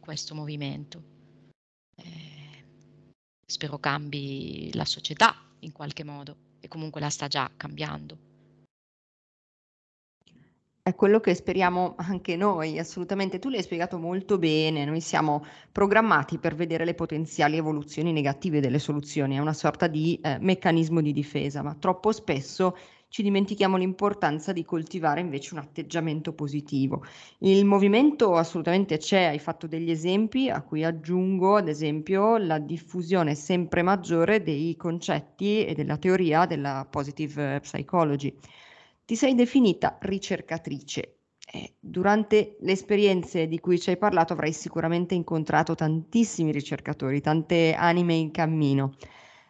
questo 0.00 0.34
movimento. 0.34 1.02
Eh, 1.96 2.64
spero 3.46 3.78
cambi 3.78 4.70
la 4.74 4.84
società 4.84 5.34
in 5.60 5.72
qualche 5.72 6.04
modo 6.04 6.36
e 6.60 6.68
comunque 6.68 7.00
la 7.00 7.10
sta 7.10 7.28
già 7.28 7.50
cambiando. 7.56 8.35
È 10.86 10.94
quello 10.94 11.18
che 11.18 11.34
speriamo 11.34 11.96
anche 11.96 12.36
noi, 12.36 12.78
assolutamente. 12.78 13.40
Tu 13.40 13.48
l'hai 13.48 13.60
spiegato 13.60 13.98
molto 13.98 14.38
bene, 14.38 14.84
noi 14.84 15.00
siamo 15.00 15.44
programmati 15.72 16.38
per 16.38 16.54
vedere 16.54 16.84
le 16.84 16.94
potenziali 16.94 17.56
evoluzioni 17.56 18.12
negative 18.12 18.60
delle 18.60 18.78
soluzioni, 18.78 19.34
è 19.34 19.40
una 19.40 19.52
sorta 19.52 19.88
di 19.88 20.16
eh, 20.22 20.38
meccanismo 20.38 21.00
di 21.00 21.12
difesa, 21.12 21.60
ma 21.60 21.74
troppo 21.74 22.12
spesso 22.12 22.76
ci 23.08 23.24
dimentichiamo 23.24 23.76
l'importanza 23.76 24.52
di 24.52 24.64
coltivare 24.64 25.18
invece 25.18 25.54
un 25.54 25.60
atteggiamento 25.60 26.32
positivo. 26.34 27.04
Il 27.38 27.64
movimento 27.64 28.36
assolutamente 28.36 28.98
c'è, 28.98 29.24
hai 29.24 29.40
fatto 29.40 29.66
degli 29.66 29.90
esempi 29.90 30.50
a 30.50 30.62
cui 30.62 30.84
aggiungo 30.84 31.56
ad 31.56 31.66
esempio 31.66 32.36
la 32.36 32.60
diffusione 32.60 33.34
sempre 33.34 33.82
maggiore 33.82 34.40
dei 34.40 34.76
concetti 34.76 35.64
e 35.64 35.74
della 35.74 35.96
teoria 35.96 36.46
della 36.46 36.86
positive 36.88 37.58
psychology 37.58 38.32
ti 39.06 39.16
sei 39.16 39.34
definita 39.34 39.96
ricercatrice. 40.00 41.20
Eh, 41.48 41.76
durante 41.78 42.56
le 42.60 42.72
esperienze 42.72 43.46
di 43.46 43.60
cui 43.60 43.78
ci 43.78 43.90
hai 43.90 43.96
parlato 43.96 44.32
avrai 44.32 44.52
sicuramente 44.52 45.14
incontrato 45.14 45.74
tantissimi 45.76 46.50
ricercatori, 46.52 47.20
tante 47.20 47.72
anime 47.74 48.14
in 48.14 48.32
cammino. 48.32 48.96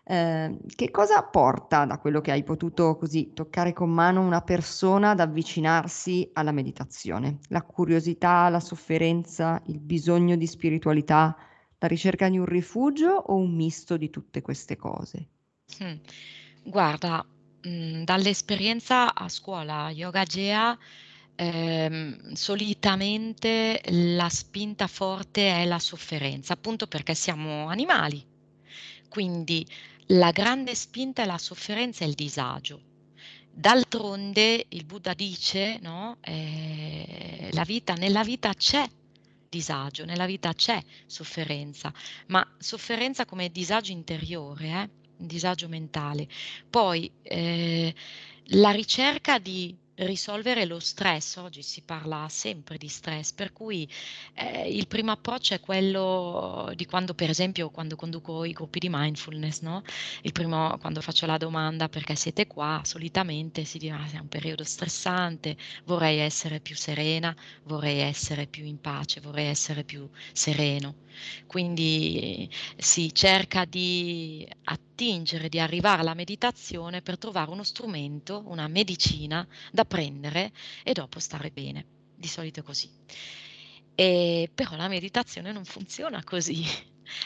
Eh, 0.04 0.56
che 0.74 0.90
cosa 0.90 1.22
porta 1.24 1.84
da 1.84 1.98
quello 1.98 2.20
che 2.20 2.30
hai 2.32 2.44
potuto 2.44 2.96
così 2.96 3.32
toccare 3.32 3.72
con 3.72 3.90
mano 3.90 4.20
una 4.24 4.42
persona 4.42 5.10
ad 5.10 5.20
avvicinarsi 5.20 6.30
alla 6.34 6.52
meditazione? 6.52 7.38
La 7.48 7.62
curiosità, 7.62 8.48
la 8.50 8.60
sofferenza, 8.60 9.60
il 9.66 9.80
bisogno 9.80 10.36
di 10.36 10.46
spiritualità, 10.46 11.36
La 11.78 11.88
ricerca 11.88 12.28
di 12.28 12.38
un 12.38 12.46
rifugio 12.46 13.10
o 13.10 13.36
un 13.36 13.54
misto 13.54 13.96
di 13.96 14.10
tutte 14.10 14.40
queste 14.42 14.76
cose? 14.76 15.28
Mh. 15.78 16.00
Guarda, 16.64 17.24
mhmm, 17.62 18.04
dall'esperienza 18.04 19.14
a 19.14 19.28
scuola 19.28 19.90
Yoga 19.90 20.24
Gea, 20.24 20.76
ehm, 21.34 22.32
solitamente 22.32 23.80
la 23.86 24.28
spinta 24.28 24.86
forte 24.86 25.48
è 25.50 25.64
la 25.64 25.78
sofferenza, 25.78 26.52
appunto 26.54 26.86
perché 26.86 27.14
siamo 27.14 27.68
animali. 27.68 28.24
Quindi 29.08 29.66
la 30.10 30.30
grande 30.30 30.74
spinta 30.74 31.22
è 31.22 31.26
la 31.26 31.38
sofferenza 31.38 32.04
e 32.04 32.08
il 32.08 32.14
disagio. 32.14 32.82
D'altronde 33.50 34.66
il 34.68 34.84
Buddha 34.84 35.14
dice, 35.14 35.78
no, 35.80 36.18
ehm, 36.20 37.50
la 37.52 37.64
vita 37.64 37.94
nella 37.94 38.22
vita 38.22 38.52
c'è 38.52 38.86
disagio, 39.48 40.04
nella 40.04 40.26
vita 40.26 40.52
c'è 40.52 40.82
sofferenza, 41.06 41.92
ma 42.26 42.46
sofferenza 42.58 43.24
come 43.24 43.50
disagio 43.50 43.92
interiore, 43.92 44.68
eh, 44.68 44.90
disagio 45.16 45.68
mentale. 45.68 46.28
Poi 46.68 47.10
eh, 47.22 47.94
la 48.50 48.70
ricerca 48.70 49.38
di 49.38 49.76
risolvere 49.96 50.66
lo 50.66 50.78
stress, 50.78 51.36
oggi 51.36 51.62
si 51.62 51.82
parla 51.82 52.26
sempre 52.28 52.76
di 52.76 52.88
stress, 52.88 53.32
per 53.32 53.52
cui 53.52 53.88
eh, 54.34 54.68
il 54.68 54.86
primo 54.86 55.10
approccio 55.12 55.54
è 55.54 55.60
quello 55.60 56.70
di 56.74 56.84
quando, 56.86 57.14
per 57.14 57.30
esempio, 57.30 57.70
quando 57.70 57.96
conduco 57.96 58.44
i 58.44 58.52
gruppi 58.52 58.78
di 58.78 58.88
mindfulness, 58.90 59.60
no? 59.62 59.82
Il 60.22 60.32
primo, 60.32 60.76
quando 60.78 61.00
faccio 61.00 61.26
la 61.26 61.38
domanda 61.38 61.88
perché 61.88 62.14
siete 62.14 62.46
qua, 62.46 62.82
solitamente 62.84 63.64
si 63.64 63.78
dice, 63.78 63.92
ah, 63.92 64.10
è 64.12 64.18
un 64.18 64.28
periodo 64.28 64.64
stressante, 64.64 65.56
vorrei 65.84 66.18
essere 66.18 66.60
più 66.60 66.76
serena, 66.76 67.34
vorrei 67.64 67.98
essere 68.00 68.46
più 68.46 68.64
in 68.64 68.80
pace, 68.80 69.20
vorrei 69.20 69.46
essere 69.46 69.84
più 69.84 70.08
sereno. 70.32 70.96
Quindi 71.46 72.48
si 72.76 73.12
cerca 73.14 73.64
di 73.64 74.46
attingere, 74.64 75.48
di 75.48 75.58
arrivare 75.58 76.00
alla 76.02 76.14
meditazione 76.14 77.00
per 77.02 77.16
trovare 77.18 77.50
uno 77.50 77.62
strumento, 77.62 78.42
una 78.46 78.68
medicina 78.68 79.46
da 79.72 79.84
prendere 79.86 80.52
e 80.82 80.92
dopo 80.92 81.18
stare 81.18 81.50
bene. 81.50 81.84
Di 82.14 82.28
solito 82.28 82.60
è 82.60 82.62
così. 82.62 82.90
E, 83.94 84.50
però 84.54 84.76
la 84.76 84.88
meditazione 84.88 85.52
non 85.52 85.64
funziona 85.64 86.22
così, 86.22 86.64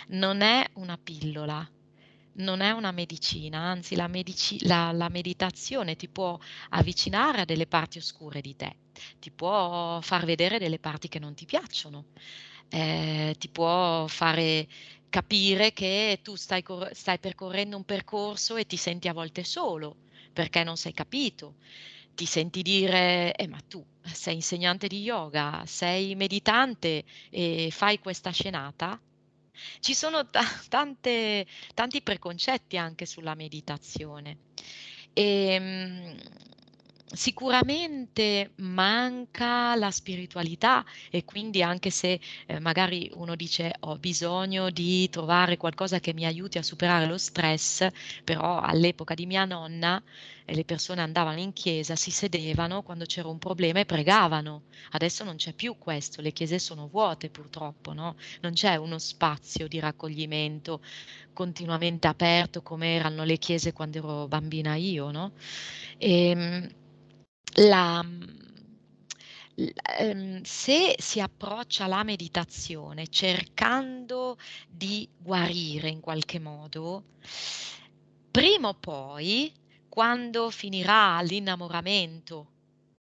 non 0.09 0.41
è 0.41 0.65
una 0.75 0.99
pillola, 1.03 1.69
non 2.35 2.61
è 2.61 2.71
una 2.71 2.93
medicina, 2.93 3.59
anzi 3.59 3.97
la, 3.97 4.07
medici- 4.07 4.65
la, 4.67 4.93
la, 4.93 5.09
meditazione 5.09 5.97
ti 5.97 6.09
può 6.09 6.39
avvicinare 6.71 7.41
a 7.41 7.45
delle 7.45 7.67
parti 7.67 7.99
oscure 7.99 8.41
di 8.41 8.55
te, 8.55 8.77
ti 9.19 9.31
può 9.33 10.01
far 10.01 10.25
vedere 10.25 10.59
delle 10.59 10.79
parti 10.79 11.09
che 11.09 11.19
non 11.19 11.35
ti 11.35 11.45
piacciono, 11.45 12.07
eh, 12.69 13.35
ti 13.37 13.49
può 13.49 14.07
fare 14.07 14.69
capire 15.09 15.73
che 15.73 16.21
tu 16.23 16.37
stai, 16.37 16.63
cor- 16.63 16.93
stai 16.93 17.19
percorrendo 17.19 17.77
un 17.77 17.85
percorso 17.85 18.57
e 18.57 18.65
ti 18.65 18.77
senti 18.77 19.09
a 19.09 19.13
volte 19.13 19.43
solo 19.43 19.97
perché 20.33 20.63
non 20.63 20.77
sei 20.77 20.93
capito. 20.93 21.57
Ti 22.21 22.27
senti 22.27 22.61
dire, 22.61 23.35
eh, 23.35 23.49
ma 23.49 23.59
tu 23.67 23.83
sei 24.03 24.35
insegnante 24.35 24.89
di 24.89 25.01
yoga, 25.01 25.63
sei 25.67 26.15
meditante 26.17 27.05
e 27.31 27.71
fai 27.73 27.99
questa 27.99 28.31
scenata? 28.31 29.03
Ci 29.81 29.95
sono 29.95 30.29
t- 30.29 30.39
tante, 30.69 31.47
tanti 31.75 32.03
preconcetti 32.03 32.77
anche 32.77 33.07
sulla 33.07 33.35
meditazione. 33.35 34.41
E, 35.15 35.23
ehm, 35.55 36.19
Sicuramente 37.13 38.53
manca 38.59 39.75
la 39.75 39.91
spiritualità 39.91 40.85
e 41.11 41.25
quindi 41.25 41.61
anche 41.61 41.91
se 41.91 42.21
eh, 42.47 42.61
magari 42.61 43.11
uno 43.15 43.35
dice 43.35 43.73
ho 43.81 43.99
bisogno 43.99 44.71
di 44.71 45.09
trovare 45.09 45.57
qualcosa 45.57 45.99
che 45.99 46.15
mi 46.15 46.25
aiuti 46.25 46.59
a 46.59 46.63
superare 46.63 47.07
lo 47.07 47.19
stress, 47.19 47.89
però 48.23 48.61
all'epoca 48.61 49.15
di 49.15 49.27
mia 49.27 49.45
nonna 49.45 50.01
eh, 50.45 50.55
le 50.55 50.65
persone 50.65 51.01
andavano 51.01 51.41
in 51.41 51.53
chiesa, 51.53 51.97
si 51.97 52.13
sedevano 52.13 52.83
quando 52.83 53.05
c'era 53.07 53.27
un 53.27 53.39
problema 53.39 53.81
e 53.81 53.87
pregavano. 53.87 54.63
Adesso 54.91 55.25
non 55.25 55.35
c'è 55.35 55.53
più 55.53 55.77
questo, 55.79 56.23
le 56.23 56.31
chiese 56.31 56.61
sono 56.61 56.87
vuote 56.87 57.29
purtroppo, 57.29 57.93
no? 57.93 58.15
non 58.43 58.53
c'è 58.53 58.77
uno 58.77 58.99
spazio 59.01 59.67
di 59.67 59.81
raccoglimento 59.81 60.81
continuamente 61.33 62.07
aperto 62.07 62.63
come 62.63 62.95
erano 62.95 63.25
le 63.25 63.37
chiese 63.39 63.73
quando 63.73 63.99
ero 63.99 64.29
bambina 64.29 64.77
io. 64.77 65.11
No? 65.11 65.33
E, 65.99 66.31
ehm, 66.31 66.69
la, 67.55 68.05
ehm, 69.99 70.43
se 70.43 70.95
si 70.99 71.21
approccia 71.21 71.85
alla 71.85 72.03
meditazione 72.03 73.09
cercando 73.09 74.39
di 74.69 75.09
guarire 75.17 75.89
in 75.89 76.01
qualche 76.01 76.39
modo, 76.39 77.05
prima 78.31 78.69
o 78.69 78.75
poi, 78.75 79.53
quando 79.89 80.51
finirà 80.51 81.21
l'innamoramento 81.23 82.53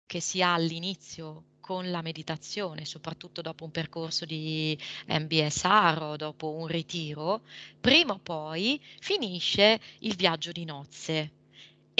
che 0.06 0.20
si 0.20 0.42
ha 0.42 0.54
all'inizio 0.54 1.44
con 1.60 1.90
la 1.90 2.00
meditazione, 2.02 2.84
soprattutto 2.86 3.42
dopo 3.42 3.64
un 3.64 3.70
percorso 3.70 4.24
di 4.24 4.78
MBSR 5.08 5.98
o 6.02 6.16
dopo 6.16 6.52
un 6.54 6.66
ritiro, 6.66 7.42
prima 7.80 8.14
o 8.14 8.18
poi 8.20 8.80
finisce 9.00 9.78
il 10.00 10.14
viaggio 10.16 10.52
di 10.52 10.64
nozze 10.64 11.32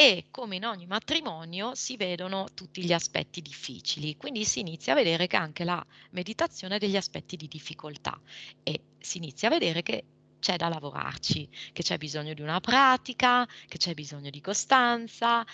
e 0.00 0.26
come 0.30 0.54
in 0.54 0.64
ogni 0.64 0.86
matrimonio 0.86 1.74
si 1.74 1.96
vedono 1.96 2.46
tutti 2.54 2.84
gli 2.84 2.92
aspetti 2.92 3.42
difficili, 3.42 4.16
quindi 4.16 4.44
si 4.44 4.60
inizia 4.60 4.92
a 4.92 4.94
vedere 4.94 5.26
che 5.26 5.36
anche 5.36 5.64
la 5.64 5.84
meditazione 6.10 6.76
ha 6.76 6.78
degli 6.78 6.94
aspetti 6.94 7.34
di 7.34 7.48
difficoltà. 7.48 8.16
E 8.62 8.80
si 9.00 9.16
inizia 9.16 9.48
a 9.48 9.50
vedere 9.50 9.82
che 9.82 10.04
c'è 10.38 10.54
da 10.54 10.68
lavorarci, 10.68 11.48
che 11.72 11.82
c'è 11.82 11.98
bisogno 11.98 12.32
di 12.32 12.42
una 12.42 12.60
pratica, 12.60 13.44
che 13.66 13.76
c'è 13.76 13.94
bisogno 13.94 14.30
di 14.30 14.40
costanza 14.40 15.44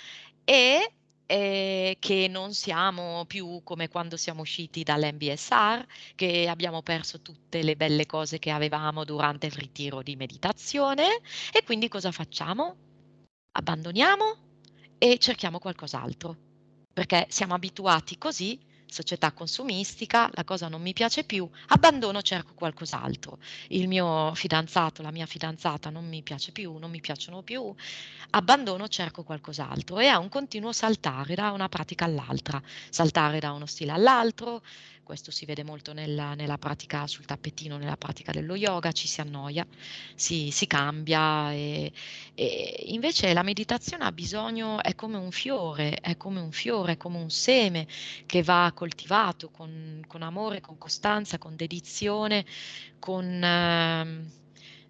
e 0.44 0.92
eh, 1.24 1.96
che 1.98 2.28
non 2.28 2.52
siamo 2.52 3.24
più 3.24 3.62
come 3.64 3.88
quando 3.88 4.18
siamo 4.18 4.42
usciti 4.42 4.82
dall'MBSR, 4.82 5.86
che 6.14 6.48
abbiamo 6.48 6.82
perso 6.82 7.22
tutte 7.22 7.62
le 7.62 7.76
belle 7.76 8.04
cose 8.04 8.38
che 8.38 8.50
avevamo 8.50 9.04
durante 9.04 9.46
il 9.46 9.52
ritiro 9.52 10.02
di 10.02 10.16
meditazione. 10.16 11.22
E 11.50 11.64
quindi 11.64 11.88
cosa 11.88 12.12
facciamo? 12.12 12.92
Abbandoniamo 13.56 14.36
e 14.98 15.18
cerchiamo 15.18 15.58
qualcos'altro, 15.58 16.36
perché 16.92 17.26
siamo 17.28 17.54
abituati 17.54 18.18
così, 18.18 18.58
società 18.86 19.32
consumistica, 19.32 20.30
la 20.34 20.44
cosa 20.44 20.68
non 20.68 20.80
mi 20.80 20.92
piace 20.92 21.24
più, 21.24 21.48
abbandono, 21.68 22.22
cerco 22.22 22.54
qualcos'altro. 22.54 23.38
Il 23.68 23.88
mio 23.88 24.34
fidanzato, 24.34 25.02
la 25.02 25.10
mia 25.10 25.26
fidanzata 25.26 25.90
non 25.90 26.06
mi 26.08 26.22
piace 26.22 26.52
più, 26.52 26.76
non 26.78 26.90
mi 26.90 27.00
piacciono 27.00 27.42
più, 27.42 27.74
abbandono, 28.30 28.88
cerco 28.88 29.24
qualcos'altro. 29.24 29.98
E 29.98 30.06
è 30.06 30.14
un 30.14 30.28
continuo 30.28 30.72
saltare 30.72 31.34
da 31.34 31.50
una 31.50 31.68
pratica 31.68 32.04
all'altra, 32.04 32.62
saltare 32.88 33.40
da 33.40 33.52
uno 33.52 33.66
stile 33.66 33.92
all'altro, 33.92 34.62
questo 35.04 35.30
si 35.30 35.44
vede 35.44 35.62
molto 35.62 35.92
nella, 35.92 36.34
nella, 36.34 36.58
pratica 36.58 37.06
sul 37.06 37.24
tappetino, 37.24 37.76
nella 37.76 37.96
pratica 37.96 38.32
dello 38.32 38.56
yoga, 38.56 38.90
ci 38.90 39.06
si 39.06 39.20
annoia, 39.20 39.64
si, 40.16 40.50
si 40.50 40.66
cambia 40.66 41.52
e, 41.52 41.92
e, 42.34 42.84
invece 42.86 43.32
la 43.32 43.42
meditazione 43.42 44.04
ha 44.04 44.12
bisogno, 44.12 44.82
è 44.82 44.96
come 44.96 45.16
un 45.16 45.30
fiore, 45.30 46.00
è 46.00 46.16
come 46.16 46.40
un 46.40 46.50
fiore, 46.50 46.92
è 46.92 46.96
come 46.96 47.18
un 47.18 47.30
seme 47.30 47.86
che 48.26 48.42
va 48.42 48.72
coltivato 48.74 49.50
con, 49.50 50.02
con 50.08 50.22
amore, 50.22 50.60
con 50.60 50.76
costanza, 50.78 51.38
con 51.38 51.54
dedizione, 51.54 52.44
con... 52.98 53.24
Eh, 53.24 54.42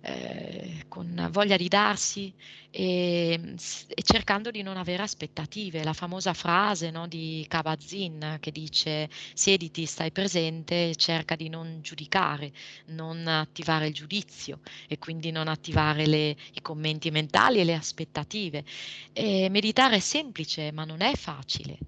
eh, 0.06 0.84
con 0.88 1.28
voglia 1.32 1.56
di 1.56 1.66
darsi 1.66 2.32
e, 2.70 3.54
e, 3.86 4.02
cercando 4.02 4.50
di 4.50 4.62
non 4.62 4.76
avere 4.76 5.02
aspettative. 5.02 5.82
La 5.82 5.94
famosa 5.94 6.34
frase 6.34 6.90
no, 6.90 7.08
di 7.08 7.44
Kabat-Zinn 7.48 8.34
che 8.38 8.50
dice 8.50 9.08
siediti, 9.32 9.86
stai 9.86 10.12
presente 10.12 10.94
cerca 10.96 11.36
di 11.36 11.48
non 11.48 11.78
giudicare, 11.80 12.52
non 12.88 13.26
attivare 13.26 13.86
il 13.86 13.94
giudizio 13.94 14.60
e 14.86 14.98
quindi 14.98 15.30
non 15.30 15.48
attivare 15.48 16.06
le, 16.06 16.36
i 16.52 16.60
commenti 16.60 17.10
mentali 17.10 17.60
e 17.60 17.64
le 17.64 17.74
aspettative. 17.74 18.62
E 19.12 19.48
meditare 19.48 19.96
è 19.96 20.00
semplice 20.00 20.70
ma 20.70 20.84
non 20.84 21.00
è 21.00 21.14
facile. 21.14 21.78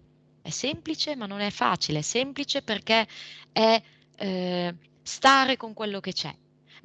È 0.41 0.51
semplice 0.51 1.17
ma 1.17 1.27
non 1.27 1.41
è 1.41 1.51
facile, 1.51 1.99
è 1.99 2.03
semplice 2.03 2.63
perché 2.63 3.07
è 3.53 3.83
eh, 4.17 4.75
stare 5.03 5.57
con 5.59 5.75
quello 5.75 6.01
che 6.01 6.13
c'è 6.13 6.35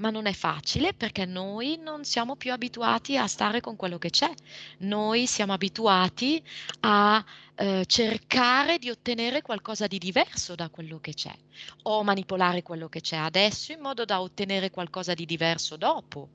ma 0.01 0.09
non 0.09 0.25
è 0.25 0.33
facile 0.33 0.93
perché 0.93 1.25
noi 1.25 1.77
non 1.77 2.03
siamo 2.03 2.35
più 2.35 2.51
abituati 2.51 3.17
a 3.17 3.27
stare 3.27 3.61
con 3.61 3.75
quello 3.75 3.99
che 3.99 4.09
c'è. 4.09 4.31
Noi 4.79 5.27
siamo 5.27 5.53
abituati 5.53 6.43
a 6.81 7.23
eh, 7.55 7.85
cercare 7.85 8.79
di 8.79 8.89
ottenere 8.89 9.43
qualcosa 9.43 9.85
di 9.85 9.99
diverso 9.99 10.55
da 10.55 10.69
quello 10.69 10.99
che 10.99 11.13
c'è 11.13 11.33
o 11.83 12.03
manipolare 12.03 12.63
quello 12.63 12.89
che 12.89 12.99
c'è 12.99 13.15
adesso 13.15 13.71
in 13.71 13.79
modo 13.79 14.03
da 14.03 14.21
ottenere 14.21 14.71
qualcosa 14.71 15.13
di 15.13 15.25
diverso 15.25 15.77
dopo. 15.77 16.29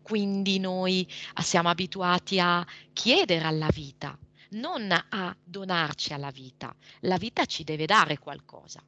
Quindi 0.00 0.58
noi 0.58 1.06
siamo 1.42 1.68
abituati 1.68 2.40
a 2.40 2.66
chiedere 2.92 3.44
alla 3.44 3.68
vita, 3.72 4.18
non 4.50 4.90
a 4.90 5.36
donarci 5.42 6.14
alla 6.14 6.30
vita. 6.30 6.74
La 7.00 7.18
vita 7.18 7.44
ci 7.44 7.64
deve 7.64 7.84
dare 7.84 8.18
qualcosa. 8.18 8.82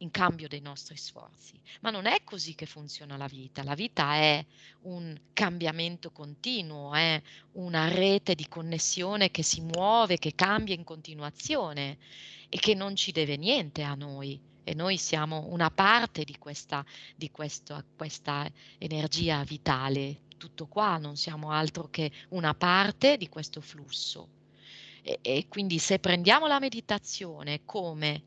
In 0.00 0.10
cambio 0.10 0.48
dei 0.48 0.60
nostri 0.60 0.96
sforzi. 0.96 1.60
Ma 1.80 1.90
non 1.90 2.06
è 2.06 2.22
così 2.24 2.54
che 2.54 2.66
funziona 2.66 3.16
la 3.16 3.26
vita. 3.26 3.62
La 3.62 3.74
vita 3.74 4.14
è 4.14 4.44
un 4.82 5.18
cambiamento 5.32 6.10
continuo, 6.10 6.94
è 6.94 7.20
una 7.52 7.88
rete 7.88 8.34
di 8.34 8.48
connessione 8.48 9.30
che 9.30 9.42
si 9.42 9.60
muove, 9.60 10.18
che 10.18 10.34
cambia 10.34 10.74
in 10.74 10.84
continuazione 10.84 11.98
e 12.48 12.58
che 12.58 12.74
non 12.74 12.96
ci 12.96 13.12
deve 13.12 13.36
niente 13.36 13.82
a 13.82 13.94
noi. 13.94 14.40
E 14.64 14.74
noi 14.74 14.98
siamo 14.98 15.46
una 15.48 15.70
parte 15.70 16.24
di 16.24 16.36
questa, 16.38 16.84
di 17.16 17.30
questo, 17.30 17.82
questa 17.96 18.48
energia 18.78 19.42
vitale. 19.44 20.22
Tutto 20.36 20.66
qua, 20.66 20.96
non 20.96 21.16
siamo 21.16 21.50
altro 21.50 21.88
che 21.90 22.10
una 22.30 22.54
parte 22.54 23.16
di 23.16 23.28
questo 23.28 23.60
flusso. 23.60 24.28
E, 25.02 25.18
e 25.22 25.46
quindi 25.48 25.78
se 25.78 25.98
prendiamo 25.98 26.46
la 26.46 26.58
meditazione 26.58 27.62
come 27.64 28.22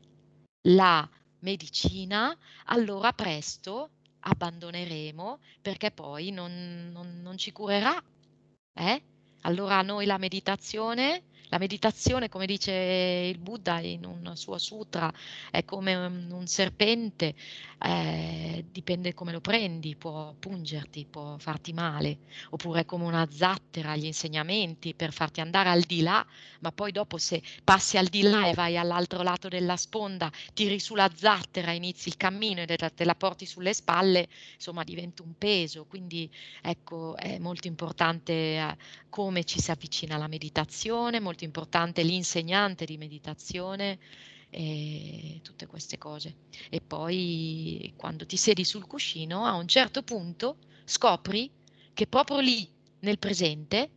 la 0.68 1.08
medicina, 1.44 2.36
allora 2.66 3.12
presto 3.12 3.90
abbandoneremo 4.20 5.38
perché 5.60 5.90
poi 5.90 6.30
non, 6.30 6.90
non, 6.90 7.20
non 7.22 7.36
ci 7.36 7.52
curerà. 7.52 8.02
Eh? 8.72 9.02
Allora 9.42 9.82
noi 9.82 10.06
la 10.06 10.18
meditazione 10.18 11.24
la 11.54 11.60
meditazione, 11.60 12.28
come 12.28 12.46
dice 12.46 12.72
il 12.72 13.38
Buddha 13.38 13.78
in 13.78 14.04
un 14.04 14.36
suo 14.36 14.58
sutra, 14.58 15.12
è 15.52 15.64
come 15.64 15.94
un 15.94 16.46
serpente, 16.48 17.32
eh, 17.80 18.64
dipende 18.72 19.14
come 19.14 19.30
lo 19.30 19.40
prendi, 19.40 19.94
può 19.94 20.34
pungerti, 20.36 21.06
può 21.08 21.36
farti 21.38 21.72
male, 21.72 22.18
oppure 22.50 22.80
è 22.80 22.84
come 22.84 23.04
una 23.04 23.28
zattera 23.30 23.94
gli 23.94 24.06
insegnamenti 24.06 24.94
per 24.94 25.12
farti 25.12 25.40
andare 25.40 25.68
al 25.68 25.82
di 25.82 26.00
là, 26.00 26.26
ma 26.58 26.72
poi 26.72 26.90
dopo 26.90 27.18
se 27.18 27.40
passi 27.62 27.98
al 27.98 28.06
di 28.06 28.22
là 28.22 28.48
e 28.48 28.54
vai 28.54 28.76
all'altro 28.76 29.22
lato 29.22 29.46
della 29.46 29.76
sponda, 29.76 30.32
tiri 30.54 30.80
sulla 30.80 31.08
zattera, 31.14 31.70
inizi 31.70 32.08
il 32.08 32.16
cammino 32.16 32.62
e 32.62 32.66
te 32.66 33.04
la 33.04 33.14
porti 33.14 33.46
sulle 33.46 33.74
spalle, 33.74 34.26
insomma 34.54 34.82
diventa 34.82 35.22
un 35.22 35.34
peso. 35.38 35.84
Quindi 35.84 36.28
ecco, 36.62 37.16
è 37.16 37.38
molto 37.38 37.68
importante 37.68 38.32
eh, 38.32 38.76
come 39.08 39.44
ci 39.44 39.60
si 39.60 39.70
avvicina 39.70 40.16
alla 40.16 40.26
meditazione, 40.26 41.20
molto 41.20 41.43
importante 41.44 42.02
l'insegnante 42.02 42.84
di 42.84 42.96
meditazione 42.96 43.98
e 44.50 45.40
tutte 45.42 45.66
queste 45.66 45.98
cose. 45.98 46.36
E 46.70 46.80
poi 46.80 47.92
quando 47.96 48.26
ti 48.26 48.36
siedi 48.36 48.64
sul 48.64 48.86
cuscino, 48.86 49.44
a 49.44 49.54
un 49.54 49.68
certo 49.68 50.02
punto 50.02 50.58
scopri 50.84 51.50
che 51.92 52.06
proprio 52.06 52.40
lì, 52.40 52.68
nel 53.00 53.18
presente, 53.18 53.90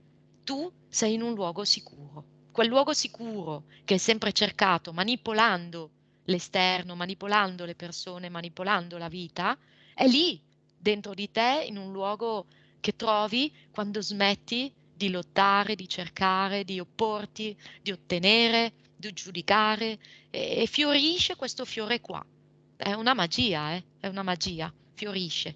tu 0.44 0.72
sei 0.88 1.14
in 1.14 1.22
un 1.22 1.34
luogo 1.34 1.64
sicuro. 1.64 2.26
Quel 2.52 2.68
luogo 2.68 2.94
sicuro 2.94 3.66
che 3.86 3.94
hai 3.94 4.00
sempre 4.00 4.34
cercato, 4.34 4.92
manipolando 4.94 5.92
l'esterno, 6.26 6.96
manipolando 6.96 7.66
le 7.66 7.76
persone, 7.76 8.30
manipolando 8.30 8.98
la 8.98 9.08
vita, 9.08 9.58
è 9.94 10.08
lì, 10.08 10.42
dentro 10.78 11.14
di 11.14 11.30
te, 11.32 11.66
in 11.68 11.78
un 11.78 11.92
luogo 11.92 12.48
che 12.80 12.96
trovi 12.96 13.54
quando 13.72 14.02
smetti 14.02 14.74
di 14.98 15.10
lottare, 15.10 15.76
di 15.76 15.88
cercare, 15.88 16.64
di 16.64 16.80
opporti, 16.80 17.56
di 17.82 17.92
ottenere, 17.92 18.74
di 18.96 19.14
giudicare 19.14 20.00
e, 20.30 20.62
e 20.64 20.66
fiorisce 20.66 21.36
questo 21.36 21.64
fiore 21.64 22.02
qua. 22.02 22.26
È 22.76 22.92
una 22.94 23.14
magia, 23.14 23.74
eh? 23.74 23.84
è 24.00 24.08
una 24.08 24.24
magia, 24.24 24.74
fiorisce. 24.94 25.56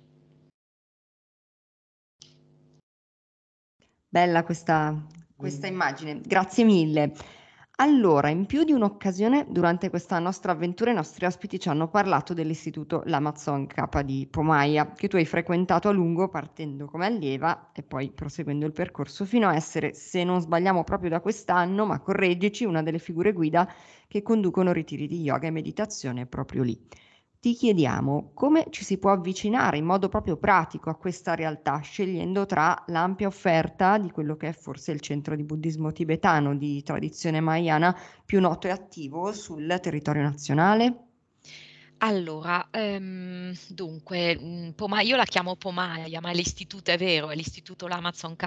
Bella 4.07 4.43
questa, 4.43 4.95
questa 5.35 5.67
immagine, 5.67 6.21
grazie 6.21 6.63
mille. 6.63 7.13
Allora, 7.81 8.29
in 8.29 8.45
più 8.45 8.63
di 8.63 8.73
un'occasione 8.73 9.47
durante 9.49 9.89
questa 9.89 10.19
nostra 10.19 10.51
avventura 10.51 10.91
i 10.91 10.93
nostri 10.93 11.25
ospiti 11.25 11.59
ci 11.59 11.67
hanno 11.67 11.89
parlato 11.89 12.35
dell'istituto 12.35 13.01
L'Amazon 13.05 13.65
K 13.65 14.01
di 14.03 14.27
Pomaia, 14.29 14.91
che 14.91 15.07
tu 15.07 15.15
hai 15.15 15.25
frequentato 15.25 15.87
a 15.89 15.91
lungo 15.91 16.29
partendo 16.29 16.85
come 16.85 17.07
allieva 17.07 17.71
e 17.73 17.81
poi 17.81 18.11
proseguendo 18.11 18.67
il 18.67 18.71
percorso 18.71 19.25
fino 19.25 19.47
a 19.47 19.55
essere, 19.55 19.95
se 19.95 20.23
non 20.23 20.41
sbagliamo 20.41 20.83
proprio 20.83 21.09
da 21.09 21.21
quest'anno, 21.21 21.87
ma 21.87 21.99
correggici, 21.99 22.65
una 22.65 22.83
delle 22.83 22.99
figure 22.99 23.33
guida 23.33 23.67
che 24.07 24.21
conducono 24.21 24.71
ritiri 24.71 25.07
di 25.07 25.21
yoga 25.21 25.47
e 25.47 25.51
meditazione 25.51 26.27
proprio 26.27 26.61
lì 26.61 26.79
ti 27.41 27.55
chiediamo 27.55 28.33
come 28.35 28.67
ci 28.69 28.83
si 28.83 28.99
può 28.99 29.11
avvicinare 29.11 29.77
in 29.77 29.83
modo 29.85 30.09
proprio 30.09 30.37
pratico 30.37 30.91
a 30.91 30.95
questa 30.95 31.33
realtà, 31.33 31.79
scegliendo 31.79 32.45
tra 32.45 32.83
l'ampia 32.87 33.25
offerta 33.25 33.97
di 33.97 34.11
quello 34.11 34.35
che 34.37 34.49
è 34.49 34.53
forse 34.53 34.91
il 34.91 34.99
centro 34.99 35.35
di 35.35 35.43
buddismo 35.43 35.91
tibetano 35.91 36.55
di 36.55 36.83
tradizione 36.83 37.39
mahayana 37.39 37.99
più 38.23 38.39
noto 38.39 38.67
e 38.67 38.69
attivo 38.69 39.33
sul 39.33 39.79
territorio 39.81 40.21
nazionale? 40.21 41.05
Allora, 42.03 42.67
ehm, 42.71 43.53
dunque, 43.69 44.37
mm, 44.39 44.69
Poma- 44.71 45.01
io 45.01 45.15
la 45.15 45.25
chiamo 45.25 45.55
Pomaia, 45.55 46.19
ma 46.19 46.31
l'istituto 46.31 46.91
è 46.91 46.97
vero, 46.97 47.29
è 47.29 47.35
l'istituto 47.35 47.87
l'Amazon 47.87 48.35
K. 48.35 48.45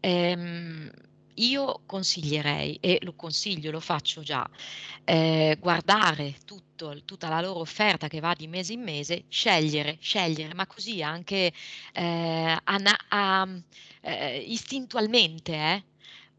Ehm, 0.00 0.90
io 1.38 1.80
consiglierei, 1.86 2.78
e 2.80 2.98
lo 3.02 3.14
consiglio, 3.14 3.70
lo 3.70 3.80
faccio 3.80 4.22
già, 4.22 4.48
eh, 5.04 5.56
guardare 5.60 6.36
tutto, 6.44 7.02
tutta 7.04 7.28
la 7.28 7.40
loro 7.40 7.60
offerta 7.60 8.08
che 8.08 8.20
va 8.20 8.34
di 8.34 8.46
mese 8.46 8.72
in 8.72 8.82
mese, 8.82 9.24
scegliere, 9.28 9.98
scegliere, 10.00 10.54
ma 10.54 10.66
così 10.66 11.02
anche 11.02 11.52
eh, 11.92 12.56
a, 12.62 12.80
a, 13.08 13.48
eh, 14.00 14.38
istintualmente, 14.38 15.52
eh, 15.54 15.84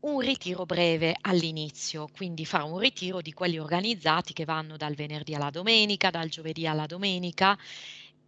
un 0.02 0.20
ritiro 0.20 0.66
breve 0.66 1.16
all'inizio, 1.22 2.08
quindi 2.16 2.46
fare 2.46 2.64
un 2.64 2.78
ritiro 2.80 3.22
di 3.22 3.34
quelli 3.34 3.60
organizzati 3.60 4.32
che 4.34 4.46
vanno 4.46 4.78
dal 4.78 4.96
venerdì 4.96 5.36
alla 5.36 5.50
domenica, 5.50 6.10
dal 6.10 6.30
giovedì 6.30 6.66
alla 6.66 6.86
domenica 6.86 7.58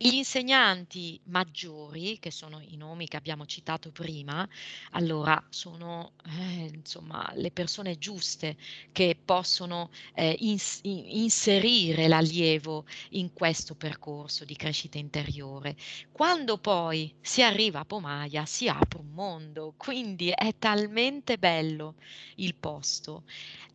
gli 0.03 0.15
insegnanti 0.15 1.19
maggiori, 1.25 2.17
che 2.17 2.31
sono 2.31 2.59
i 2.59 2.75
nomi 2.75 3.07
che 3.07 3.17
abbiamo 3.17 3.45
citato 3.45 3.91
prima, 3.91 4.47
allora 4.91 5.41
sono 5.49 6.13
eh, 6.25 6.71
insomma 6.73 7.31
le 7.35 7.51
persone 7.51 7.99
giuste 7.99 8.57
che 8.91 9.15
possono 9.23 9.91
eh, 10.15 10.35
ins- 10.39 10.79
inserire 10.81 12.07
l'allievo 12.07 12.85
in 13.11 13.31
questo 13.31 13.75
percorso 13.75 14.43
di 14.43 14.55
crescita 14.55 14.97
interiore. 14.97 15.75
Quando 16.11 16.57
poi 16.57 17.13
si 17.21 17.43
arriva 17.43 17.81
a 17.81 17.85
Pomaia 17.85 18.43
si 18.47 18.67
apre 18.67 18.97
un 18.99 19.11
mondo, 19.11 19.75
quindi 19.77 20.29
è 20.29 20.55
talmente 20.57 21.37
bello 21.37 21.93
il 22.37 22.55
posto, 22.55 23.23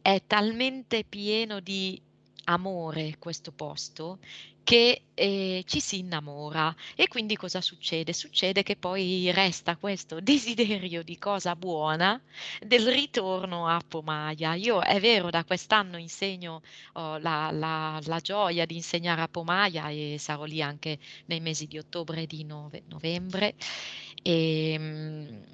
è 0.03 0.21
talmente 0.27 1.05
pieno 1.05 1.61
di 1.61 2.03
amore 2.47 3.17
questo 3.19 3.53
posto 3.53 4.19
che 4.67 5.03
eh, 5.15 5.63
ci 5.65 5.79
si 5.79 6.01
innamora 6.01 6.75
e 6.97 7.07
quindi 7.07 7.37
cosa 7.37 7.61
succede? 7.61 8.13
Succede 8.13 8.65
che 8.65 8.75
poi 8.75 9.31
resta 9.31 9.77
questo 9.77 10.19
desiderio 10.21 11.05
di 11.05 11.19
cosa 11.19 11.55
buona 11.55 12.21
del 12.61 12.85
ritorno 12.89 13.69
a 13.69 13.81
Pomaia. 13.87 14.55
Io 14.55 14.81
è 14.81 14.99
vero, 14.99 15.31
da 15.31 15.45
quest'anno 15.45 15.99
insegno 15.99 16.63
oh, 16.95 17.19
la, 17.19 17.53
la, 17.53 18.01
la, 18.03 18.19
gioia 18.19 18.67
di 18.67 18.75
insegnare 18.75 19.21
a 19.21 19.29
Pomaia 19.29 19.89
e 19.91 20.17
sarò 20.19 20.43
lì 20.43 20.61
anche 20.61 20.99
nei 21.27 21.39
mesi 21.39 21.69
di 21.69 21.79
ottobre 21.79 22.23
e 22.23 22.27
di 22.27 22.43
nove, 22.43 22.83
novembre. 22.89 23.55
E, 24.21 24.73
ehm, 24.73 25.45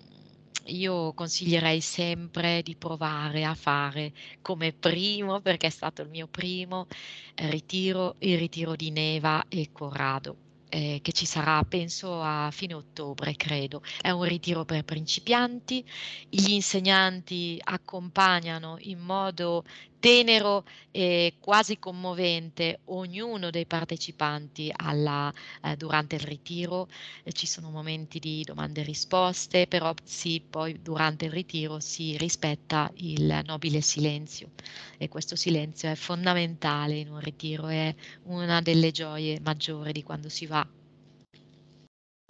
io 0.67 1.13
consiglierei 1.15 1.81
sempre 1.81 2.63
di 2.63 2.77
provare 2.77 3.45
a 3.45 3.55
fare 3.55 4.13
come 4.41 4.73
primo, 4.73 5.41
perché 5.41 5.67
è 5.69 5.71
stato 5.71 6.03
il 6.03 6.09
mio 6.09 6.27
primo 6.27 6.87
eh, 7.35 7.51
ritiro, 7.51 8.17
il 8.21 8.39
ritiro 8.39 8.77
di 8.77 8.91
Neva 8.91 9.45
e 9.49 9.71
Corrado. 9.73 10.37
Eh, 10.75 11.01
che 11.03 11.13
ci 11.13 11.27
sarà 11.27 11.63
penso 11.65 12.23
a 12.23 12.49
fine 12.51 12.73
ottobre 12.73 13.37
credo 13.37 13.83
è 14.01 14.09
un 14.09 14.23
ritiro 14.23 14.65
per 14.65 14.85
principianti 14.85 15.85
gli 16.31 16.53
insegnanti 16.53 17.61
accompagnano 17.63 18.77
in 18.79 18.99
modo 19.01 19.65
tenero 20.03 20.65
e 20.91 21.37
quasi 21.39 21.79
commovente 21.79 22.81
ognuno 22.87 23.51
dei 23.51 23.67
partecipanti 23.67 24.73
alla, 24.75 25.33
eh, 25.63 25.77
durante 25.77 26.17
il 26.17 26.23
ritiro. 26.23 26.89
Eh, 27.23 27.33
ci 27.33 27.47
sono 27.47 27.71
momenti 27.71 28.19
di 28.19 28.43
domande 28.43 28.81
e 28.81 28.85
risposte, 28.85 29.67
però 29.69 29.95
sì, 30.03 30.45
poi 30.49 30.81
durante 30.83 31.27
il 31.27 31.31
ritiro 31.33 31.79
si 31.81 32.17
rispetta 32.17 32.91
il 32.97 33.43
nobile 33.47 33.81
silenzio 33.81 34.51
e 34.99 35.09
questo 35.09 35.37
silenzio 35.37 35.89
è 35.91 35.95
fondamentale 35.95 36.97
in 36.99 37.09
un 37.11 37.21
ritiro, 37.21 37.69
è 37.69 37.95
una 38.23 38.61
delle 38.61 38.91
gioie 38.91 39.39
maggiori 39.41 39.93
di 39.93 40.03
quando 40.03 40.29
si 40.29 40.47
va 40.47 40.67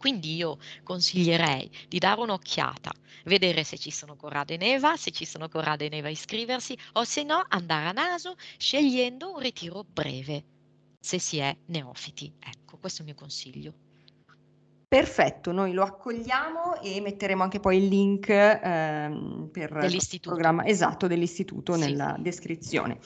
quindi 0.02 0.34
io 0.34 0.58
consiglierei 0.82 1.70
di 1.86 2.00
dare 2.00 2.20
un'occhiata, 2.22 2.90
vedere 3.26 3.62
se 3.62 3.78
ci 3.78 3.92
sono 3.92 4.16
Corrado 4.16 4.52
e 4.52 4.56
Neva, 4.56 4.96
se 4.96 5.12
ci 5.12 5.24
sono 5.24 5.48
Corrado 5.48 5.84
e 5.84 5.88
Neva 5.88 6.08
iscriversi 6.08 6.76
o 6.94 7.04
se 7.04 7.22
no 7.22 7.44
andare 7.46 7.86
a 7.86 7.92
naso 7.92 8.34
scegliendo 8.58 9.30
un 9.30 9.38
ritiro 9.38 9.84
breve, 9.84 10.44
se 10.98 11.20
si 11.20 11.38
è 11.38 11.56
neofiti. 11.66 12.34
Ecco, 12.36 12.78
questo 12.78 13.02
è 13.02 13.04
il 13.04 13.12
mio 13.12 13.20
consiglio. 13.20 13.91
Perfetto, 14.92 15.52
noi 15.52 15.72
lo 15.72 15.84
accogliamo 15.84 16.82
e 16.82 17.00
metteremo 17.00 17.42
anche 17.42 17.60
poi 17.60 17.78
il 17.78 17.88
link 17.88 18.28
ehm, 18.28 19.48
per 19.50 19.88
il 19.90 20.20
programma 20.20 20.66
esatto 20.66 21.06
dell'istituto 21.06 21.72
sì. 21.72 21.80
nella 21.80 22.14
descrizione. 22.18 22.98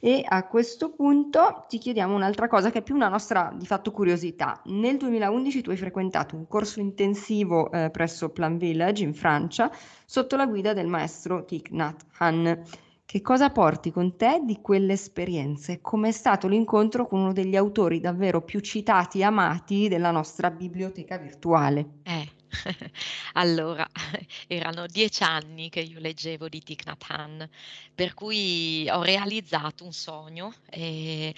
E 0.00 0.24
a 0.26 0.48
questo 0.48 0.90
punto 0.90 1.64
ti 1.68 1.78
chiediamo 1.78 2.12
un'altra 2.12 2.48
cosa 2.48 2.72
che 2.72 2.78
è 2.78 2.82
più 2.82 2.96
una 2.96 3.06
nostra 3.06 3.54
di 3.56 3.66
fatto 3.66 3.92
curiosità. 3.92 4.60
Nel 4.64 4.96
2011 4.96 5.62
tu 5.62 5.70
hai 5.70 5.76
frequentato 5.76 6.34
un 6.34 6.48
corso 6.48 6.80
intensivo 6.80 7.70
eh, 7.70 7.90
presso 7.90 8.30
Plan 8.30 8.58
Village 8.58 9.04
in 9.04 9.14
Francia 9.14 9.70
sotto 10.04 10.34
la 10.34 10.46
guida 10.46 10.72
del 10.72 10.88
maestro 10.88 11.44
Thich 11.44 11.70
Nhat 11.70 12.04
Hanh. 12.18 12.62
Che 13.10 13.22
cosa 13.22 13.48
porti 13.48 13.90
con 13.90 14.18
te 14.18 14.42
di 14.44 14.60
quelle 14.60 14.92
esperienze? 14.92 15.80
Com'è 15.80 16.12
stato 16.12 16.46
l'incontro 16.46 17.06
con 17.06 17.20
uno 17.20 17.32
degli 17.32 17.56
autori 17.56 18.00
davvero 18.00 18.42
più 18.42 18.60
citati 18.60 19.20
e 19.20 19.22
amati 19.22 19.88
della 19.88 20.10
nostra 20.10 20.50
biblioteca 20.50 21.16
virtuale? 21.16 22.00
Eh, 22.02 22.30
allora, 23.32 23.88
erano 24.46 24.86
dieci 24.86 25.22
anni 25.22 25.70
che 25.70 25.80
io 25.80 26.00
leggevo 26.00 26.50
di 26.50 26.60
Thich 26.60 26.84
Nhat 26.84 27.04
Hanh, 27.08 27.48
per 27.94 28.12
cui 28.12 28.86
ho 28.90 29.02
realizzato 29.02 29.84
un 29.84 29.92
sogno 29.94 30.52
e 30.68 31.34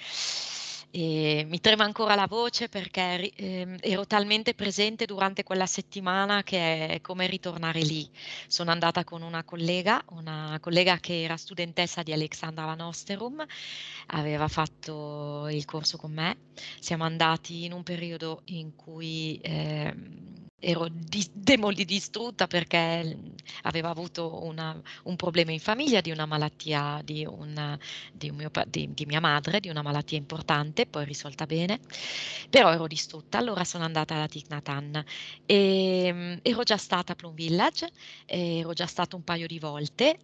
e 0.91 1.45
mi 1.47 1.59
trema 1.61 1.85
ancora 1.85 2.15
la 2.15 2.27
voce 2.27 2.67
perché 2.67 3.31
eh, 3.33 3.77
ero 3.79 4.05
talmente 4.05 4.53
presente 4.53 5.05
durante 5.05 5.43
quella 5.43 5.65
settimana 5.65 6.43
che 6.43 6.87
è 6.87 7.01
come 7.01 7.27
ritornare 7.27 7.79
lì. 7.79 8.07
Sono 8.47 8.71
andata 8.71 9.03
con 9.05 9.21
una 9.21 9.43
collega, 9.43 10.03
una 10.09 10.57
collega 10.59 10.97
che 10.97 11.23
era 11.23 11.37
studentessa 11.37 12.03
di 12.03 12.11
Alexandra 12.11 12.65
Van 12.65 12.81
Osterum, 12.81 13.43
aveva 14.07 14.47
fatto 14.49 15.47
il 15.49 15.63
corso 15.65 15.97
con 15.97 16.11
me. 16.11 16.37
Siamo 16.79 17.05
andati 17.05 17.63
in 17.63 17.71
un 17.71 17.83
periodo 17.83 18.41
in 18.45 18.75
cui 18.75 19.39
eh, 19.41 19.95
ero 20.63 20.87
di, 20.91 21.27
demoli 21.33 21.85
distrutta 21.85 22.45
perché 22.45 23.17
aveva 23.63 23.89
avuto 23.89 24.43
una, 24.43 24.79
un 25.03 25.15
problema 25.15 25.51
in 25.51 25.59
famiglia 25.59 26.01
di 26.01 26.11
una 26.11 26.27
malattia 26.27 27.01
di, 27.03 27.25
una, 27.25 27.77
di, 28.13 28.29
un 28.29 28.35
mio, 28.35 28.51
di, 28.67 29.05
mia 29.07 29.19
madre, 29.19 29.59
di 29.59 29.69
una 29.69 29.81
malattia 29.81 30.19
importante, 30.19 30.85
poi 30.85 31.03
risolta 31.03 31.47
bene, 31.47 31.79
però 32.49 32.71
ero 32.71 32.85
distrutta, 32.85 33.39
allora 33.39 33.63
sono 33.63 33.85
andata 33.85 34.13
alla 34.13 34.29
Hanh 34.63 35.03
e 35.47 36.05
ehm, 36.05 36.39
ero 36.43 36.61
già 36.61 36.77
stata 36.77 37.13
a 37.13 37.15
Plum 37.15 37.33
Village, 37.33 37.89
ero 38.25 38.73
già 38.73 38.85
stata 38.85 39.15
un 39.15 39.23
paio 39.23 39.47
di 39.47 39.57
volte 39.57 40.17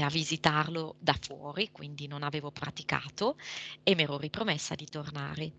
a 0.00 0.08
visitarlo 0.08 0.94
da 1.00 1.16
fuori, 1.20 1.70
quindi 1.72 2.06
non 2.06 2.22
avevo 2.22 2.52
praticato 2.52 3.36
e 3.82 3.96
mi 3.96 4.02
ero 4.02 4.18
ripromessa 4.18 4.76
di 4.76 4.86
tornare. 4.86 5.52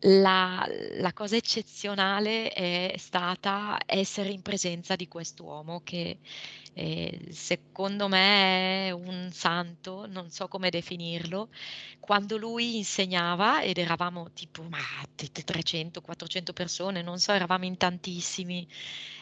La, 0.00 0.66
la 0.98 1.12
cosa 1.12 1.36
eccezionale 1.36 2.50
è 2.50 2.94
stata 2.96 3.67
essere 3.86 4.30
in 4.30 4.42
presenza 4.42 4.96
di 4.96 5.08
quest'uomo 5.08 5.80
che 5.82 6.18
eh, 6.74 7.28
secondo 7.30 8.08
me 8.08 8.88
è 8.88 8.90
un 8.92 9.30
santo, 9.32 10.06
non 10.06 10.30
so 10.30 10.48
come 10.48 10.70
definirlo. 10.70 11.48
Quando 11.98 12.36
lui 12.36 12.76
insegnava, 12.76 13.62
ed 13.62 13.78
eravamo 13.78 14.30
tipo 14.32 14.62
ma, 14.64 14.78
300-400 15.14 16.52
persone, 16.52 17.02
non 17.02 17.18
so, 17.18 17.32
eravamo 17.32 17.64
in 17.64 17.76
tantissimi, 17.76 18.66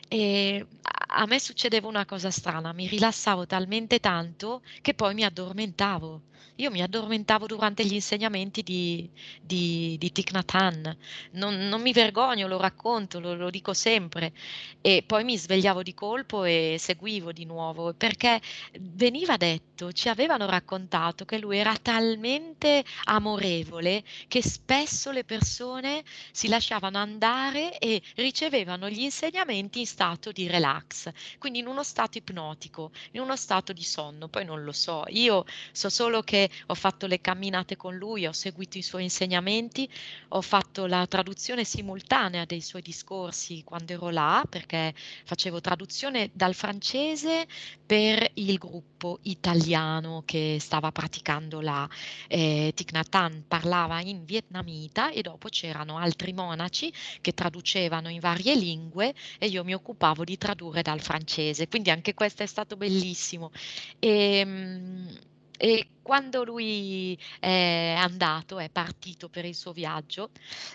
e 0.08 0.66
a 1.06 1.26
me 1.26 1.38
succedeva 1.38 1.88
una 1.88 2.04
cosa 2.04 2.30
strana, 2.30 2.72
mi 2.72 2.86
rilassavo 2.86 3.46
talmente 3.46 4.00
tanto 4.00 4.62
che 4.80 4.94
poi 4.94 5.14
mi 5.14 5.24
addormentavo 5.24 6.22
io 6.56 6.70
mi 6.70 6.80
addormentavo 6.80 7.46
durante 7.46 7.84
gli 7.84 7.92
insegnamenti 7.92 8.62
di, 8.62 9.08
di, 9.42 9.96
di 9.98 10.10
Thich 10.10 10.32
Nhat 10.32 10.54
Hanh. 10.54 10.96
Non, 11.32 11.68
non, 11.68 11.82
mi 11.82 11.92
vergogno, 11.92 12.48
lo 12.48 12.58
racconto, 12.58 13.20
lo, 13.20 13.34
lo, 13.34 13.50
dico 13.50 13.74
sempre. 13.74 14.32
E 14.80 15.04
poi 15.06 15.24
mi 15.24 15.36
svegliavo 15.36 15.82
di 15.82 15.92
colpo 15.92 16.44
e 16.44 16.76
seguivo 16.78 17.32
di 17.32 17.44
nuovo, 17.44 17.92
perché 17.92 18.40
veniva 18.80 19.36
detto, 19.36 19.92
ci 19.92 20.08
avevano 20.08 20.46
raccontato 20.46 21.26
che 21.26 21.38
lui 21.38 21.58
era 21.58 21.76
talmente 21.76 22.82
amorevole 23.04 24.02
che 24.26 24.42
spesso 24.42 25.10
le 25.10 25.24
persone 25.24 26.02
si 26.32 26.48
lasciavano 26.48 26.96
andare 26.96 27.78
e 27.78 28.00
ricevevano 28.14 28.88
gli 28.88 29.00
insegnamenti 29.00 29.80
in 29.80 29.86
stato 29.86 30.32
di 30.32 30.46
relax, 30.46 30.95
quindi 31.38 31.58
in 31.60 31.66
uno 31.66 31.82
stato 31.82 32.18
ipnotico, 32.18 32.90
in 33.12 33.20
uno 33.20 33.36
stato 33.36 33.72
di 33.72 33.84
sonno. 33.84 34.28
Poi 34.28 34.44
non 34.44 34.64
lo 34.64 34.72
so, 34.72 35.04
io 35.08 35.44
so 35.72 35.88
solo 35.88 36.22
che 36.22 36.50
ho 36.66 36.74
fatto 36.74 37.06
le 37.06 37.20
camminate 37.20 37.76
con 37.76 37.96
lui, 37.96 38.26
ho 38.26 38.32
seguito 38.32 38.78
i 38.78 38.82
suoi 38.82 39.04
insegnamenti, 39.04 39.88
ho 40.28 40.40
fatto 40.40 40.86
la 40.86 41.06
traduzione 41.06 41.64
simultanea 41.64 42.44
dei 42.44 42.60
suoi 42.60 42.82
discorsi 42.82 43.62
quando 43.64 43.92
ero 43.92 44.10
là, 44.10 44.44
perché 44.48 44.94
facevo 45.24 45.60
traduzione 45.60 46.30
dal 46.32 46.54
francese 46.54 47.46
per 47.84 48.30
il 48.34 48.58
gruppo 48.58 49.18
italiano 49.22 50.22
che 50.24 50.58
stava 50.60 50.90
praticando 50.92 51.60
là. 51.60 51.88
Eh, 52.28 52.72
Thich 52.74 52.92
Nhat 52.92 53.14
Hanh 53.14 53.42
parlava 53.46 54.00
in 54.00 54.24
vietnamita 54.24 55.10
e 55.10 55.22
dopo 55.22 55.48
c'erano 55.48 55.98
altri 55.98 56.32
monaci 56.32 56.92
che 57.20 57.32
traducevano 57.32 58.08
in 58.08 58.20
varie 58.20 58.54
lingue 58.54 59.14
e 59.38 59.46
io 59.46 59.64
mi 59.64 59.74
occupavo 59.74 60.24
di 60.24 60.36
tradurre 60.36 60.82
dal 60.86 61.00
francese, 61.00 61.66
quindi 61.68 61.90
anche 61.90 62.14
questo 62.14 62.44
è 62.44 62.46
stato 62.46 62.76
bellissimo. 62.76 63.50
E, 63.98 64.38
ehm, 64.38 65.18
e 65.58 65.88
quando 66.02 66.44
lui 66.44 67.18
è 67.40 67.94
andato, 67.98 68.58
è 68.58 68.68
partito 68.70 69.28
per 69.28 69.44
il 69.44 69.54
suo 69.54 69.72
viaggio, 69.72 70.30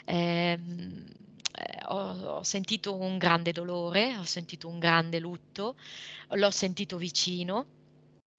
ehm, 0.05 1.05
eh, 1.53 1.85
ho, 1.85 2.37
ho, 2.37 2.43
sentito 2.43 2.95
un 2.95 3.17
grande 3.17 3.51
dolore, 3.51 4.17
ho 4.17 4.23
sentito 4.25 4.67
un 4.67 4.79
grande 4.79 5.19
lutto, 5.19 5.75
l'ho 6.29 6.51
sentito 6.51 6.97
vicino 6.97 7.67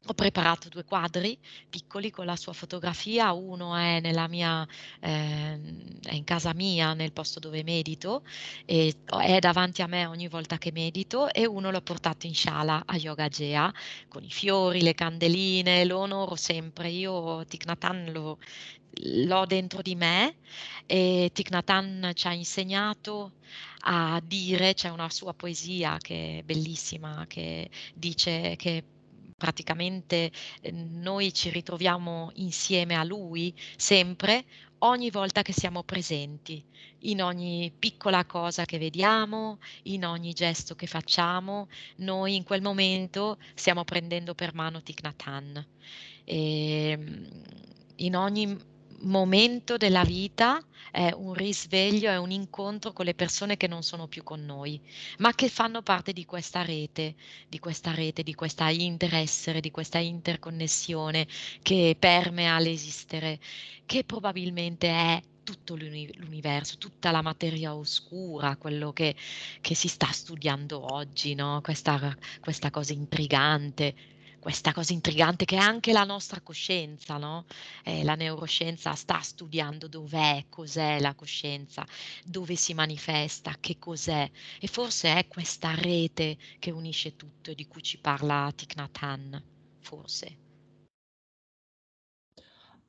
ho 0.05 0.15
preparato 0.15 0.69
due 0.69 0.85
quadri 0.85 1.39
piccoli 1.69 2.11
con 2.11 2.27
la 2.27 2.35
sua 2.37 2.53
fotografia, 2.53 3.33
uno 3.33 3.77
è 3.77 4.01
mia, 4.29 4.67
eh, 5.01 5.61
è 6.03 6.15
in 6.15 6.25
casa 6.25 6.53
mia, 6.55 6.93
nel 6.95 7.13
posto 7.13 7.39
dove 7.39 7.63
medito, 7.63 8.25
e 8.65 8.95
è 9.21 9.39
davanti 9.39 9.81
a 9.83 9.87
me 9.87 10.07
ogni 10.07 10.29
volta 10.29 10.59
che 10.59 10.73
medito, 10.73 11.33
e 11.33 11.47
uno 11.47 11.71
l'ho 11.71 11.83
portato 11.83 12.27
in 12.27 12.35
shala 12.35 12.83
a 12.85 12.97
Yoga 12.97 13.29
Gea, 13.29 13.73
con 14.09 14.25
i 14.25 14.31
fiori, 14.31 14.83
le 14.83 14.95
candeline, 14.95 15.85
lo 15.85 15.99
onoro 15.99 16.35
sempre. 16.35 16.91
Io 16.91 17.45
Hanh 17.81 18.13
lo, 18.13 18.39
l'ho 18.91 19.47
dentro 19.47 19.83
di 19.83 19.95
me 19.95 20.37
e 20.87 21.31
Thich 21.33 21.51
Nhat 21.51 22.13
ci 22.15 22.27
ha 22.27 22.33
insegnato 22.33 23.33
a 23.85 24.21
dire, 24.25 24.75
c'è 24.75 24.89
una 24.89 25.11
sua 25.11 25.33
poesia 25.35 25.97
che 25.99 26.39
è 26.39 26.43
bellissima, 26.43 27.25
che 27.29 27.69
dice 27.95 28.55
che 28.57 28.85
praticamente 29.43 30.31
ehm, 30.61 31.01
noi 31.01 31.35
ci 31.35 31.51
ritroviamo 31.51 32.31
insieme 32.35 32.95
a 32.95 33.03
lui 33.03 33.53
sempre 33.77 34.45
ogni 34.85 35.11
volta 35.11 35.43
che 35.43 35.53
siamo 35.53 35.83
presenti, 35.83 36.65
in 37.01 37.21
ogni 37.23 37.73
piccola 37.77 38.25
cosa 38.25 38.65
che 38.65 38.79
vediamo, 38.79 39.59
in 39.85 40.05
ogni 40.05 40.33
gesto 40.33 40.77
che 40.77 40.87
facciamo, 40.87 41.69
noi 41.97 42.37
in 42.37 42.45
quel 42.45 42.63
momento 42.63 43.39
stiamo 43.55 43.83
prendendo 43.83 44.35
per 44.37 44.55
mano 44.55 44.81
Thich 44.81 45.03
Nhat 45.03 45.67
ehm, 46.25 47.43
in 47.97 48.15
ogni 48.17 48.57
momento 49.03 49.77
della 49.77 50.05
vita 50.05 50.61
è 50.91 51.11
un 51.15 51.33
risveglio, 51.33 52.11
è 52.11 52.19
un 52.19 52.31
incontro 52.31 52.93
con 52.93 53.05
le 53.05 53.15
persone 53.15 53.57
che 53.57 53.67
non 53.67 53.83
sono 53.83 54.07
più 54.09 54.23
con 54.23 54.45
noi, 54.45 54.81
ma 55.19 55.35
che 55.35 55.49
fanno 55.49 55.83
parte 55.83 56.13
di 56.13 56.25
questa 56.25 56.63
rete, 56.63 57.15
di 57.49 57.59
questa 57.59 57.95
rete, 57.95 58.23
di 58.23 58.35
questa 58.35 58.69
interessere, 58.69 59.61
di 59.61 59.71
questa 59.71 59.99
interconnessione 59.99 61.27
che 61.63 61.97
permea 61.99 62.59
l'esistere, 62.59 63.39
che 63.87 64.05
probabilmente 64.05 64.89
è 64.89 65.23
tutto 65.43 65.75
l'universo, 65.75 66.79
tutta 66.79 67.11
la 67.11 67.23
materia 67.23 67.75
oscura, 67.75 68.57
quello 68.57 68.93
che, 68.93 69.15
che 69.61 69.75
si 69.75 69.89
sta 69.89 70.07
studiando 70.13 70.95
oggi, 70.95 71.35
no? 71.35 71.61
questa, 71.63 72.17
questa 72.41 72.71
cosa 72.71 72.93
intrigante, 72.93 73.95
questa 74.43 74.73
cosa 74.73 74.93
intrigante 74.93 75.45
che 75.45 75.55
anche 75.55 75.93
la 75.93 76.03
nostra 76.03 76.41
coscienza, 76.41 77.17
no? 77.17 77.45
Eh, 77.85 78.03
la 78.03 78.17
neuroscienza 78.17 78.93
sta 78.97 79.21
studiando 79.21 79.87
dov'è, 79.87 80.47
cos'è 80.49 80.99
la 80.99 81.15
coscienza, 81.15 81.87
dove 82.25 82.57
si 82.57 82.75
manifesta, 82.75 83.55
che 83.61 83.79
cos'è 83.79 84.29
e 84.59 84.67
forse 84.67 85.15
è 85.15 85.29
questa 85.29 85.73
rete 85.77 86.37
che 86.59 86.73
unisce 86.73 87.15
tutto 87.15 87.53
e 87.53 87.55
di 87.55 87.69
cui 87.69 87.85
ci 87.85 87.99
parla 87.99 88.53
Thich 88.53 88.75
Nhat 88.75 88.99
Hanh, 89.01 89.43
forse. 89.79 90.37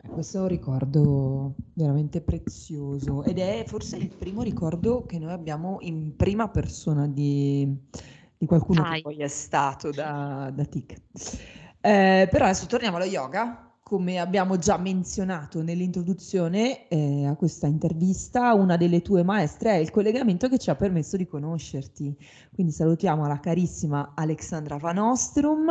Questo 0.10 0.40
è 0.40 0.42
un 0.42 0.48
ricordo 0.48 1.54
veramente 1.74 2.20
prezioso 2.22 3.24
ed 3.24 3.38
è 3.38 3.64
forse 3.68 3.98
il 3.98 4.10
primo 4.10 4.42
ricordo 4.42 5.06
che 5.06 5.20
noi 5.20 5.32
abbiamo 5.32 5.78
in 5.82 6.16
prima 6.16 6.50
persona 6.50 7.08
di, 7.08 7.80
di 8.44 8.46
qualcuno 8.46 8.84
Ai. 8.84 8.96
che 8.98 9.02
poi 9.02 9.18
è 9.18 9.28
stato 9.28 9.90
da, 9.90 10.52
da 10.54 10.66
TIC. 10.66 11.02
Eh, 11.82 12.28
però 12.30 12.46
adesso 12.46 12.66
torniamo 12.66 12.98
allo 12.98 13.06
yoga 13.06 13.70
come 13.82 14.18
abbiamo 14.18 14.58
già 14.58 14.78
menzionato 14.78 15.62
nell'introduzione 15.62 16.88
eh, 16.88 17.26
a 17.28 17.36
questa 17.36 17.68
intervista, 17.68 18.54
una 18.54 18.78
delle 18.78 19.02
tue 19.02 19.24
maestre 19.24 19.72
è 19.72 19.76
il 19.76 19.92
collegamento 19.92 20.48
che 20.48 20.58
ci 20.58 20.70
ha 20.70 20.76
permesso 20.76 21.18
di 21.18 21.28
conoscerti. 21.28 22.18
Quindi 22.54 22.72
salutiamo 22.72 23.28
la 23.28 23.40
carissima 23.40 24.14
Alexandra 24.16 24.78
Van 24.78 24.98
Ostrom 24.98 25.70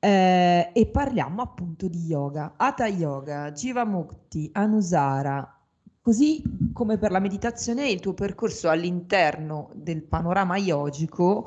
eh, 0.00 0.70
e 0.72 0.86
parliamo 0.86 1.42
appunto 1.42 1.86
di 1.86 2.06
yoga. 2.06 2.54
Hatha 2.56 2.86
Yoga, 2.86 3.52
Jivamukti, 3.52 4.48
Anusara, 4.54 5.58
Così 6.08 6.42
come 6.72 6.96
per 6.96 7.10
la 7.10 7.18
meditazione, 7.18 7.90
il 7.90 8.00
tuo 8.00 8.14
percorso 8.14 8.70
all'interno 8.70 9.68
del 9.74 10.02
panorama 10.02 10.56
yogico 10.56 11.46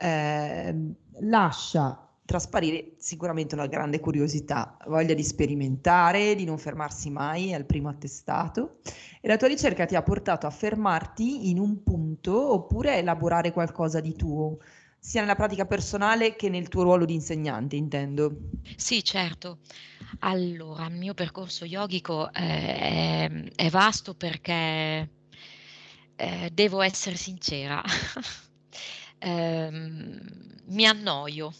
eh, 0.00 0.74
lascia 1.20 2.06
trasparire 2.24 2.92
sicuramente 2.98 3.56
una 3.56 3.66
grande 3.66 3.98
curiosità, 3.98 4.76
voglia 4.86 5.14
di 5.14 5.24
sperimentare, 5.24 6.36
di 6.36 6.44
non 6.44 6.58
fermarsi 6.58 7.10
mai 7.10 7.52
al 7.52 7.64
primo 7.64 7.88
attestato 7.88 8.78
e 9.20 9.26
la 9.26 9.36
tua 9.36 9.48
ricerca 9.48 9.84
ti 9.84 9.96
ha 9.96 10.02
portato 10.02 10.46
a 10.46 10.50
fermarti 10.50 11.50
in 11.50 11.58
un 11.58 11.82
punto 11.82 12.52
oppure 12.52 12.92
a 12.92 12.94
elaborare 12.94 13.50
qualcosa 13.50 13.98
di 13.98 14.14
tuo, 14.14 14.58
sia 14.96 15.22
nella 15.22 15.34
pratica 15.34 15.66
personale 15.66 16.36
che 16.36 16.48
nel 16.48 16.68
tuo 16.68 16.84
ruolo 16.84 17.04
di 17.04 17.14
insegnante, 17.14 17.74
intendo. 17.74 18.36
Sì, 18.76 19.02
certo. 19.02 19.58
Allora, 20.20 20.86
il 20.86 20.94
mio 20.94 21.14
percorso 21.14 21.64
yogico 21.64 22.32
eh, 22.32 22.38
è, 22.40 23.30
è 23.56 23.70
vasto 23.70 24.14
perché 24.14 25.08
eh, 26.14 26.50
devo 26.52 26.80
essere 26.82 27.16
sincera, 27.16 27.82
eh, 29.20 29.70
mi 29.70 30.86
annoio 30.86 31.52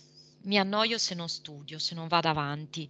mi 0.42 0.58
annoio 0.58 0.96
se 0.96 1.14
non 1.14 1.28
studio, 1.28 1.78
se 1.78 1.94
non 1.94 2.08
vado 2.08 2.28
avanti 2.28 2.88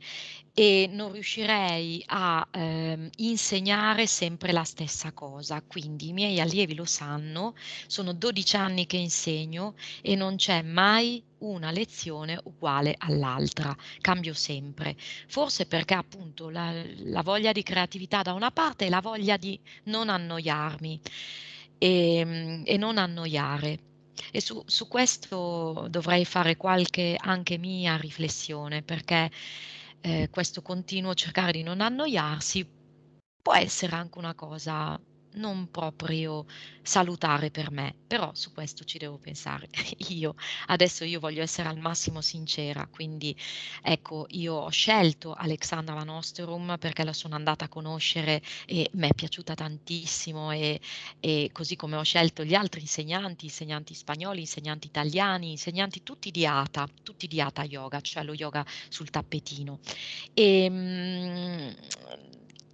e 0.55 0.89
non 0.93 1.13
riuscirei 1.13 2.03
a 2.07 2.47
ehm, 2.51 3.09
insegnare 3.17 4.07
sempre 4.07 4.53
la 4.53 4.63
stessa 4.65 5.13
cosa. 5.13 5.63
Quindi 5.63 6.09
i 6.09 6.13
miei 6.13 6.41
allievi 6.41 6.75
lo 6.75 6.85
sanno, 6.85 7.55
sono 7.87 8.13
12 8.13 8.57
anni 8.57 8.87
che 8.87 8.97
insegno 8.99 9.75
e 10.01 10.15
non 10.15 10.37
c'è 10.37 10.63
mai 10.63 11.25
una 11.39 11.71
lezione 11.71 12.39
uguale 12.45 12.95
all'altra, 12.99 13.75
cambio 14.01 14.35
sempre. 14.35 14.97
Forse 15.27 15.67
perché 15.67 15.95
appunto 15.95 16.51
la, 16.51 16.73
la 16.99 17.23
voglia 17.23 17.53
di 17.53 17.63
creatività 17.63 18.23
da 18.23 18.33
una 18.35 18.51
parte 18.53 18.87
e 18.87 18.91
la 18.91 19.01
voglia 19.01 19.37
di 19.37 19.59
non 19.85 20.09
annoiarmi 20.09 21.01
e, 21.79 22.17
ehm, 22.17 22.63
e 22.65 22.77
non 22.77 22.99
annoiare. 22.99 23.90
E 24.33 24.41
su, 24.41 24.63
su 24.67 24.89
questo 24.89 25.87
dovrei 25.91 26.25
fare 26.25 26.57
qualche 26.57 27.17
anche 27.19 27.59
mia 27.59 27.97
riflessione, 27.97 28.83
perché 28.83 29.31
eh, 30.01 30.29
questo 30.31 30.63
continuo 30.63 31.15
cercare 31.15 31.53
di 31.53 31.63
non 31.63 31.81
annoiarsi 31.81 32.67
può 33.43 33.55
essere 33.55 33.97
anche 33.97 34.19
una 34.19 34.35
cosa 34.35 34.99
non 35.35 35.71
proprio 35.71 36.45
salutare 36.83 37.51
per 37.51 37.71
me, 37.71 37.95
però 38.07 38.31
su 38.35 38.53
questo 38.53 38.85
ci 38.85 38.99
devo 38.99 39.19
pensare 39.19 39.69
io. 40.09 40.35
Adesso 40.67 41.05
io 41.05 41.21
voglio 41.21 41.43
essere 41.43 41.69
al 41.69 41.79
massimo 41.79 42.21
sincera, 42.21 42.87
quindi 42.87 43.37
ecco, 43.83 44.27
io 44.31 44.55
ho 44.55 44.71
scelto 44.71 45.35
Alexandra 45.35 45.95
Van 45.95 46.09
Osterum 46.09 46.77
perché 46.79 47.05
la 47.05 47.13
sono 47.13 47.35
andata 47.35 47.67
a 47.67 47.69
conoscere 47.69 48.43
e 48.67 48.89
mi 48.95 49.09
è 49.09 49.15
piaciuta 49.15 49.55
tantissimo 49.55 50.51
e, 50.53 50.81
e 51.21 51.51
così 51.53 51.77
come 51.77 51.97
ho 51.97 52.03
scelto 52.03 52.45
gli 52.45 52.55
altri 52.55 52.81
insegnanti, 52.81 53.45
insegnanti 53.47 53.95
spagnoli, 53.95 54.41
insegnanti 54.41 54.87
italiani, 54.89 55.51
insegnanti 55.51 56.03
tutti 56.03 56.31
di 56.31 56.47
Hatha, 56.47 56.89
tutti 57.03 57.27
di 57.27 57.41
Hatha 57.41 57.65
Yoga, 57.65 58.01
cioè 58.01 58.25
lo 58.25 58.35
yoga 58.35 58.65
sul 58.89 59.11
tappetino. 59.11 59.79
E, 60.35 60.69
mh, 60.69 61.75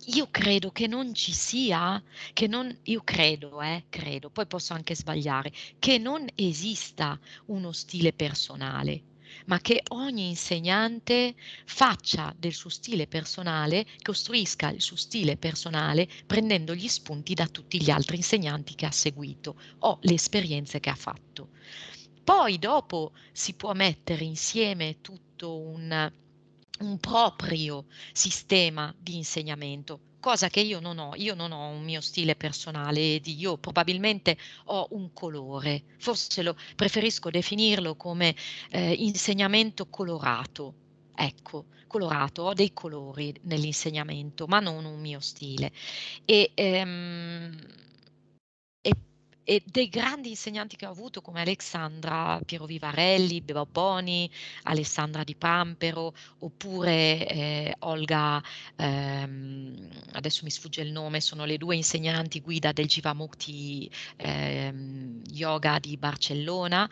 io 0.07 0.29
credo 0.31 0.71
che 0.71 0.87
non 0.87 1.15
ci 1.15 1.33
sia, 1.33 2.03
che 2.33 2.47
non, 2.47 2.77
io 2.85 3.03
credo, 3.03 3.61
eh, 3.61 3.85
credo, 3.89 4.31
poi 4.31 4.47
posso 4.47 4.73
anche 4.73 4.95
sbagliare, 4.95 5.53
che 5.79 5.99
non 5.99 6.27
esista 6.35 7.19
uno 7.47 7.73
stile 7.73 8.13
personale, 8.13 9.03
ma 9.47 9.61
che 9.61 9.83
ogni 9.89 10.29
insegnante 10.29 11.35
faccia 11.65 12.35
del 12.39 12.53
suo 12.53 12.71
stile 12.71 13.07
personale, 13.07 13.87
costruisca 14.03 14.71
il 14.71 14.81
suo 14.81 14.97
stile 14.97 15.37
personale 15.37 16.09
prendendo 16.27 16.75
gli 16.75 16.89
spunti 16.89 17.35
da 17.35 17.47
tutti 17.47 17.83
gli 17.83 17.91
altri 17.91 18.17
insegnanti 18.17 18.75
che 18.75 18.87
ha 18.87 18.93
seguito 18.93 19.57
o 19.81 19.99
le 20.03 20.15
esperienze 20.15 20.81
che 20.81 20.91
ha 20.91 20.95
fatto. 20.95 21.51
Poi 22.23 22.59
dopo 22.59 23.13
si 23.33 23.55
può 23.55 23.73
mettere 23.73 24.25
insieme 24.25 25.01
tutto 25.01 25.59
un 25.59 26.13
un 26.81 26.99
proprio 26.99 27.87
sistema 28.13 28.95
di 28.99 29.17
insegnamento, 29.17 30.01
cosa 30.21 30.49
che 30.49 30.61
io 30.61 30.81
non 30.81 30.99
ho. 30.99 31.13
Io 31.17 31.35
non 31.35 31.53
ho 31.53 31.69
un 31.69 31.85
mio 31.85 32.01
stile 32.01 32.35
personale, 32.37 33.21
io 33.23 33.59
probabilmente 33.59 34.37
ho 34.67 34.89
un 34.91 35.13
colore, 35.13 35.85
forse 35.99 36.43
lo, 36.43 36.57
preferisco 36.75 37.31
definirlo 37.31 37.95
come 37.97 38.35
eh, 38.71 38.93
insegnamento 38.93 39.87
colorato. 39.87 40.75
Ecco, 41.15 41.67
colorato, 41.87 42.43
ho 42.43 42.53
dei 42.55 42.73
colori 42.73 43.35
nell'insegnamento, 43.43 44.47
ma 44.47 44.61
non 44.61 44.85
un 44.85 45.01
mio 45.01 45.21
stile. 45.21 45.73
E, 46.25 46.51
ehm, 46.55 47.57
e 49.49 49.63
dei 49.65 49.89
grandi 49.89 50.31
insegnanti 50.31 50.75
che 50.75 50.87
ho 50.87 50.91
avuto 50.91 51.21
come 51.21 51.41
Alexandra 51.41 52.41
Piero 52.45 52.65
Vivarelli, 52.65 53.41
Bob 53.43 53.69
Boni, 53.71 54.29
Alessandra 54.65 55.23
Di 55.23 55.37
Pampero, 55.37 56.13
oppure 56.41 57.29
eh, 57.29 57.77
Olga, 57.81 58.43
ehm, 58.75 59.89
adesso 60.15 60.41
mi 60.43 60.51
sfugge 60.51 60.83
il 60.83 60.91
nome, 60.91 61.21
sono 61.21 61.45
le 61.45 61.59
due 61.59 61.77
insegnanti 61.77 62.41
guida 62.41 62.73
del 62.73 62.87
Jivamukti 62.87 63.89
ehm, 64.17 65.23
Yoga 65.31 65.79
di 65.79 65.97
Barcellona. 65.97 66.91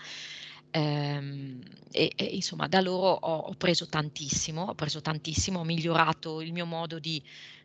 Ehm, 0.70 1.60
e, 1.90 2.12
e, 2.14 2.24
insomma 2.24 2.68
da 2.68 2.80
loro 2.80 3.08
ho, 3.08 3.36
ho 3.48 3.54
preso 3.54 3.88
tantissimo, 3.88 4.62
ho 4.62 4.74
preso 4.74 5.00
tantissimo, 5.00 5.58
ho 5.58 5.64
migliorato 5.64 6.40
il 6.40 6.52
mio 6.52 6.66
modo 6.66 7.00
di 7.00 7.20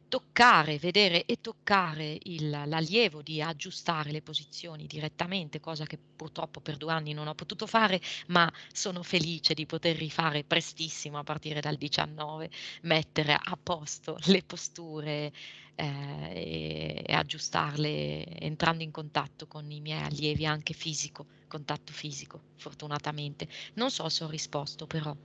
toccare, 0.10 0.78
vedere 0.80 1.24
e 1.26 1.40
toccare 1.40 2.18
il, 2.24 2.50
l'allievo, 2.50 3.22
di 3.22 3.42
aggiustare 3.42 4.12
le 4.12 4.22
posizioni 4.22 4.86
direttamente, 4.88 5.60
cosa 5.62 5.86
che 5.86 5.98
purtroppo 6.16 6.60
per 6.62 6.76
due 6.78 6.92
anni 6.92 7.14
non 7.14 7.28
ho 7.28 7.36
potuto 7.36 7.66
fare, 7.68 8.02
ma 8.28 8.52
sono 8.74 9.04
felice 9.04 9.54
di 9.54 9.66
poter 9.66 9.96
rifare 9.96 10.44
prestissimo 10.44 11.18
a 11.20 11.24
partire 11.24 11.62
dal 11.62 11.78
19, 11.78 12.50
mettere 12.84 13.34
a 13.34 13.58
posto 13.62 14.18
le 14.26 14.44
posture 14.44 15.32
eh, 15.76 15.86
e, 16.34 17.04
e 17.06 17.14
aggiustarle 17.14 18.26
entrando 18.40 18.84
in 18.84 18.92
contatto 18.92 19.48
con 19.48 19.70
i 19.72 19.80
miei 19.82 20.02
allievi, 20.04 20.46
anche 20.46 20.74
fisico, 20.74 21.28
contatto 21.48 21.94
fisico, 21.94 22.44
fortunatamente. 22.56 23.48
Non 23.76 23.92
so 23.92 24.10
se 24.10 24.24
ho 24.24 24.30
risposto 24.30 24.86
però. 24.88 25.16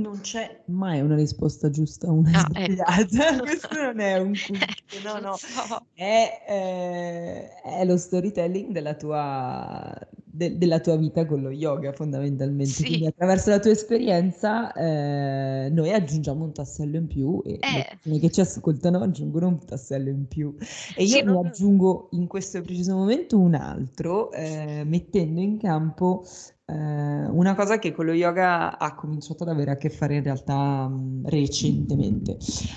Non 0.00 0.20
c'è 0.20 0.60
mai 0.66 1.00
una 1.00 1.16
risposta 1.16 1.70
giusta 1.70 2.06
o 2.06 2.12
una 2.12 2.30
ah, 2.30 2.50
ecco. 2.52 2.72
sbagliata, 2.72 3.34
ecco. 3.34 3.42
questo 3.42 3.82
non 3.82 3.98
è 3.98 4.16
un 4.18 4.30
quiz, 4.46 5.02
no, 5.02 5.18
no, 5.18 5.34
so. 5.34 5.86
è, 5.92 6.44
eh, 6.48 7.60
è, 7.64 7.84
lo 7.84 7.96
storytelling 7.96 8.70
della 8.70 8.94
tua, 8.94 9.92
de, 10.24 10.56
della 10.56 10.78
tua, 10.78 10.94
vita 10.94 11.26
con 11.26 11.42
lo 11.42 11.50
yoga 11.50 11.90
fondamentalmente, 11.90 12.70
sì. 12.70 12.84
quindi 12.84 13.06
attraverso 13.06 13.50
la 13.50 13.58
tua 13.58 13.72
esperienza 13.72 14.72
eh, 14.72 15.68
noi 15.72 15.92
aggiungiamo 15.92 16.44
un 16.44 16.52
tassello 16.52 16.96
in 16.96 17.08
più 17.08 17.42
e 17.44 17.54
eh. 17.54 17.58
le 17.58 17.86
persone 17.90 18.18
che 18.20 18.30
ci 18.30 18.40
ascoltano 18.40 19.00
aggiungono 19.00 19.48
un 19.48 19.64
tassello 19.64 20.10
in 20.10 20.28
più 20.28 20.54
e 20.94 21.02
io 21.02 21.08
sì, 21.08 21.24
ne 21.24 21.32
non... 21.32 21.44
aggiungo 21.44 22.06
in 22.12 22.28
questo 22.28 22.60
preciso 22.60 22.94
momento 22.94 23.36
un 23.36 23.54
altro 23.54 24.30
eh, 24.30 24.84
mettendo 24.86 25.40
in 25.40 25.58
campo 25.58 26.22
eh, 26.24 26.56
una 26.74 27.54
cosa 27.54 27.78
che 27.78 27.92
con 27.92 28.04
lo 28.04 28.12
yoga 28.12 28.78
ha 28.78 28.94
cominciato 28.94 29.42
ad 29.44 29.50
avere 29.50 29.70
a 29.70 29.76
che 29.76 29.90
fare 29.90 30.16
in 30.16 30.22
realtà 30.22 30.88
mh, 30.88 31.28
recentemente. 31.28 32.36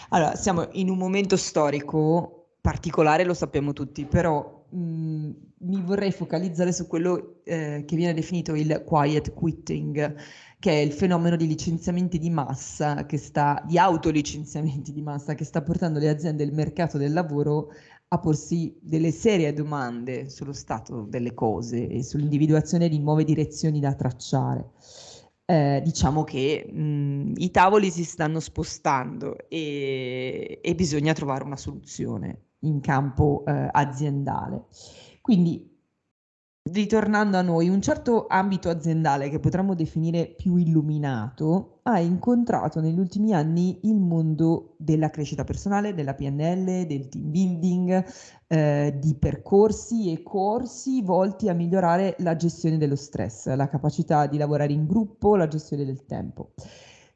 Allora, 0.10 0.36
siamo 0.36 0.68
in 0.74 0.90
un 0.90 0.98
momento 0.98 1.36
storico 1.36 2.56
particolare, 2.62 3.24
lo 3.24 3.34
sappiamo 3.34 3.74
tutti, 3.74 4.06
però 4.06 4.66
mh, 4.70 5.30
mi 5.64 5.82
vorrei 5.82 6.12
focalizzare 6.12 6.72
su 6.72 6.88
quello 6.88 7.42
eh, 7.44 7.84
che 7.86 7.96
viene 7.96 8.14
definito 8.14 8.56
il 8.56 8.84
quiet 8.86 9.34
quitting, 9.34 10.16
che 10.60 10.72
è 10.72 10.80
il 10.80 10.94
fenomeno 10.94 11.36
di 11.36 11.48
licenziamenti 11.48 12.18
di 12.18 12.30
massa, 12.30 13.06
che 13.06 13.18
sta, 13.18 13.64
di 13.66 13.78
autolicenziamenti 13.78 14.94
di 14.94 15.02
massa, 15.02 15.34
che 15.34 15.44
sta 15.44 15.62
portando 15.62 16.00
le 16.00 16.10
aziende 16.10 16.44
e 16.44 16.46
il 16.46 16.54
mercato 16.54 16.98
del 16.98 17.14
lavoro 17.14 17.70
a 18.14 18.20
porsi 18.20 18.78
delle 18.82 19.12
serie 19.12 19.54
domande 19.54 20.30
sullo 20.30 20.52
stato 20.52 21.04
delle 21.04 21.34
cose 21.34 21.88
e 21.88 22.04
sull'individuazione 22.04 22.90
di 22.90 23.00
nuove 23.00 23.24
direzioni 23.24 23.80
da 23.80 23.94
tracciare. 23.94 24.72
Eh, 25.46 25.82
diciamo 25.84 26.26
che 26.26 26.70
mh, 26.70 27.34
i 27.38 27.52
tavoli 27.52 27.90
si 27.90 28.04
stanno 28.04 28.42
spostando 28.42 29.38
e, 29.48 30.60
e, 30.62 30.76
bisogna 30.76 31.14
trovare 31.14 31.46
una 31.46 31.56
soluzione 31.56 32.48
in 32.60 32.82
campo 32.82 33.46
eh, 33.46 33.70
aziendale. 33.72 34.66
Quindi 35.22 35.71
ritornando 36.70 37.38
a 37.38 37.42
noi, 37.42 37.70
un 37.70 37.82
certo 37.82 38.28
ambito 38.28 38.70
aziendale 38.70 39.30
che 39.30 39.40
potremmo 39.40 39.74
definire 39.74 40.28
più 40.28 40.58
illuminato 40.58 41.80
ha 41.84 42.00
incontrato 42.00 42.80
negli 42.80 43.00
ultimi 43.00 43.34
anni 43.34 43.80
il 43.84 44.00
mondo 44.00 44.76
della 44.78 45.10
crescita 45.10 45.44
personale, 45.44 45.96
della 45.96 46.14
PNL, 46.14 46.86
del 46.86 47.10
team 47.10 47.32
building, 47.32 48.06
eh, 48.48 48.96
di 49.00 49.16
percorsi 49.16 50.12
e 50.12 50.22
corsi 50.22 51.02
volti 51.02 51.50
a 51.50 51.54
migliorare 51.54 52.16
la 52.20 52.36
gestione 52.36 52.78
dello 52.78 52.96
stress, 52.96 53.52
la 53.56 53.68
capacità 53.68 54.28
di 54.28 54.38
lavorare 54.38 54.72
in 54.72 54.86
gruppo, 54.86 55.36
la 55.36 55.48
gestione 55.48 55.84
del 55.84 56.06
tempo. 56.06 56.52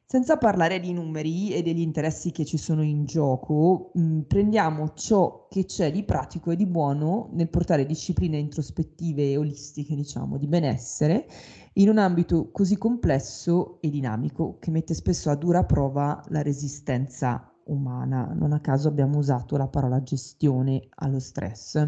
Senza 0.08 0.38
parlare 0.38 0.80
di 0.80 0.94
numeri 0.94 1.52
e 1.52 1.64
degli 1.64 1.80
interessi 1.80 2.32
che 2.32 2.46
ci 2.46 2.58
sono 2.58 2.84
in 2.84 3.06
gioco, 3.06 3.90
mh, 3.96 4.02
mm, 4.02 4.20
prendiamo 4.22 4.94
ciò 4.94 5.48
che 5.50 5.66
c'è 5.66 5.92
di 5.92 6.04
pratico 6.04 6.52
e 6.52 6.56
di 6.56 6.68
buono 6.68 7.30
nel 7.34 7.50
portare 7.50 7.88
discipline 7.88 8.38
introspettive 8.38 9.32
e 9.32 9.38
olistiche, 9.38 9.96
diciamo, 9.96 10.38
di 10.38 10.46
benessere 10.46 11.28
in 11.74 11.90
un 11.90 11.98
ambito 11.98 12.52
così 12.52 12.78
complesso 12.78 13.82
e 13.82 13.90
dinamico 13.90 14.60
che 14.60 14.70
mette 14.70 14.94
spesso 14.94 15.32
a 15.32 15.36
dura 15.36 15.64
prova 15.64 16.24
la 16.28 16.44
resistenza 16.44 17.52
umana. 17.66 18.32
Non 18.32 18.54
a 18.54 18.60
caso 18.60 18.88
abbiamo 18.88 19.18
usato 19.18 19.58
la 19.58 19.68
parola 19.68 20.04
gestione 20.04 20.88
allo 20.98 21.20
stress. 21.20 21.84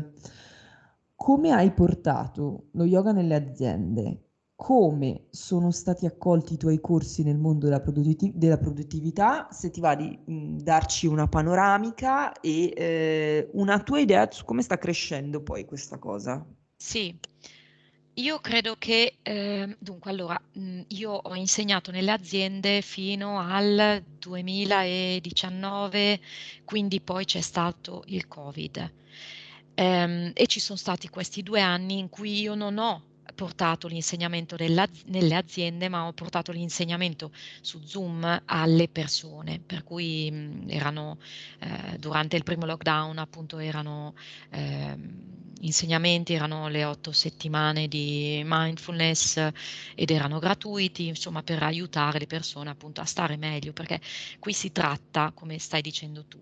Come 1.16 1.52
hai 1.52 1.72
portato 1.72 2.70
lo 2.72 2.84
yoga 2.84 3.12
nelle 3.12 3.36
aziende? 3.36 4.27
Come 4.58 5.28
sono 5.30 5.70
stati 5.72 6.06
accolti 6.08 6.56
i 6.56 6.58
tuoi 6.58 6.80
corsi 6.82 7.24
nel 7.24 7.38
mondo 7.38 7.66
della, 7.68 7.80
produttiv- 7.80 8.34
della 8.36 8.58
produttività, 8.58 9.48
se 9.52 9.70
ti 9.72 9.80
va 9.80 9.96
di 9.96 10.18
mh, 10.26 10.58
darci 10.64 11.06
una 11.08 11.28
panoramica 11.30 12.34
e 12.42 12.74
eh, 12.76 13.50
una 13.54 13.80
tua 13.82 14.00
idea 14.02 14.30
su 14.32 14.44
come 14.46 14.62
sta 14.64 14.78
crescendo 14.78 15.42
poi 15.44 15.64
questa 15.66 15.98
cosa. 16.00 16.46
Sì, 16.78 17.18
io 18.16 18.40
credo 18.40 18.76
che, 18.78 19.20
eh, 19.22 19.76
dunque, 19.80 20.10
allora, 20.12 20.40
mh, 20.54 20.82
io 20.90 21.12
ho 21.12 21.36
insegnato 21.36 21.92
nelle 21.92 22.12
aziende 22.12 22.82
fino 22.82 23.40
al 23.40 24.04
2019, 24.20 26.20
quindi 26.66 27.00
poi 27.02 27.26
c'è 27.26 27.42
stato 27.42 28.04
il 28.08 28.28
Covid. 28.28 28.94
Ehm, 29.76 30.32
e 30.34 30.48
ci 30.48 30.60
sono 30.60 30.78
stati 30.78 31.08
questi 31.10 31.44
due 31.44 31.62
anni 31.62 32.00
in 32.00 32.10
cui 32.10 32.40
io 32.42 32.56
non 32.56 32.78
ho 32.80 33.04
portato 33.38 33.88
l'insegnamento 33.88 34.56
nelle 34.58 35.36
aziende, 35.36 35.90
ma 35.90 36.08
ho 36.08 36.14
portato 36.14 36.52
l'insegnamento 36.52 37.32
su 37.62 37.80
Zoom 37.84 38.42
alle 38.46 38.90
persone, 38.90 39.62
per 39.64 39.84
cui 39.84 40.30
mh, 40.32 40.66
erano 40.70 41.18
eh, 41.60 41.98
durante 42.00 42.36
il 42.36 42.42
primo 42.44 42.66
lockdown 42.66 43.20
appunto 43.20 43.60
erano 43.60 44.14
eh, 44.50 44.98
insegnamenti, 45.62 46.34
erano 46.34 46.68
le 46.68 46.84
otto 46.84 47.12
settimane 47.12 47.88
di 47.88 48.42
mindfulness 48.46 49.50
ed 49.96 50.12
erano 50.12 50.40
gratuiti, 50.40 51.08
insomma 51.08 51.44
per 51.44 51.64
aiutare 51.64 52.20
le 52.20 52.28
persone 52.28 52.70
appunto 52.70 53.02
a 53.02 53.06
stare 53.06 53.38
meglio, 53.38 53.74
perché 53.74 54.00
qui 54.40 54.54
si 54.54 54.72
tratta, 54.72 55.32
come 55.34 55.58
stai 55.60 55.82
dicendo 55.82 56.26
tu, 56.26 56.40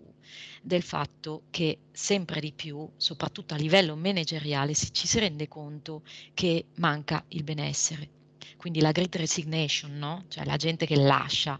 del 0.62 0.82
fatto 0.82 1.44
che 1.50 1.78
sempre 1.92 2.40
di 2.40 2.52
più, 2.52 2.88
soprattutto 2.96 3.54
a 3.54 3.58
livello 3.58 3.96
manageriale, 3.96 4.74
ci 4.74 5.06
si 5.06 5.18
rende 5.18 5.48
conto 5.48 6.02
che 6.34 6.66
manca 6.76 7.24
il 7.28 7.42
benessere. 7.42 8.10
Quindi 8.56 8.80
la 8.80 8.92
great 8.92 9.14
resignation, 9.16 9.96
no? 9.98 10.24
cioè 10.28 10.44
la 10.44 10.56
gente 10.56 10.86
che 10.86 10.96
lascia. 10.96 11.58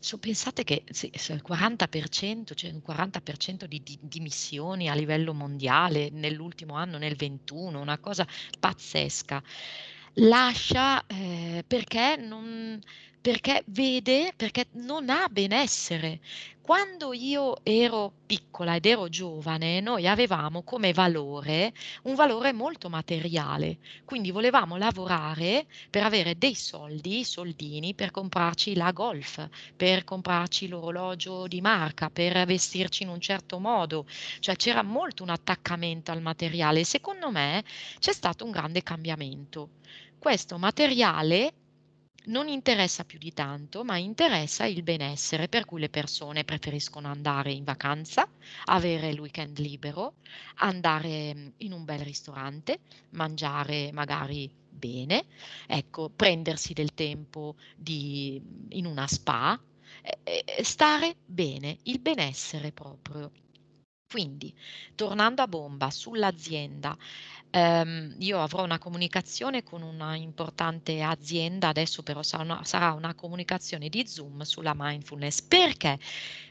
So, 0.00 0.18
pensate 0.18 0.62
che 0.62 0.84
il 0.86 1.42
40%, 1.46 2.54
cioè 2.54 2.70
un 2.70 2.82
40% 2.86 3.64
di, 3.64 3.82
di 3.82 3.98
dimissioni 4.00 4.88
a 4.88 4.94
livello 4.94 5.34
mondiale 5.34 6.08
nell'ultimo 6.10 6.74
anno, 6.74 6.98
nel 6.98 7.16
21, 7.16 7.80
una 7.80 7.98
cosa 7.98 8.26
pazzesca. 8.60 9.42
Lascia 10.14 11.04
eh, 11.06 11.64
perché 11.66 12.16
non, 12.16 12.80
perché 13.20 13.62
vede, 13.66 14.32
perché 14.36 14.66
non 14.72 15.10
ha 15.10 15.28
benessere. 15.28 16.20
Quando 16.68 17.14
io 17.14 17.56
ero 17.62 18.12
piccola 18.26 18.76
ed 18.76 18.84
ero 18.84 19.08
giovane, 19.08 19.80
noi 19.80 20.06
avevamo 20.06 20.62
come 20.62 20.92
valore 20.92 21.72
un 22.02 22.14
valore 22.14 22.52
molto 22.52 22.90
materiale, 22.90 23.78
quindi 24.04 24.30
volevamo 24.30 24.76
lavorare 24.76 25.66
per 25.88 26.02
avere 26.02 26.36
dei 26.36 26.54
soldi, 26.54 27.24
soldini, 27.24 27.94
per 27.94 28.10
comprarci 28.10 28.74
la 28.74 28.92
golf, 28.92 29.48
per 29.74 30.04
comprarci 30.04 30.68
l'orologio 30.68 31.46
di 31.46 31.62
marca, 31.62 32.10
per 32.10 32.44
vestirci 32.44 33.02
in 33.02 33.08
un 33.08 33.20
certo 33.20 33.58
modo, 33.58 34.06
cioè 34.40 34.54
c'era 34.56 34.82
molto 34.82 35.22
un 35.22 35.30
attaccamento 35.30 36.10
al 36.10 36.20
materiale. 36.20 36.84
Secondo 36.84 37.30
me 37.30 37.64
c'è 37.98 38.12
stato 38.12 38.44
un 38.44 38.50
grande 38.50 38.82
cambiamento. 38.82 39.70
Questo 40.18 40.58
materiale 40.58 41.52
non 42.28 42.48
interessa 42.48 43.04
più 43.04 43.18
di 43.18 43.32
tanto, 43.32 43.84
ma 43.84 43.96
interessa 43.98 44.64
il 44.64 44.82
benessere, 44.82 45.48
per 45.48 45.64
cui 45.64 45.80
le 45.80 45.88
persone 45.88 46.44
preferiscono 46.44 47.08
andare 47.08 47.52
in 47.52 47.64
vacanza, 47.64 48.28
avere 48.66 49.08
il 49.08 49.20
weekend 49.20 49.58
libero, 49.58 50.14
andare 50.56 51.34
mm, 51.34 51.48
in 51.58 51.72
un 51.72 51.84
bel 51.84 52.00
ristorante, 52.00 52.80
mangiare 53.10 53.90
magari 53.92 54.50
bene, 54.68 55.24
ecco, 55.66 56.10
prendersi 56.10 56.72
del 56.72 56.94
tempo 56.94 57.56
di, 57.76 58.40
in 58.70 58.86
una 58.86 59.06
spa, 59.06 59.60
stare 60.62 61.16
bene, 61.24 61.78
il 61.84 61.98
benessere 62.00 62.72
proprio. 62.72 63.30
Quindi, 64.10 64.54
tornando 64.94 65.42
a 65.42 65.48
bomba 65.48 65.90
sull'azienda, 65.90 66.96
ehm, 67.50 68.16
io 68.18 68.40
avrò 68.40 68.64
una 68.64 68.78
comunicazione 68.78 69.62
con 69.62 69.82
una 69.82 70.16
importante 70.16 71.02
azienda, 71.02 71.68
adesso 71.68 72.02
però 72.02 72.22
sarà 72.22 72.42
una, 72.42 72.64
sarà 72.64 72.92
una 72.92 73.14
comunicazione 73.14 73.88
di 73.88 74.06
Zoom 74.06 74.42
sulla 74.42 74.74
mindfulness. 74.76 75.42
Perché? 75.42 75.98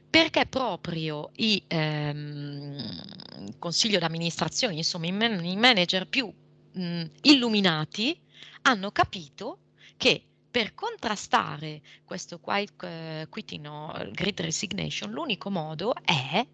Perché 0.09 0.45
proprio 0.45 1.31
i 1.35 1.63
ehm, 1.67 3.57
consiglio 3.59 3.99
d'amministrazione, 3.99 4.75
insomma 4.75 5.07
i, 5.07 5.11
man- 5.11 5.43
i 5.45 5.55
manager 5.55 6.07
più 6.07 6.33
mh, 6.71 7.05
illuminati 7.21 8.19
hanno 8.63 8.91
capito 8.91 9.59
che 9.97 10.23
per 10.49 10.73
contrastare 10.73 11.81
questo 12.03 12.39
quiet 12.39 12.73
uh, 12.81 13.29
quitting 13.29 13.65
o 13.67 13.93
great 14.11 14.39
resignation, 14.39 15.11
l'unico 15.11 15.49
modo 15.51 15.93
è 16.03 16.45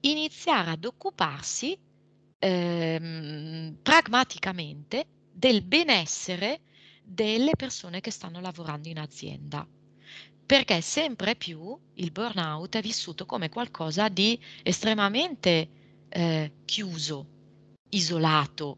iniziare 0.00 0.70
ad 0.70 0.84
occuparsi 0.84 1.78
ehm, 2.38 3.78
pragmaticamente 3.82 5.06
del 5.32 5.62
benessere 5.62 6.60
delle 7.02 7.52
persone 7.56 8.00
che 8.00 8.10
stanno 8.10 8.40
lavorando 8.40 8.88
in 8.88 8.98
azienda. 8.98 9.66
Perché 10.46 10.80
sempre 10.80 11.36
più 11.36 11.76
il 11.94 12.10
burnout 12.10 12.76
è 12.76 12.82
vissuto 12.82 13.24
come 13.26 13.48
qualcosa 13.48 14.08
di 14.08 14.38
estremamente 14.62 15.68
eh, 16.08 16.52
chiuso, 16.64 17.26
isolato. 17.90 18.76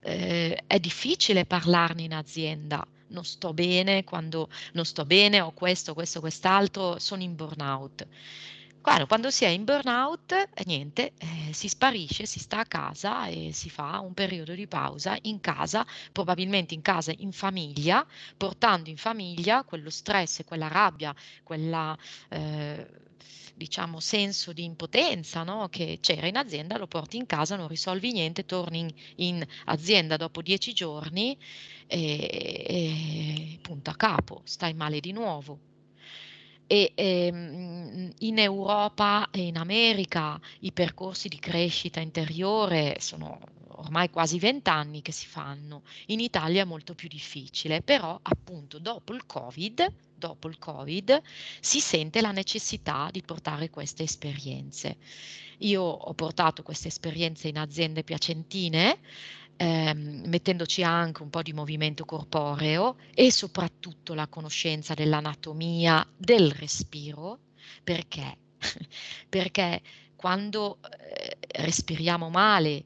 Eh, 0.00 0.64
è 0.66 0.78
difficile 0.78 1.44
parlarne 1.46 2.02
in 2.02 2.14
azienda. 2.14 2.86
Non 3.08 3.24
sto 3.24 3.54
bene 3.54 4.04
quando 4.04 4.50
non 4.74 4.84
sto 4.84 5.06
bene, 5.06 5.40
ho 5.40 5.52
questo, 5.52 5.94
questo, 5.94 6.20
quest'altro, 6.20 6.98
sono 6.98 7.22
in 7.22 7.34
burnout. 7.34 8.06
Guarda, 8.80 9.06
quando 9.06 9.30
si 9.30 9.44
è 9.44 9.48
in 9.48 9.64
burnout, 9.64 10.32
eh, 10.32 10.62
niente, 10.64 11.12
eh, 11.18 11.52
si 11.52 11.68
sparisce, 11.68 12.26
si 12.26 12.38
sta 12.38 12.60
a 12.60 12.64
casa 12.64 13.26
e 13.26 13.50
si 13.52 13.68
fa 13.70 13.98
un 14.00 14.14
periodo 14.14 14.54
di 14.54 14.66
pausa 14.66 15.16
in 15.22 15.40
casa, 15.40 15.86
probabilmente 16.12 16.74
in 16.74 16.82
casa 16.82 17.12
in 17.18 17.32
famiglia, 17.32 18.06
portando 18.36 18.88
in 18.88 18.96
famiglia 18.96 19.64
quello 19.64 19.90
stress, 19.90 20.44
quella 20.44 20.68
rabbia, 20.68 21.14
quella 21.42 21.96
eh, 22.30 22.86
diciamo 23.54 24.00
senso 24.00 24.52
di 24.52 24.64
impotenza 24.64 25.42
no? 25.42 25.68
che 25.68 25.98
c'era 26.00 26.26
in 26.26 26.36
azienda, 26.36 26.78
lo 26.78 26.86
porti 26.86 27.16
in 27.16 27.26
casa, 27.26 27.56
non 27.56 27.68
risolvi 27.68 28.12
niente, 28.12 28.46
torni 28.46 28.78
in, 28.80 28.90
in 29.16 29.46
azienda 29.66 30.16
dopo 30.16 30.40
dieci 30.40 30.72
giorni 30.72 31.36
e, 31.86 32.66
e 32.68 33.58
punta 33.60 33.90
a 33.90 33.96
capo, 33.96 34.40
stai 34.44 34.72
male 34.74 35.00
di 35.00 35.12
nuovo 35.12 35.58
e 36.68 36.92
ehm, 36.94 38.12
in 38.18 38.38
Europa 38.38 39.28
e 39.32 39.46
in 39.46 39.56
America 39.56 40.38
i 40.60 40.70
percorsi 40.70 41.28
di 41.28 41.38
crescita 41.38 41.98
interiore 41.98 42.98
sono 43.00 43.40
ormai 43.78 44.10
quasi 44.10 44.38
vent'anni 44.38 45.02
che 45.02 45.12
si 45.12 45.26
fanno, 45.26 45.82
in 46.06 46.20
Italia 46.20 46.62
è 46.62 46.64
molto 46.64 46.94
più 46.94 47.08
difficile, 47.08 47.80
però 47.80 48.18
appunto 48.20 48.78
dopo 48.78 49.14
il 49.14 49.24
Covid, 49.24 49.92
dopo 50.14 50.48
il 50.48 50.58
Covid 50.58 51.20
si 51.60 51.80
sente 51.80 52.20
la 52.20 52.32
necessità 52.32 53.08
di 53.10 53.22
portare 53.22 53.70
queste 53.70 54.02
esperienze. 54.02 54.96
Io 55.58 55.82
ho 55.82 56.14
portato 56.14 56.62
queste 56.62 56.88
esperienze 56.88 57.48
in 57.48 57.58
aziende 57.58 58.04
piacentine 58.04 58.98
ehm, 59.58 60.22
mettendoci 60.26 60.82
anche 60.82 61.22
un 61.22 61.30
po' 61.30 61.42
di 61.42 61.52
movimento 61.52 62.04
corporeo 62.04 62.96
e 63.14 63.30
soprattutto 63.30 64.14
la 64.14 64.28
conoscenza 64.28 64.94
dell'anatomia 64.94 66.06
del 66.16 66.50
respiro, 66.52 67.40
perché? 67.84 68.36
perché 69.28 69.82
quando 70.16 70.78
eh, 70.82 71.36
respiriamo 71.62 72.30
male, 72.30 72.84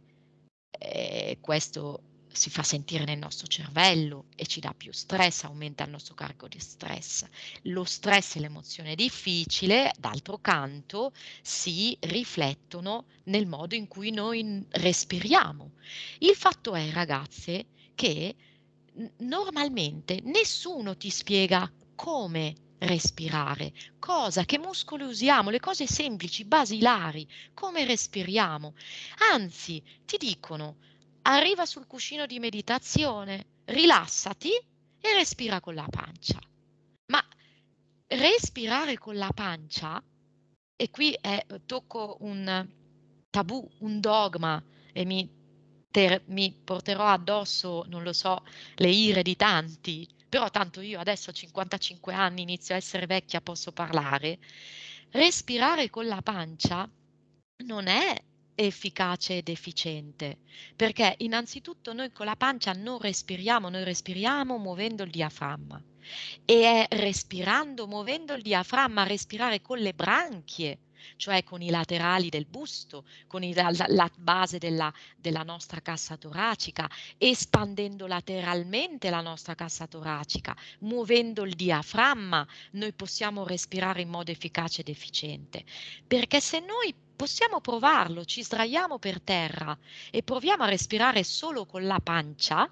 eh, 0.79 1.39
questo 1.41 2.03
si 2.33 2.51
fa 2.51 2.62
sentire 2.62 3.05
nel 3.05 3.18
nostro 3.18 3.47
cervello 3.47 4.26
e 4.35 4.47
ci 4.47 4.61
dà 4.61 4.74
più 4.74 4.93
stress, 4.93 5.45
aumenta 5.45 5.85
il 5.85 5.91
nostro 5.91 6.14
carico 6.14 6.49
di 6.49 6.59
stress. 6.59 7.24
Lo 7.62 7.85
stress 7.85 8.37
e 8.37 8.41
l'emozione 8.41 8.95
difficile, 8.95 9.93
d'altro 9.99 10.39
canto, 10.39 11.12
si 11.43 11.97
riflettono 12.01 13.07
nel 13.24 13.47
modo 13.47 13.74
in 13.74 13.89
cui 13.89 14.11
noi 14.11 14.64
respiriamo. 14.70 15.72
Il 16.18 16.35
fatto 16.35 16.74
è, 16.74 16.91
ragazze, 16.91 17.66
che 17.95 18.35
normalmente 19.18 20.20
nessuno 20.22 20.97
ti 20.97 21.11
spiega 21.11 21.70
come 21.95 22.55
respirare, 22.78 23.72
cosa, 23.99 24.45
che 24.45 24.59
muscoli 24.59 25.05
usiamo, 25.05 25.51
le 25.51 25.61
cose 25.61 25.87
semplici, 25.87 26.45
basilari, 26.45 27.26
come 27.55 27.85
respiriamo. 27.85 28.74
Anzi, 29.33 29.83
ti 30.05 30.16
dicono, 30.16 30.76
arriva 31.23 31.66
sul 31.66 31.87
cuscino 31.87 32.27
di 32.27 32.39
meditazione, 32.39 33.47
rilassati 33.66 34.51
e 34.51 35.14
respira 35.14 35.61
con 35.61 35.75
la 35.75 35.87
pancia. 35.89 36.39
Ma 37.07 37.23
respirare 38.07 38.99
con 38.99 39.16
la 39.16 39.31
pancia, 39.35 40.03
e 40.77 40.91
qui 40.91 41.12
è, 41.20 41.45
tocco 41.66 42.16
un 42.20 42.68
tabù, 43.31 43.68
un 43.79 44.01
dogma, 44.01 44.62
e 44.93 45.05
mi, 45.05 45.29
ter, 45.91 46.23
mi 46.27 46.53
porterò 46.53 47.07
addosso, 47.07 47.85
non 47.89 48.03
lo 48.03 48.12
so, 48.12 48.45
le 48.77 48.91
ire 48.91 49.23
di 49.23 49.37
tanti, 49.37 50.09
però 50.29 50.51
tanto 50.51 50.81
io 50.81 50.99
adesso 50.99 51.31
ho 51.31 51.33
55 51.33 52.14
anni, 52.14 52.43
inizio 52.43 52.75
a 52.75 52.79
essere 52.79 53.07
vecchia, 53.07 53.41
posso 53.41 53.73
parlare. 53.73 54.39
Respirare 55.11 55.91
con 55.91 56.07
la 56.07 56.23
pancia 56.23 56.89
non 57.64 57.87
è 57.87 58.23
efficace 58.55 59.38
ed 59.38 59.48
efficiente, 59.48 60.38
perché 60.76 61.14
innanzitutto 61.18 61.92
noi 61.92 62.12
con 62.12 62.26
la 62.26 62.36
pancia 62.36 62.72
non 62.72 62.98
respiriamo, 62.98 63.68
noi 63.68 63.84
respiriamo 63.84 64.59
muovendo 64.59 65.03
il 65.03 65.11
diaframma. 65.11 65.82
E 66.44 66.62
è 66.62 66.86
respirando, 66.96 67.86
muovendo 67.86 68.34
il 68.34 68.42
diaframma, 68.42 69.05
respirare 69.05 69.61
con 69.61 69.78
le 69.78 69.94
branchie, 69.94 70.78
cioè 71.16 71.44
con 71.44 71.62
i 71.62 71.70
laterali 71.70 72.28
del 72.28 72.46
busto, 72.46 73.05
con 73.26 73.42
il, 73.42 73.55
la, 73.55 73.86
la, 73.88 74.11
base 74.16 74.59
della, 74.59 74.92
della 75.16 75.42
nostra 75.42 75.80
cassa 75.80 76.16
toracica, 76.16 76.88
espandendo 77.18 78.07
lateralmente 78.07 79.11
la 79.11 79.20
nostra 79.20 79.55
cassa 79.55 79.86
toracica, 79.86 80.57
muovendo 80.80 81.42
il 81.44 81.55
diaframma, 81.55 82.46
noi 82.72 82.92
possiamo 82.92 83.46
respirare 83.46 84.03
in 84.03 84.09
modo 84.09 84.30
efficace 84.30 84.80
ed 84.80 84.88
efficiente. 84.88 85.64
Perché 86.07 86.40
se 86.40 86.61
noi 86.61 86.94
possiamo 87.14 87.61
provarlo, 87.61 88.24
ci 88.24 88.42
sdraiamo 88.42 88.98
per 88.98 89.20
terra 89.20 89.76
e 90.11 90.22
proviamo 90.22 90.64
a 90.64 90.68
respirare 90.68 91.22
solo 91.22 91.66
con 91.66 91.86
la 91.86 92.00
pancia, 92.03 92.68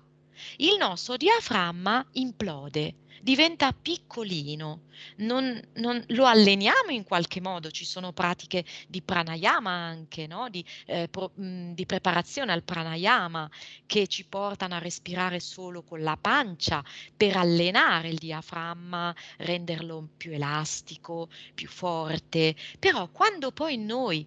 il 0.57 0.77
nostro 0.79 1.17
diaframma 1.17 2.05
implode, 2.13 2.95
diventa 3.21 3.73
piccolino, 3.73 4.83
non, 5.17 5.61
non, 5.75 6.03
lo 6.09 6.27
alleniamo 6.27 6.91
in 6.91 7.05
qualche 7.05 7.41
modo, 7.41 7.71
ci 7.71 7.85
sono 7.85 8.13
pratiche 8.13 8.65
di 8.89 9.03
pranayama 9.03 9.71
anche, 9.71 10.27
no? 10.27 10.49
di, 10.49 10.65
eh, 10.87 11.09
pro, 11.09 11.31
mh, 11.35 11.73
di 11.73 11.87
preparazione 11.87 12.53
al 12.53 12.63
pranayama 12.63 13.49
che 13.87 14.07
ci 14.07 14.25
portano 14.25 14.75
a 14.75 14.79
respirare 14.79 15.41
solo 15.41 15.83
con 15.83 16.03
la 16.03 16.17
pancia 16.21 16.83
per 17.17 17.37
allenare 17.37 18.09
il 18.09 18.19
diaframma, 18.19 19.15
renderlo 19.39 20.09
più 20.17 20.33
elastico, 20.33 21.29
più 21.55 21.69
forte, 21.69 22.55
però 22.79 23.09
quando 23.09 23.53
poi 23.53 23.77
noi 23.77 24.27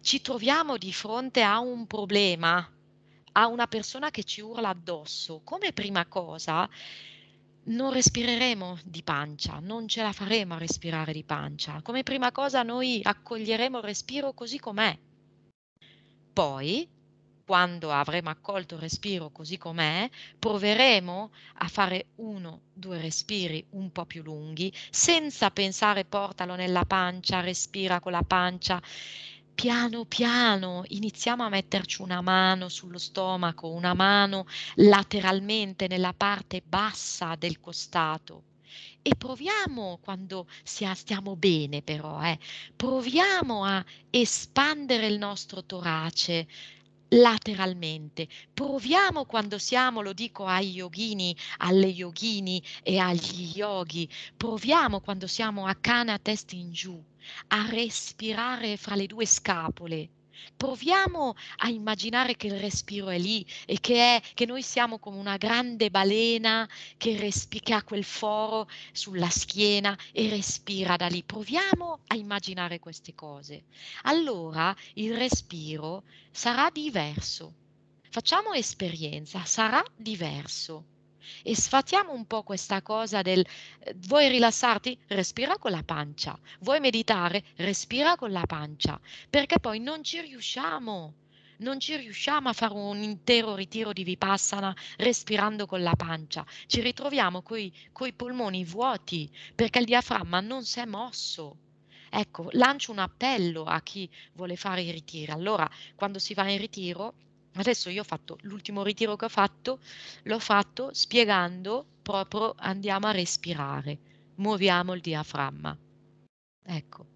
ci 0.00 0.20
troviamo 0.20 0.76
di 0.76 0.92
fronte 0.92 1.42
a 1.42 1.58
un 1.58 1.86
problema, 1.86 2.66
a 3.32 3.46
una 3.46 3.66
persona 3.66 4.10
che 4.10 4.24
ci 4.24 4.40
urla 4.40 4.70
addosso, 4.70 5.40
come 5.44 5.72
prima 5.72 6.06
cosa 6.06 6.68
non 7.70 7.92
respireremo 7.92 8.78
di 8.84 9.02
pancia, 9.02 9.58
non 9.60 9.86
ce 9.86 10.02
la 10.02 10.12
faremo 10.12 10.54
a 10.54 10.58
respirare 10.58 11.12
di 11.12 11.24
pancia. 11.24 11.80
Come 11.82 12.02
prima 12.02 12.32
cosa 12.32 12.62
noi 12.62 13.00
accoglieremo 13.02 13.78
il 13.78 13.84
respiro 13.84 14.32
così 14.32 14.58
com'è. 14.58 14.96
Poi, 16.32 16.88
quando 17.44 17.90
avremo 17.90 18.30
accolto 18.30 18.76
il 18.76 18.80
respiro 18.80 19.30
così 19.30 19.58
com'è, 19.58 20.08
proveremo 20.38 21.32
a 21.58 21.68
fare 21.68 22.06
uno, 22.16 22.62
due 22.72 23.00
respiri 23.00 23.64
un 23.70 23.90
po' 23.92 24.06
più 24.06 24.22
lunghi, 24.22 24.72
senza 24.90 25.50
pensare 25.50 26.04
portalo 26.04 26.54
nella 26.54 26.84
pancia, 26.84 27.40
respira 27.40 28.00
con 28.00 28.12
la 28.12 28.22
pancia 28.22 28.80
piano 29.54 30.04
piano 30.06 30.82
iniziamo 30.88 31.44
a 31.44 31.48
metterci 31.48 32.02
una 32.02 32.20
mano 32.20 32.68
sullo 32.68 32.98
stomaco, 32.98 33.68
una 33.70 33.94
mano 33.94 34.46
lateralmente 34.76 35.86
nella 35.88 36.12
parte 36.14 36.62
bassa 36.64 37.34
del 37.36 37.60
costato. 37.60 38.44
E 39.02 39.16
proviamo, 39.16 39.98
quando 40.00 40.46
stiamo 40.62 41.36
bene 41.36 41.82
però, 41.82 42.22
eh, 42.22 42.38
proviamo 42.76 43.64
a 43.64 43.84
espandere 44.10 45.06
il 45.06 45.18
nostro 45.18 45.64
torace, 45.64 46.46
lateralmente. 47.10 48.28
Proviamo 48.52 49.24
quando 49.24 49.58
siamo, 49.58 50.00
lo 50.02 50.12
dico 50.12 50.44
ai 50.46 50.70
yogini, 50.70 51.36
alle 51.58 51.86
yogini 51.86 52.62
e 52.82 52.98
agli 52.98 53.52
yogi, 53.54 54.08
proviamo 54.36 55.00
quando 55.00 55.26
siamo 55.26 55.66
a 55.66 55.74
cane 55.80 56.12
a 56.12 56.18
testa 56.18 56.54
in 56.56 56.72
giù 56.72 57.02
a 57.48 57.66
respirare 57.68 58.76
fra 58.76 58.94
le 58.94 59.06
due 59.06 59.26
scapole. 59.26 60.10
Proviamo 60.56 61.34
a 61.58 61.68
immaginare 61.68 62.36
che 62.36 62.48
il 62.48 62.58
respiro 62.58 63.08
è 63.08 63.18
lì 63.18 63.44
e 63.66 63.80
che, 63.80 64.16
è, 64.16 64.22
che 64.34 64.46
noi 64.46 64.62
siamo 64.62 64.98
come 64.98 65.18
una 65.18 65.36
grande 65.36 65.90
balena 65.90 66.68
che, 66.96 67.16
respi, 67.16 67.60
che 67.60 67.74
ha 67.74 67.82
quel 67.82 68.04
foro 68.04 68.68
sulla 68.92 69.30
schiena 69.30 69.96
e 70.12 70.28
respira 70.28 70.96
da 70.96 71.06
lì. 71.06 71.22
Proviamo 71.22 72.00
a 72.06 72.14
immaginare 72.14 72.78
queste 72.78 73.14
cose. 73.14 73.64
Allora 74.02 74.74
il 74.94 75.16
respiro 75.16 76.04
sarà 76.30 76.70
diverso. 76.70 77.54
Facciamo 78.10 78.52
esperienza, 78.52 79.44
sarà 79.44 79.82
diverso 79.96 80.98
e 81.42 81.56
sfatiamo 81.56 82.12
un 82.12 82.26
po' 82.26 82.42
questa 82.42 82.82
cosa 82.82 83.22
del 83.22 83.44
eh, 83.80 83.94
vuoi 84.06 84.28
rilassarti? 84.28 84.98
Respira 85.08 85.58
con 85.58 85.70
la 85.70 85.82
pancia, 85.82 86.38
vuoi 86.60 86.80
meditare? 86.80 87.44
Respira 87.56 88.16
con 88.16 88.32
la 88.32 88.46
pancia, 88.46 89.00
perché 89.28 89.58
poi 89.58 89.80
non 89.80 90.02
ci 90.02 90.20
riusciamo. 90.20 91.14
Non 91.60 91.78
ci 91.78 91.94
riusciamo 91.94 92.48
a 92.48 92.54
fare 92.54 92.72
un 92.72 93.02
intero 93.02 93.54
ritiro 93.54 93.92
di 93.92 94.02
Vipassana 94.02 94.74
respirando 94.96 95.66
con 95.66 95.82
la 95.82 95.94
pancia. 95.94 96.42
Ci 96.66 96.80
ritroviamo 96.80 97.42
coi, 97.42 97.70
i 98.06 98.12
polmoni 98.14 98.64
vuoti 98.64 99.30
perché 99.54 99.80
il 99.80 99.84
diaframma 99.84 100.40
non 100.40 100.64
si 100.64 100.80
è 100.80 100.86
mosso. 100.86 101.58
Ecco, 102.08 102.48
lancio 102.52 102.92
un 102.92 102.98
appello 102.98 103.64
a 103.64 103.82
chi 103.82 104.10
vuole 104.32 104.56
fare 104.56 104.80
i 104.82 104.90
ritiri. 104.90 105.30
Allora, 105.30 105.68
quando 105.94 106.18
si 106.18 106.32
va 106.32 106.48
in 106.48 106.58
ritiro, 106.58 107.14
Adesso 107.54 107.90
io 107.90 108.02
ho 108.02 108.04
fatto 108.04 108.38
l'ultimo 108.42 108.82
ritiro 108.82 109.16
che 109.16 109.24
ho 109.24 109.28
fatto, 109.28 109.80
l'ho 110.24 110.38
fatto 110.38 110.92
spiegando 110.94 111.84
proprio 112.02 112.54
andiamo 112.56 113.06
a 113.08 113.12
respirare, 113.12 113.98
muoviamo 114.36 114.94
il 114.94 115.00
diaframma. 115.00 115.76
Ecco. 116.62 117.06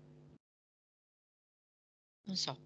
Non 2.24 2.37
so. 2.37 2.57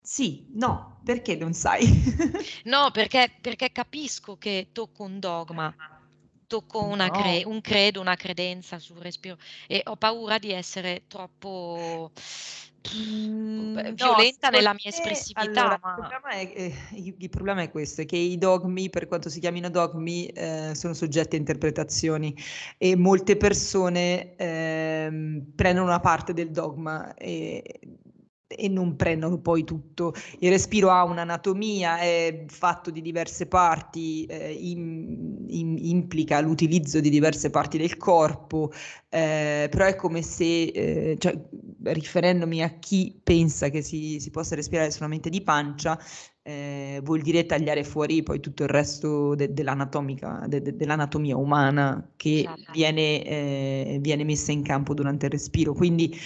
Sì, 0.00 0.46
no, 0.54 1.00
perché 1.04 1.36
non 1.36 1.52
sai? 1.52 1.84
no, 2.64 2.90
perché, 2.90 3.34
perché 3.40 3.70
capisco 3.72 4.36
che 4.36 4.68
tocco 4.72 5.04
un 5.04 5.18
dogma, 5.18 5.74
tocco 6.46 6.82
una 6.82 7.10
cre- 7.10 7.44
un 7.44 7.60
credo, 7.60 8.00
una 8.00 8.16
credenza 8.16 8.78
sul 8.78 8.96
respiro 8.96 9.38
e 9.66 9.82
ho 9.84 9.96
paura 9.96 10.38
di 10.38 10.50
essere 10.50 11.04
troppo 11.06 12.10
Mhmm, 12.94 13.94
violenta 13.94 14.48
no, 14.48 14.56
nella 14.56 14.72
mia 14.72 14.88
espressività. 14.88 15.40
Allora, 15.40 15.78
ma... 15.82 15.90
il, 15.90 16.06
problema 16.08 16.28
è, 16.28 16.52
eh, 16.54 16.74
il, 17.18 17.30
problema 17.30 17.62
è, 17.62 17.70
questo, 17.70 18.02
è 18.02 18.06
che 18.06 18.16
i 18.16 18.38
dogmi, 18.38 18.88
per 18.88 19.08
quanto 19.08 19.28
si 19.28 19.40
chiamino 19.40 19.68
dogmi, 19.68 20.26
eh, 20.26 20.74
sono 20.74 20.94
soggetti 20.94 21.36
a 21.36 21.38
interpretazioni 21.38 22.34
e 22.78 22.96
molte 22.96 23.36
persone 23.36 24.36
eh, 24.36 25.42
prendono 25.54 25.86
una 25.86 26.00
parte 26.00 26.32
del 26.32 26.50
dogma 26.50 27.14
e 27.14 27.80
e 28.48 28.68
non 28.68 28.96
prendono 28.96 29.38
poi 29.38 29.62
tutto. 29.62 30.14
Il 30.38 30.50
respiro 30.50 30.90
ha 30.90 31.04
un'anatomia, 31.04 31.98
è 31.98 32.44
fatto 32.48 32.90
di 32.90 33.02
diverse 33.02 33.46
parti, 33.46 34.24
eh, 34.24 34.52
in, 34.52 35.44
in, 35.48 35.76
implica 35.78 36.40
l'utilizzo 36.40 37.00
di 37.00 37.10
diverse 37.10 37.50
parti 37.50 37.76
del 37.76 37.96
corpo, 37.98 38.72
eh, 39.10 39.68
però 39.70 39.84
è 39.84 39.94
come 39.96 40.22
se, 40.22 40.64
eh, 40.64 41.16
cioè, 41.18 41.38
riferendomi 41.82 42.62
a 42.62 42.78
chi 42.78 43.20
pensa 43.22 43.68
che 43.68 43.82
si, 43.82 44.18
si 44.18 44.30
possa 44.30 44.54
respirare 44.54 44.90
solamente 44.90 45.28
di 45.28 45.42
pancia, 45.42 45.98
eh, 46.48 47.00
vuol 47.04 47.20
dire 47.20 47.44
tagliare 47.44 47.84
fuori 47.84 48.22
poi 48.22 48.40
tutto 48.40 48.62
il 48.62 48.70
resto 48.70 49.34
de- 49.34 49.52
dell'anatomica, 49.52 50.44
de- 50.48 50.62
de- 50.62 50.76
dell'anatomia 50.76 51.36
umana 51.36 52.12
che 52.16 52.38
esatto. 52.38 52.72
viene, 52.72 53.22
eh, 53.22 53.98
viene, 54.00 54.24
messa 54.24 54.50
in 54.50 54.62
campo 54.62 54.94
durante 54.94 55.26
il 55.26 55.32
respiro. 55.32 55.74
Quindi 55.74 56.18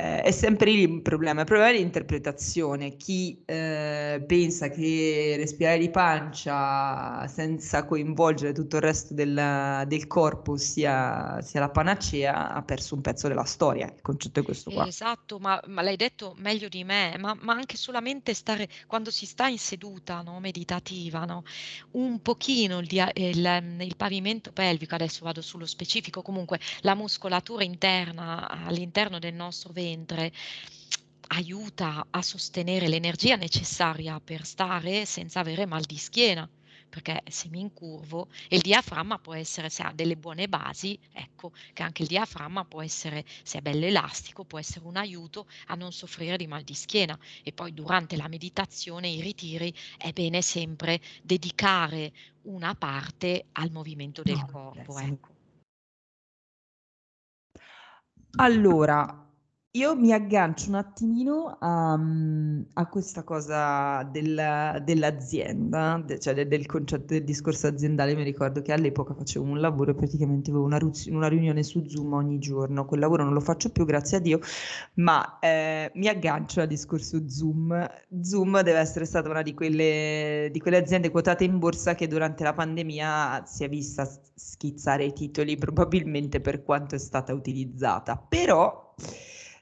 eh, 0.00 0.22
è 0.22 0.30
sempre 0.30 0.70
lì 0.70 0.82
il 0.82 1.02
problema, 1.02 1.40
il 1.40 1.46
problema 1.46 1.70
è 1.70 1.74
l'interpretazione. 1.76 2.96
Chi 2.96 3.42
eh, 3.44 4.22
pensa 4.24 4.68
che 4.68 5.34
respirare 5.36 5.78
di 5.78 5.90
pancia 5.90 7.26
senza 7.26 7.84
coinvolgere 7.84 8.52
tutto 8.52 8.76
il 8.76 8.82
resto 8.82 9.12
del, 9.12 9.84
del 9.88 10.06
corpo 10.06 10.56
sia, 10.56 11.40
sia, 11.42 11.58
la 11.58 11.70
panacea 11.70 12.52
ha 12.52 12.62
perso 12.62 12.94
un 12.94 13.00
pezzo 13.00 13.26
della 13.26 13.42
storia. 13.42 13.86
Il 13.92 14.00
concetto 14.00 14.38
è 14.38 14.44
questo 14.44 14.70
qua. 14.70 14.86
Esatto, 14.86 15.40
ma, 15.40 15.60
ma 15.66 15.82
l'hai 15.82 15.96
detto 15.96 16.34
meglio 16.38 16.68
di 16.68 16.84
me, 16.84 17.16
ma, 17.18 17.36
ma, 17.40 17.54
anche 17.54 17.76
solamente 17.76 18.34
stare 18.34 18.68
quando 18.86 19.10
si 19.10 19.26
sta 19.26 19.48
in 19.48 19.58
seduta 19.68 20.22
no, 20.22 20.40
meditativa, 20.40 21.24
no, 21.26 21.44
un 21.92 22.22
pochino 22.22 22.78
il, 22.78 23.10
il, 23.14 23.76
il 23.80 23.96
pavimento 23.96 24.50
pelvico, 24.52 24.94
adesso 24.94 25.24
vado 25.24 25.42
sullo 25.42 25.66
specifico, 25.66 26.22
comunque 26.22 26.58
la 26.80 26.94
muscolatura 26.94 27.64
interna 27.64 28.48
all'interno 28.48 29.18
del 29.18 29.34
nostro 29.34 29.72
ventre 29.72 30.32
aiuta 31.30 32.06
a 32.08 32.22
sostenere 32.22 32.88
l'energia 32.88 33.36
necessaria 33.36 34.18
per 34.20 34.46
stare 34.46 35.04
senza 35.04 35.40
avere 35.40 35.66
mal 35.66 35.82
di 35.82 35.98
schiena 35.98 36.48
perché 36.88 37.22
se 37.28 37.48
mi 37.48 37.60
incurvo 37.60 38.28
e 38.48 38.56
il 38.56 38.62
diaframma 38.62 39.18
può 39.18 39.34
essere, 39.34 39.68
se 39.68 39.82
ha 39.82 39.92
delle 39.94 40.16
buone 40.16 40.48
basi, 40.48 40.98
ecco 41.12 41.52
che 41.72 41.82
anche 41.82 42.02
il 42.02 42.08
diaframma 42.08 42.64
può 42.64 42.82
essere, 42.82 43.24
se 43.42 43.58
è 43.58 43.60
bello 43.60 43.84
elastico, 43.84 44.44
può 44.44 44.58
essere 44.58 44.86
un 44.86 44.96
aiuto 44.96 45.46
a 45.66 45.74
non 45.74 45.92
soffrire 45.92 46.36
di 46.36 46.46
mal 46.46 46.62
di 46.62 46.74
schiena. 46.74 47.18
E 47.42 47.52
poi 47.52 47.74
durante 47.74 48.16
la 48.16 48.28
meditazione, 48.28 49.08
i 49.08 49.20
ritiri, 49.20 49.72
è 49.96 50.12
bene 50.12 50.42
sempre 50.42 51.00
dedicare 51.22 52.12
una 52.42 52.74
parte 52.74 53.46
al 53.52 53.70
movimento 53.70 54.22
del 54.22 54.36
no, 54.36 54.48
corpo. 54.50 54.98
Ecco. 54.98 55.36
Allora, 58.36 59.27
io 59.78 59.94
mi 59.94 60.12
aggancio 60.12 60.68
un 60.70 60.74
attimino 60.74 61.56
a, 61.60 61.96
mhmm, 61.96 62.66
a 62.74 62.86
questa 62.88 63.22
cosa 63.22 64.02
del 64.02 64.82
dell'azienda, 64.84 66.02
de 66.04 66.18
cioè 66.18 66.34
de 66.34 66.48
del 66.48 66.66
concetto 66.66 67.14
del 67.14 67.22
discorso 67.24 67.68
aziendale. 67.68 68.14
Mi 68.16 68.24
ricordo 68.24 68.60
che 68.60 68.72
all'epoca 68.72 69.14
facevo 69.14 69.44
un 69.44 69.60
lavoro 69.60 69.92
e 69.92 69.94
praticamente 69.94 70.50
avevo 70.50 70.64
una 70.64 70.78
una 71.10 71.28
riunione 71.28 71.62
su 71.62 71.86
Zoom 71.86 72.12
ogni 72.12 72.38
giorno. 72.38 72.86
Quel 72.86 73.00
lavoro 73.00 73.22
non 73.22 73.32
lo 73.32 73.40
faccio 73.40 73.70
più, 73.70 73.84
grazie 73.84 74.16
a 74.16 74.20
Dio, 74.20 74.40
ma, 74.94 75.38
ehm, 75.40 75.90
mi 75.94 76.08
aggancio 76.08 76.60
al 76.60 76.66
discorso 76.66 77.28
Zoom. 77.28 77.86
Zoom 78.20 78.60
deve 78.62 78.78
essere 78.80 79.04
stata 79.04 79.28
una 79.28 79.42
di 79.42 79.54
quelle 79.54 80.48
di 80.52 80.58
quelle 80.60 80.78
aziende 80.78 81.10
quotate 81.10 81.44
in 81.44 81.58
borsa 81.58 81.94
che 81.94 82.08
durante 82.08 82.42
la 82.42 82.52
pandemia 82.52 83.44
si 83.46 83.64
è 83.64 83.68
vista 83.68 84.08
schizzare 84.34 85.04
i 85.04 85.12
titoli, 85.12 85.56
probabilmente 85.56 86.40
per 86.40 86.64
quanto 86.64 86.96
è 86.96 86.98
stata 86.98 87.32
utilizzata. 87.32 88.16
Però 88.16 88.94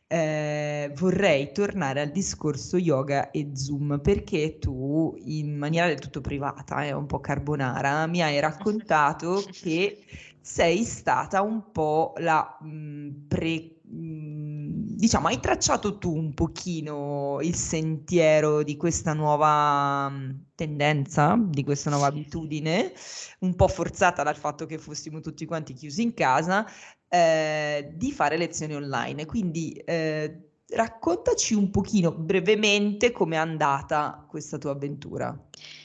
eh, 0.09 0.93
vorrei 0.95 1.53
tornare 1.53 2.01
al 2.01 2.11
discorso 2.11 2.77
yoga 2.77 3.31
e 3.31 3.51
Zoom 3.55 4.01
perché 4.01 4.59
tu, 4.59 5.15
in 5.25 5.57
maniera 5.57 5.89
del 5.89 5.99
tutto 5.99 6.21
privata 6.21 6.85
e 6.85 6.89
eh, 6.89 6.93
un 6.93 7.07
po' 7.07 7.21
carbonara, 7.21 8.07
mi 8.07 8.23
hai 8.23 8.39
raccontato 8.41 9.59
che 9.61 10.05
sei 10.41 10.85
stata 10.85 11.43
un 11.43 11.71
po' 11.73 12.13
la 12.19 12.57
mh, 12.61 13.27
pre... 13.29 13.71
Diciamo, 13.89 15.29
hai 15.29 15.39
tracciato 15.39 15.99
tu 15.99 16.13
un 16.15 16.35
pochino 16.35 17.39
il 17.41 17.55
sentiero 17.55 18.63
di 18.65 18.77
questa 18.77 19.13
nuova 19.13 20.11
tendenza, 20.55 21.37
di 21.39 21.63
questa 21.63 21.91
nuova 21.91 22.07
abitudine, 22.07 22.93
un 23.41 23.55
po' 23.55 23.69
forzata 23.69 24.23
dal 24.23 24.37
fatto 24.37 24.67
che 24.67 24.79
fossimo 24.79 25.21
tutti 25.21 25.45
quanti 25.47 25.73
chiusi 25.75 26.03
in 26.03 26.15
casa, 26.15 26.67
eh, 27.09 27.93
di 27.95 28.13
fare 28.13 28.37
lezioni 28.37 28.75
online. 28.75 29.27
Quindi 29.27 29.73
eh, 29.73 30.47
raccontaci 30.69 31.55
un 31.55 31.71
pochino 31.71 32.13
brevemente 32.13 33.13
com'è 33.13 33.37
andata 33.37 34.25
questa 34.29 34.59
tua 34.59 34.73
avventura. 34.73 35.37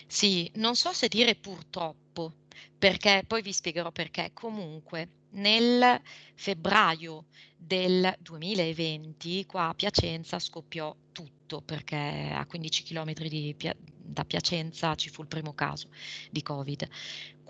Sì, 0.08 0.50
non 0.56 0.76
so 0.76 0.92
se 0.92 1.08
dire 1.08 1.36
purtroppo, 1.36 2.34
perché 2.78 3.24
poi 3.26 3.42
vi 3.42 3.54
spiegherò 3.54 3.92
perché. 3.92 4.32
Comunque, 4.34 5.10
nel 5.32 6.02
febbraio 6.34 7.26
del 7.56 8.14
2020 8.20 9.46
qua 9.46 9.70
a 9.70 9.74
Piacenza 9.74 10.40
scoppiò 10.40 10.94
tutto 11.12 11.62
perché 11.62 12.32
a 12.34 12.46
15 12.46 12.84
km 12.84 13.14
di, 13.14 13.56
da 13.86 14.26
Piacenza 14.26 14.96
ci 14.96 15.10
fu 15.10 15.22
il 15.22 15.28
primo 15.28 15.54
caso 15.54 15.90
di 16.30 16.42
Covid. 16.42 16.88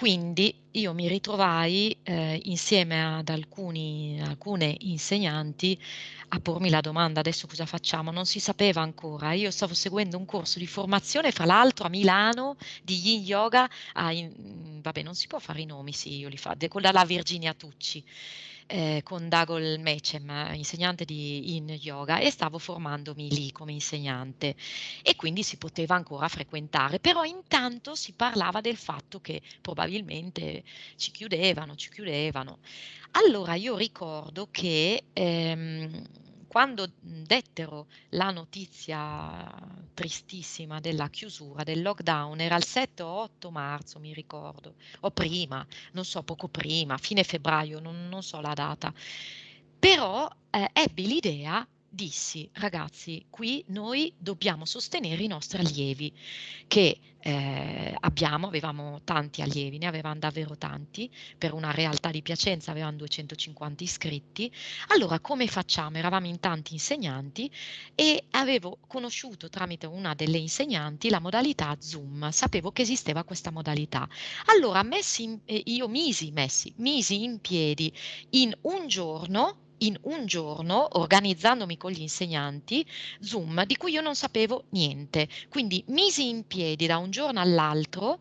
Quindi 0.01 0.51
io 0.71 0.95
mi 0.95 1.07
ritrovai 1.07 1.95
eh, 2.01 2.41
insieme 2.45 3.17
ad 3.17 3.29
alcuni, 3.29 4.19
alcune 4.19 4.75
insegnanti 4.79 5.79
a 6.29 6.39
pormi 6.39 6.71
la 6.71 6.81
domanda 6.81 7.19
adesso 7.19 7.45
cosa 7.45 7.67
facciamo? 7.67 8.09
Non 8.09 8.25
si 8.25 8.39
sapeva 8.39 8.81
ancora. 8.81 9.33
Io 9.33 9.51
stavo 9.51 9.75
seguendo 9.75 10.17
un 10.17 10.25
corso 10.25 10.57
di 10.57 10.65
formazione, 10.65 11.31
fra 11.31 11.45
l'altro 11.45 11.85
a 11.85 11.89
Milano, 11.89 12.55
di 12.81 12.99
Yin 12.99 13.21
Yoga. 13.21 13.69
A, 13.93 14.11
in, 14.11 14.79
vabbè, 14.81 15.03
non 15.03 15.13
si 15.13 15.27
può 15.27 15.37
fare 15.37 15.61
i 15.61 15.65
nomi, 15.65 15.93
sì, 15.93 16.17
io 16.17 16.29
li 16.29 16.37
faccio, 16.37 16.67
con 16.67 16.81
la 16.81 17.05
Virginia 17.05 17.53
Tucci 17.53 18.03
eh, 18.71 19.01
con 19.03 19.27
Dagol 19.27 19.79
Mechem, 19.79 20.53
insegnante 20.53 21.03
di 21.03 21.55
in 21.55 21.67
yoga, 21.69 22.19
e 22.19 22.31
stavo 22.31 22.57
formandomi 22.57 23.29
lì 23.29 23.51
come 23.51 23.73
insegnante 23.73 24.55
e 25.03 25.15
quindi 25.15 25.43
si 25.43 25.57
poteva 25.57 25.95
ancora 25.95 26.27
frequentare, 26.29 26.99
però 26.99 27.23
intanto 27.23 27.95
si 27.95 28.13
parlava 28.13 28.61
del 28.61 28.77
fatto 28.77 29.19
che 29.19 29.41
probabilmente 29.59 30.63
ci 30.95 31.11
chiudevano, 31.11 31.75
ci 31.75 31.89
chiudevano. 31.89 32.59
Allora 33.11 33.55
io 33.55 33.75
ricordo 33.75 34.47
che 34.49 35.03
ehm, 35.11 36.03
quando 36.51 36.91
dettero 36.99 37.87
la 38.09 38.29
notizia 38.29 39.49
tristissima 39.93 40.81
della 40.81 41.07
chiusura, 41.07 41.63
del 41.63 41.81
lockdown, 41.81 42.41
era 42.41 42.57
il 42.57 42.65
7 42.65 43.03
o 43.03 43.07
8 43.07 43.51
marzo, 43.51 43.99
mi 43.99 44.13
ricordo, 44.13 44.75
o 44.99 45.11
prima, 45.11 45.65
non 45.93 46.03
so, 46.03 46.23
poco 46.23 46.49
prima, 46.49 46.97
fine 46.97 47.23
febbraio, 47.23 47.79
non, 47.79 48.09
non 48.09 48.21
so 48.21 48.41
la 48.41 48.51
data, 48.53 48.93
però 49.79 50.29
eh, 50.49 50.69
ebbi 50.73 51.07
l'idea 51.07 51.65
dissi, 51.93 52.49
ragazzi, 52.53 53.25
qui 53.29 53.63
noi 53.67 54.13
dobbiamo 54.17 54.63
sostenere 54.63 55.21
i 55.21 55.27
nostri 55.27 55.59
allievi 55.59 56.13
che 56.65 56.97
eh, 57.19 57.93
abbiamo, 57.99 58.47
avevamo 58.47 59.01
tanti 59.03 59.41
allievi, 59.41 59.77
ne 59.77 59.87
avevamo 59.87 60.17
davvero 60.17 60.57
tanti, 60.57 61.11
per 61.37 61.53
una 61.53 61.71
realtà 61.71 62.09
di 62.09 62.21
Piacenza 62.21 62.71
avevamo 62.71 62.97
250 62.97 63.83
iscritti, 63.83 64.51
allora 64.87 65.19
come 65.19 65.47
facciamo? 65.47 65.97
Eravamo 65.97 66.27
in 66.27 66.39
tanti 66.39 66.73
insegnanti 66.73 67.51
e 67.93 68.23
avevo 68.31 68.79
conosciuto 68.87 69.49
tramite 69.49 69.85
una 69.85 70.15
delle 70.15 70.37
insegnanti 70.37 71.09
la 71.09 71.19
modalità 71.19 71.75
Zoom, 71.77 72.29
sapevo 72.29 72.71
che 72.71 72.83
esisteva 72.83 73.25
questa 73.25 73.51
modalità. 73.51 74.07
Allora 74.45 74.81
messi 74.81 75.23
in, 75.23 75.39
eh, 75.43 75.61
io 75.65 75.89
misi, 75.89 76.31
messi, 76.31 76.73
misi 76.77 77.23
in 77.23 77.39
piedi 77.41 77.93
in 78.29 78.55
un 78.61 78.87
giorno 78.87 79.69
in 79.81 79.97
un 80.03 80.25
giorno, 80.25 80.99
organizzandomi 80.99 81.77
con 81.77 81.91
gli 81.91 82.01
insegnanti, 82.01 82.85
Zoom, 83.19 83.65
di 83.65 83.77
cui 83.77 83.91
io 83.91 84.01
non 84.01 84.15
sapevo 84.15 84.65
niente. 84.69 85.27
Quindi 85.49 85.83
misi 85.87 86.29
in 86.29 86.45
piedi 86.45 86.85
da 86.85 86.97
un 86.97 87.11
giorno 87.11 87.39
all'altro 87.39 88.19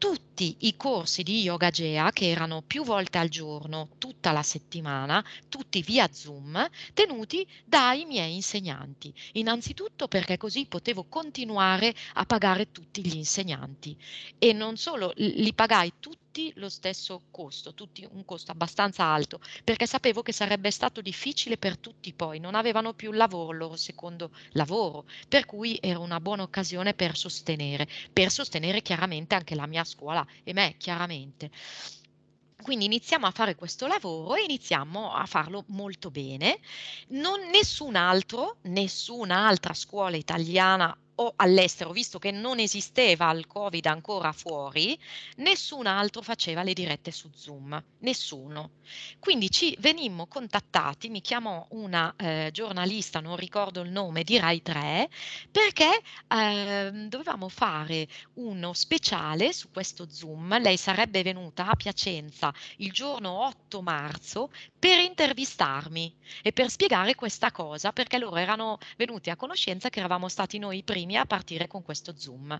tutti 0.00 0.56
i 0.60 0.76
corsi 0.78 1.22
di 1.22 1.42
Yoga 1.42 1.68
Gea, 1.68 2.10
che 2.10 2.30
erano 2.30 2.62
più 2.66 2.84
volte 2.84 3.18
al 3.18 3.28
giorno, 3.28 3.90
tutta 3.98 4.32
la 4.32 4.42
settimana, 4.42 5.22
tutti 5.50 5.82
via 5.82 6.08
Zoom, 6.10 6.66
tenuti 6.94 7.46
dai 7.66 8.06
miei 8.06 8.34
insegnanti. 8.34 9.12
Innanzitutto 9.32 10.08
perché 10.08 10.38
così 10.38 10.64
potevo 10.64 11.04
continuare 11.04 11.94
a 12.14 12.24
pagare 12.24 12.72
tutti 12.72 13.06
gli 13.06 13.16
insegnanti 13.16 13.94
e 14.38 14.54
non 14.54 14.78
solo 14.78 15.12
li 15.16 15.52
pagai 15.52 15.92
tutti 16.00 16.19
tutti 16.30 16.52
lo 16.56 16.68
stesso 16.68 17.22
costo, 17.32 17.74
tutti 17.74 18.06
un 18.08 18.24
costo 18.24 18.52
abbastanza 18.52 19.02
alto, 19.02 19.40
perché 19.64 19.88
sapevo 19.88 20.22
che 20.22 20.32
sarebbe 20.32 20.70
stato 20.70 21.00
difficile 21.00 21.56
per 21.56 21.76
tutti 21.76 22.12
poi, 22.12 22.38
non 22.38 22.54
avevano 22.54 22.94
più 22.94 23.10
il 23.10 23.16
lavoro, 23.16 23.50
il 23.50 23.58
loro 23.58 23.76
secondo 23.76 24.30
lavoro, 24.50 25.06
per 25.28 25.44
cui 25.44 25.76
era 25.80 25.98
una 25.98 26.20
buona 26.20 26.44
occasione 26.44 26.94
per 26.94 27.16
sostenere, 27.16 27.88
per 28.12 28.30
sostenere 28.30 28.80
chiaramente 28.80 29.34
anche 29.34 29.56
la 29.56 29.66
mia 29.66 29.82
scuola 29.82 30.24
e 30.44 30.52
me 30.52 30.76
chiaramente. 30.78 31.50
Quindi 32.62 32.84
iniziamo 32.84 33.26
a 33.26 33.32
fare 33.32 33.56
questo 33.56 33.88
lavoro 33.88 34.36
e 34.36 34.44
iniziamo 34.44 35.12
a 35.12 35.26
farlo 35.26 35.64
molto 35.68 36.10
bene. 36.12 36.60
Non, 37.08 37.48
nessun 37.50 37.96
altro, 37.96 38.58
nessun'altra 38.62 39.74
scuola 39.74 40.16
italiana 40.16 40.96
o 41.20 41.34
all'estero, 41.36 41.92
visto 41.92 42.18
che 42.18 42.30
non 42.30 42.58
esisteva 42.58 43.30
il 43.32 43.46
Covid 43.46 43.84
ancora 43.86 44.32
fuori, 44.32 44.98
nessun 45.36 45.86
altro 45.86 46.22
faceva 46.22 46.62
le 46.62 46.72
dirette 46.72 47.10
su 47.10 47.30
Zoom, 47.34 47.82
nessuno. 47.98 48.70
Quindi 49.18 49.50
ci 49.50 49.76
venimmo 49.80 50.26
contattati, 50.26 51.10
mi 51.10 51.20
chiamò 51.20 51.66
una 51.70 52.14
eh, 52.16 52.48
giornalista, 52.52 53.20
non 53.20 53.36
ricordo 53.36 53.82
il 53.82 53.90
nome, 53.90 54.22
di 54.22 54.38
Rai 54.38 54.62
3, 54.62 55.10
perché 55.50 56.00
eh, 56.26 56.90
dovevamo 57.08 57.48
fare 57.48 58.08
uno 58.34 58.72
speciale 58.72 59.52
su 59.52 59.70
questo 59.70 60.08
Zoom. 60.10 60.58
Lei 60.60 60.78
sarebbe 60.78 61.22
venuta 61.22 61.66
a 61.66 61.76
Piacenza 61.76 62.52
il 62.78 62.92
giorno 62.92 63.44
8 63.46 63.82
marzo 63.82 64.50
per 64.78 64.98
intervistarmi 65.00 66.16
e 66.42 66.52
per 66.52 66.70
spiegare 66.70 67.14
questa 67.14 67.52
cosa, 67.52 67.92
perché 67.92 68.16
loro 68.16 68.36
erano 68.36 68.78
venuti 68.96 69.28
a 69.28 69.36
conoscenza 69.36 69.90
che 69.90 69.98
eravamo 69.98 70.28
stati 70.28 70.58
noi 70.58 70.78
i 70.78 70.82
primi 70.82 71.09
a 71.16 71.24
partire 71.24 71.66
con 71.66 71.82
questo 71.82 72.14
Zoom. 72.16 72.58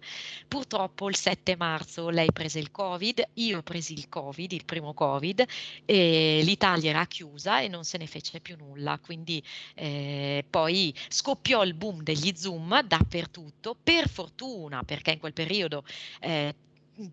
Purtroppo 0.49 1.09
il 1.09 1.17
7 1.17 1.57
marzo 1.57 2.09
lei 2.09 2.33
prese 2.33 2.59
il 2.59 2.71
Covid, 2.71 3.23
io 3.35 3.59
ho 3.59 3.63
preso 3.63 3.93
il 3.93 4.09
Covid, 4.09 4.53
il 4.53 4.65
primo 4.65 4.95
Covid, 4.95 5.45
e 5.85 6.41
l'Italia 6.43 6.91
era 6.91 7.07
chiusa 7.07 7.61
e 7.61 7.69
non 7.69 7.85
se 7.85 7.99
ne 7.99 8.07
fece 8.07 8.41
più 8.41 8.57
nulla. 8.57 8.99
Quindi 8.99 9.43
eh, 9.75 10.45
poi 10.49 10.95
scoppiò 11.09 11.63
il 11.65 11.75
boom 11.75 12.03
degli 12.03 12.33
Zoom 12.35 12.83
dappertutto, 12.83 13.77
per 13.83 14.09
fortuna, 14.09 14.83
perché 14.83 15.13
in 15.13 15.19
quel 15.19 15.33
periodo 15.33 15.85
eh, 16.21 16.55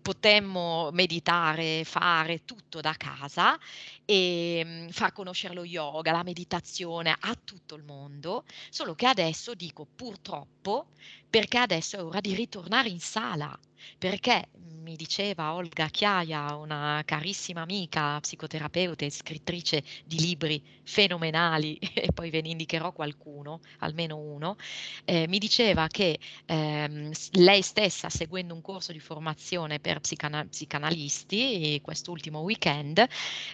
potemmo 0.02 0.90
meditare, 0.92 1.82
fare 1.84 2.44
tutto 2.44 2.80
da 2.80 2.94
casa 2.94 3.58
e 4.04 4.62
mhmm, 4.64 4.88
far 4.90 5.12
conoscere 5.12 5.54
lo 5.54 5.64
yoga, 5.64 6.12
la 6.12 6.22
meditazione 6.22 7.16
a 7.18 7.34
tutto 7.42 7.74
il 7.74 7.84
mondo, 7.84 8.44
solo 8.68 8.94
che 8.94 9.06
adesso 9.06 9.54
dico 9.54 9.86
purtroppo 9.86 10.88
perché 11.30 11.58
adesso 11.58 11.96
è 11.96 12.02
ora 12.02 12.20
di 12.20 12.34
ritornare 12.34 12.88
in 12.88 13.00
sala, 13.00 13.58
perché 13.98 14.48
mi 14.88 14.96
diceva 14.96 15.52
Olga 15.52 15.88
Chiaia, 15.88 16.54
una 16.56 17.02
carissima 17.04 17.60
amica, 17.60 18.18
psicoterapeuta 18.20 19.04
e 19.04 19.10
scrittrice 19.10 19.84
di 20.04 20.18
libri 20.18 20.62
fenomenali, 20.82 21.76
e 21.92 22.10
poi 22.12 22.30
ve 22.30 22.40
ne 22.40 22.48
indicherò 22.48 22.92
qualcuno, 22.92 23.60
almeno 23.80 24.16
uno, 24.16 24.56
eh, 25.04 25.26
mi 25.28 25.38
diceva 25.38 25.86
che 25.88 26.18
ehm, 26.46 27.12
lei 27.32 27.60
stessa, 27.62 28.08
seguendo 28.08 28.54
un 28.54 28.62
corso 28.62 28.92
di 28.92 29.00
formazione 29.00 29.78
per 29.78 30.00
psicana- 30.00 30.46
psicanalisti, 30.46 31.78
quest'ultimo 31.82 32.40
weekend, 32.40 33.04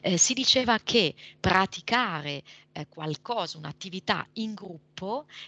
eh, 0.03 0.17
si 0.17 0.35
diceva 0.35 0.79
che 0.79 1.15
praticare 1.41 2.43
eh, 2.73 2.87
qualcosa, 2.89 3.59
un'attività 3.59 4.27
in 4.35 4.55
gruppo, 4.55 4.94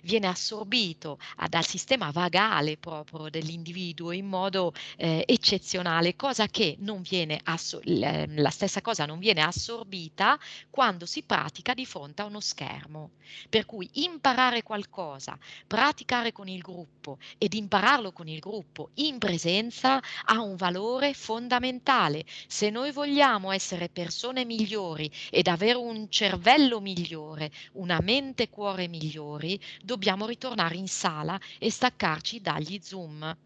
viene 0.03 0.27
assorbito 0.27 1.19
ah, 1.37 1.49
dal 1.49 1.65
sistema 1.65 2.11
vagale 2.11 2.77
proprio 2.77 3.31
dell'individuo 3.31 4.11
in 4.11 4.27
modo 4.27 4.73
eh, 4.97 5.25
eccezionale, 5.27 6.17
cosa 6.17 6.47
che 6.49 6.77
non 6.81 7.03
viene 7.03 7.41
la 7.45 8.51
stessa 8.51 8.81
cosa 8.81 9.07
non 9.07 9.19
viene 9.19 9.43
assorbita 9.43 10.39
quando 10.71 11.07
si 11.07 11.23
pratica 11.23 11.75
di 11.75 11.87
fronte 11.87 12.23
a 12.23 12.25
uno 12.25 12.41
schermo. 12.41 13.11
Per 13.49 13.67
cui 13.67 13.89
imparare 13.95 14.63
qualcosa, 14.63 15.39
praticare 15.67 16.33
con 16.33 16.49
il 16.49 16.61
gruppo 16.61 17.19
ed 17.39 17.55
impararlo 17.55 18.13
con 18.13 18.29
il 18.29 18.39
gruppo 18.39 18.91
in 18.95 19.19
presenza 19.19 20.01
ha 20.25 20.41
un 20.41 20.57
valore 20.57 21.15
fondamentale. 21.15 22.25
Se 22.47 22.71
noi 22.71 22.93
vogliamo 22.93 23.51
essere 23.53 23.89
persone 23.89 24.45
migliori 24.45 25.11
ed 25.31 25.49
avere 25.49 25.79
un 25.79 26.09
cervello 26.09 26.81
migliore, 26.81 26.95
migliore, 26.97 27.51
una 27.73 28.01
mente 28.01 28.49
cuore 28.49 28.89
migliori, 29.37 29.61
dobbiamo 29.83 30.27
ritornare 30.27 30.77
in 30.77 30.89
sala 30.89 31.39
e 31.59 31.71
staccarci 31.71 32.41
dagli 32.41 32.81
Zoom. 32.83 33.37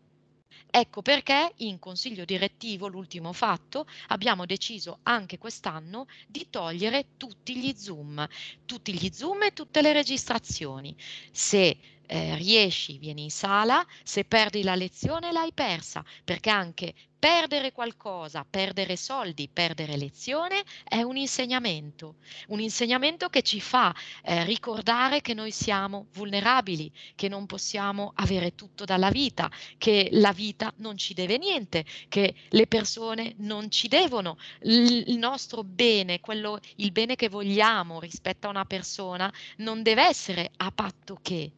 Ecco 0.72 1.02
perché 1.02 1.52
in 1.58 1.80
consiglio 1.80 2.24
direttivo, 2.24 2.86
l'ultimo 2.86 3.32
fatto, 3.32 3.86
abbiamo 4.08 4.46
deciso 4.46 5.00
anche 5.02 5.36
quest'anno 5.36 6.06
di 6.28 6.46
togliere 6.48 7.16
tutti 7.16 7.56
gli 7.56 7.74
Zoom, 7.76 8.24
tutti 8.66 8.92
gli 8.92 9.10
Zoom 9.12 9.42
e 9.42 9.52
tutte 9.52 9.82
le 9.82 9.92
registrazioni. 9.92 10.94
Se 11.32 11.76
eh, 12.06 12.36
riesci, 12.36 12.98
vieni 12.98 13.24
in 13.24 13.30
sala, 13.30 13.84
se 14.04 14.24
perdi 14.24 14.62
la 14.62 14.76
lezione 14.76 15.32
l'hai 15.32 15.52
persa, 15.52 16.04
perché 16.24 16.50
anche 16.50 16.94
perdere 17.20 17.70
qualcosa, 17.70 18.46
perdere 18.48 18.96
soldi, 18.96 19.48
perdere 19.52 19.98
lezione 19.98 20.62
è 20.82 21.02
un 21.02 21.18
insegnamento, 21.18 22.16
un 22.48 22.60
insegnamento 22.60 23.28
che 23.28 23.42
ci 23.42 23.60
fa 23.60 23.94
eh, 24.22 24.42
ricordare 24.44 25.20
che 25.20 25.34
noi 25.34 25.50
siamo 25.50 26.06
vulnerabili, 26.14 26.90
che 27.14 27.28
non 27.28 27.44
possiamo 27.44 28.12
avere 28.14 28.54
tutto 28.54 28.86
dalla 28.86 29.10
vita, 29.10 29.50
che 29.76 30.08
la 30.12 30.32
vita 30.32 30.72
non 30.76 30.96
ci 30.96 31.12
deve 31.12 31.36
niente, 31.36 31.84
che 32.08 32.34
le 32.48 32.66
persone 32.66 33.34
non 33.36 33.70
ci 33.70 33.86
devono, 33.86 34.38
il, 34.62 35.18
nostro 35.18 35.62
bene, 35.62 36.20
quello, 36.20 36.58
il 36.76 36.90
bene 36.90 37.16
che 37.16 37.28
vogliamo 37.28 38.00
rispetto 38.00 38.46
a 38.46 38.50
una 38.50 38.64
persona 38.64 39.30
non 39.58 39.82
deve 39.82 40.06
essere 40.06 40.50
a 40.56 40.72
patto 40.72 41.18
che. 41.20 41.52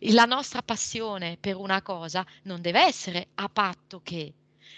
La 0.00 0.24
nostra 0.26 0.60
passione 0.60 1.38
per 1.40 1.56
una 1.56 1.80
cosa 1.80 2.26
non 2.42 2.60
deve 2.60 2.84
essere 2.84 3.28
a 3.36 3.48
patto 3.48 4.00
che. 4.02 4.34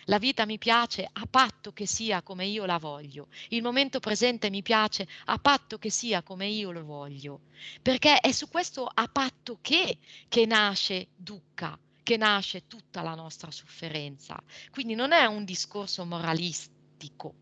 La 0.09 0.19
vita 0.19 0.45
mi 0.47 0.59
piace 0.59 1.09
a 1.11 1.27
patto 1.27 1.73
che 1.73 1.87
sia 1.87 2.23
come 2.23 2.47
io 2.47 2.65
la 2.65 2.79
voglio. 2.79 3.29
Il 3.49 3.63
momento 3.63 4.01
presente 4.01 4.51
mi 4.51 4.63
piace 4.63 5.07
a 5.27 5.39
patto 5.39 5.79
che 5.79 5.91
sia 5.91 6.23
come 6.23 6.47
io 6.47 6.71
lo 6.73 6.85
voglio. 6.85 7.41
Perché 7.81 8.19
è 8.19 8.33
su 8.33 8.49
questo 8.49 8.91
a 8.93 9.07
patto 9.09 9.59
che 9.61 9.99
che 10.29 10.47
nasce 10.47 11.09
Dukkha, 11.15 11.79
che 12.03 12.17
nasce 12.17 12.67
tutta 12.67 13.03
la 13.03 13.15
nostra 13.15 13.51
sofferenza. 13.51 14.39
Quindi 14.71 14.95
non 14.95 15.13
è 15.13 15.27
un 15.27 15.45
discorso 15.45 16.05
moralistico, 16.05 17.35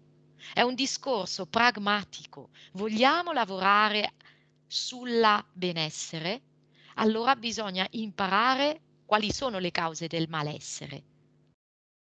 è 0.53 0.63
un 0.63 0.75
discorso 0.75 1.47
pragmatico. 1.47 2.51
Vogliamo 2.73 3.33
lavorare 3.33 4.15
sulla 4.67 5.45
benessere? 5.53 6.43
allora 6.97 7.35
bisogna 7.37 7.87
imparare 7.91 8.81
quali 9.05 9.33
sono 9.33 9.59
le 9.59 9.71
cause 9.71 10.07
del 10.07 10.29
malessere, 10.29 11.03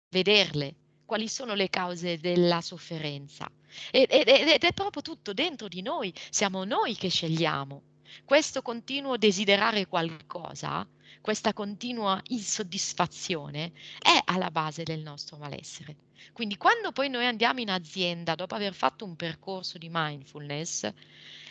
vederle, 0.09 0.75
quali 1.05 1.27
sono 1.27 1.53
le 1.53 1.69
cause 1.69 2.17
della 2.17 2.61
sofferenza. 2.61 3.49
Ed, 3.91 4.07
ed, 4.09 4.27
ed 4.27 4.63
è 4.63 4.73
proprio 4.73 5.01
tutto 5.01 5.33
dentro 5.33 5.67
di 5.67 5.81
noi, 5.81 6.13
siamo 6.29 6.63
noi 6.63 6.95
che 6.95 7.09
scegliamo. 7.09 7.81
Questo 8.23 8.61
continuo 8.61 9.17
desiderare 9.17 9.85
qualcosa, 9.85 10.87
questa 11.19 11.53
continua 11.53 12.21
insoddisfazione 12.27 13.73
è 14.01 14.19
alla 14.25 14.49
base 14.49 14.83
del 14.83 15.01
nostro 15.01 15.37
malessere. 15.37 15.95
Quindi 16.31 16.55
quando 16.55 16.91
poi 16.93 17.09
noi 17.09 17.25
andiamo 17.25 17.59
in 17.59 17.69
azienda 17.69 18.35
dopo 18.35 18.55
aver 18.55 18.73
fatto 18.73 19.03
un 19.03 19.15
percorso 19.15 19.77
di 19.77 19.89
mindfulness, 19.91 20.89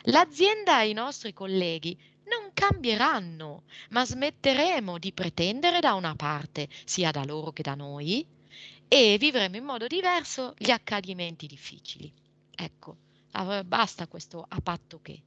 l'azienda 0.05 0.81
e 0.81 0.89
i 0.89 0.93
nostri 0.95 1.33
colleghi 1.35 1.97
non 2.25 2.51
cambieranno, 2.55 3.65
ma 3.91 4.05
smetteremo 4.05 4.99
di 4.99 5.13
pretendere 5.13 5.81
da 5.81 5.95
una 5.95 6.17
parte, 6.17 6.69
sia 6.85 7.11
da 7.11 7.25
loro 7.25 7.53
che 7.53 7.63
da 7.63 7.75
noi, 7.75 8.27
e 8.89 9.17
vivremo 9.19 9.57
in 9.57 9.65
modo 9.65 9.87
diverso 9.87 10.55
gli 10.57 10.71
accadimenti 10.71 11.47
difficili. 11.47 12.13
Ecco, 12.55 12.97
basta 13.65 14.07
questo 14.07 14.45
a 14.47 14.61
patto 14.61 15.01
che. 15.03 15.23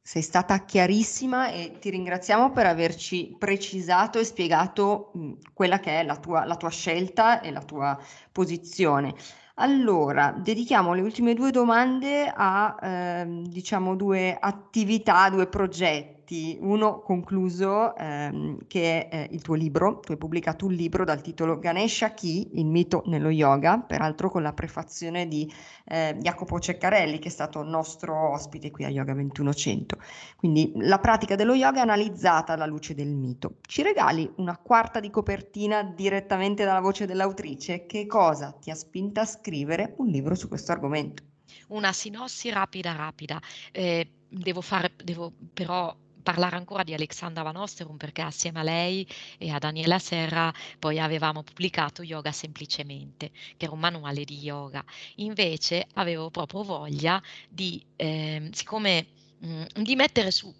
Sei 0.00 0.22
stata 0.22 0.64
chiarissima 0.64 1.50
e 1.50 1.78
ti 1.78 1.90
ringraziamo 1.90 2.50
per 2.50 2.64
averci 2.64 3.34
precisato 3.38 4.18
e 4.18 4.24
spiegato 4.24 5.12
quella 5.52 5.80
che 5.80 6.00
è 6.00 6.02
la 6.02 6.16
tua, 6.16 6.44
la 6.44 6.56
tua 6.56 6.70
scelta 6.70 7.40
e 7.40 7.50
la 7.50 7.62
tua 7.62 7.98
posizione. 8.32 9.14
Allora, 9.56 10.30
dedichiamo 10.30 10.94
le 10.94 11.02
ultime 11.02 11.34
due 11.34 11.50
domande 11.50 12.32
a, 12.34 12.78
ehm, 12.80 13.46
diciamo, 13.48 13.96
due 13.96 14.34
attività, 14.40 15.28
due 15.28 15.46
progetti 15.46 16.17
progetti, 16.28 16.58
uno 16.60 17.00
concluso 17.00 17.96
ehm, 17.96 18.58
che 18.66 19.08
è 19.08 19.28
eh, 19.30 19.34
il 19.34 19.40
tuo 19.40 19.54
libro, 19.54 20.00
tu 20.00 20.12
hai 20.12 20.18
pubblicato 20.18 20.66
un 20.66 20.74
libro 20.74 21.04
dal 21.04 21.22
titolo 21.22 21.58
Ganesha 21.58 22.10
Chi, 22.10 22.50
il 22.58 22.66
mito 22.66 23.02
nello 23.06 23.30
yoga, 23.30 23.78
peraltro 23.78 24.30
con 24.30 24.42
la 24.42 24.52
prefazione 24.52 25.26
di 25.26 25.50
eh, 25.86 26.16
Jacopo 26.20 26.60
Ceccarelli 26.60 27.18
che 27.18 27.28
è 27.28 27.30
stato 27.30 27.62
nostro 27.62 28.32
ospite 28.32 28.70
qui 28.70 28.84
a 28.84 28.90
Yoga 28.90 29.14
2100. 29.14 29.96
Quindi 30.36 30.72
la 30.76 30.98
pratica 30.98 31.34
dello 31.34 31.54
yoga 31.54 31.80
analizzata 31.80 32.52
alla 32.52 32.66
luce 32.66 32.94
del 32.94 33.08
mito. 33.08 33.56
Ci 33.62 33.82
regali 33.82 34.30
una 34.36 34.58
quarta 34.58 35.00
di 35.00 35.10
copertina 35.10 35.82
direttamente 35.82 36.64
dalla 36.64 36.80
voce 36.80 37.06
dell'autrice? 37.06 37.86
Che 37.86 38.06
cosa 38.06 38.52
ti 38.52 38.70
ha 38.70 38.74
spinta 38.74 39.22
a 39.22 39.26
scrivere 39.26 39.94
un 39.98 40.08
libro 40.08 40.34
su 40.34 40.48
questo 40.48 40.72
argomento? 40.72 41.22
Una 41.68 41.92
sinossi 41.92 42.50
rapida 42.50 42.92
rapida. 42.92 43.40
Eh, 43.72 44.10
devo 44.28 44.60
fare, 44.60 44.92
devo 45.02 45.32
però 45.52 45.94
parlare 46.28 46.56
ancora 46.56 46.82
di 46.82 46.92
Alexandra 46.92 47.42
Van 47.42 47.56
Osterum 47.56 47.96
perché 47.96 48.20
assieme 48.20 48.60
a 48.60 48.62
lei 48.62 49.06
e 49.38 49.48
a 49.48 49.58
Daniela 49.58 49.98
Serra 49.98 50.52
poi 50.78 50.98
avevamo 50.98 51.42
pubblicato 51.42 52.02
Yoga 52.02 52.32
Semplicemente, 52.32 53.30
che 53.56 53.64
era 53.64 53.72
un 53.72 53.80
manuale 53.80 54.24
di 54.24 54.36
yoga. 54.36 54.84
Invece 55.16 55.86
avevo 55.94 56.28
proprio 56.28 56.64
voglia 56.64 57.22
di, 57.48 57.82
eh, 57.96 58.50
siccome 58.52 59.06
di 59.38 59.94
mettere 59.94 60.30
su 60.32 60.52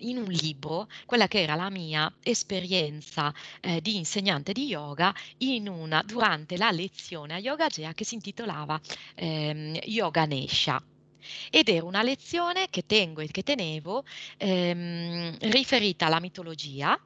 in 0.00 0.18
un 0.18 0.28
libro 0.28 0.88
quella 1.06 1.28
che 1.28 1.40
era 1.40 1.54
la 1.54 1.70
mia 1.70 2.12
esperienza 2.20 3.32
eh, 3.60 3.80
di 3.80 3.96
insegnante 3.96 4.52
di 4.52 4.66
yoga 4.66 5.14
in 5.38 5.68
una, 5.68 6.02
durante 6.04 6.56
la 6.56 6.72
lezione 6.72 7.34
a 7.34 7.38
Yoga 7.38 7.68
Gea 7.68 7.94
che 7.94 8.04
si 8.04 8.14
intitolava 8.14 8.78
ehm, 9.14 9.78
Yoga 9.84 10.24
Nesha 10.24 10.82
ed 11.50 11.68
era 11.68 11.84
una 11.84 12.02
lezione 12.02 12.68
che 12.70 12.84
tengo 12.86 13.20
e 13.20 13.28
che 13.28 13.42
tenevo 13.42 14.04
ehm, 14.38 15.36
riferita 15.40 16.06
alla 16.06 16.20
mitologia 16.20 16.98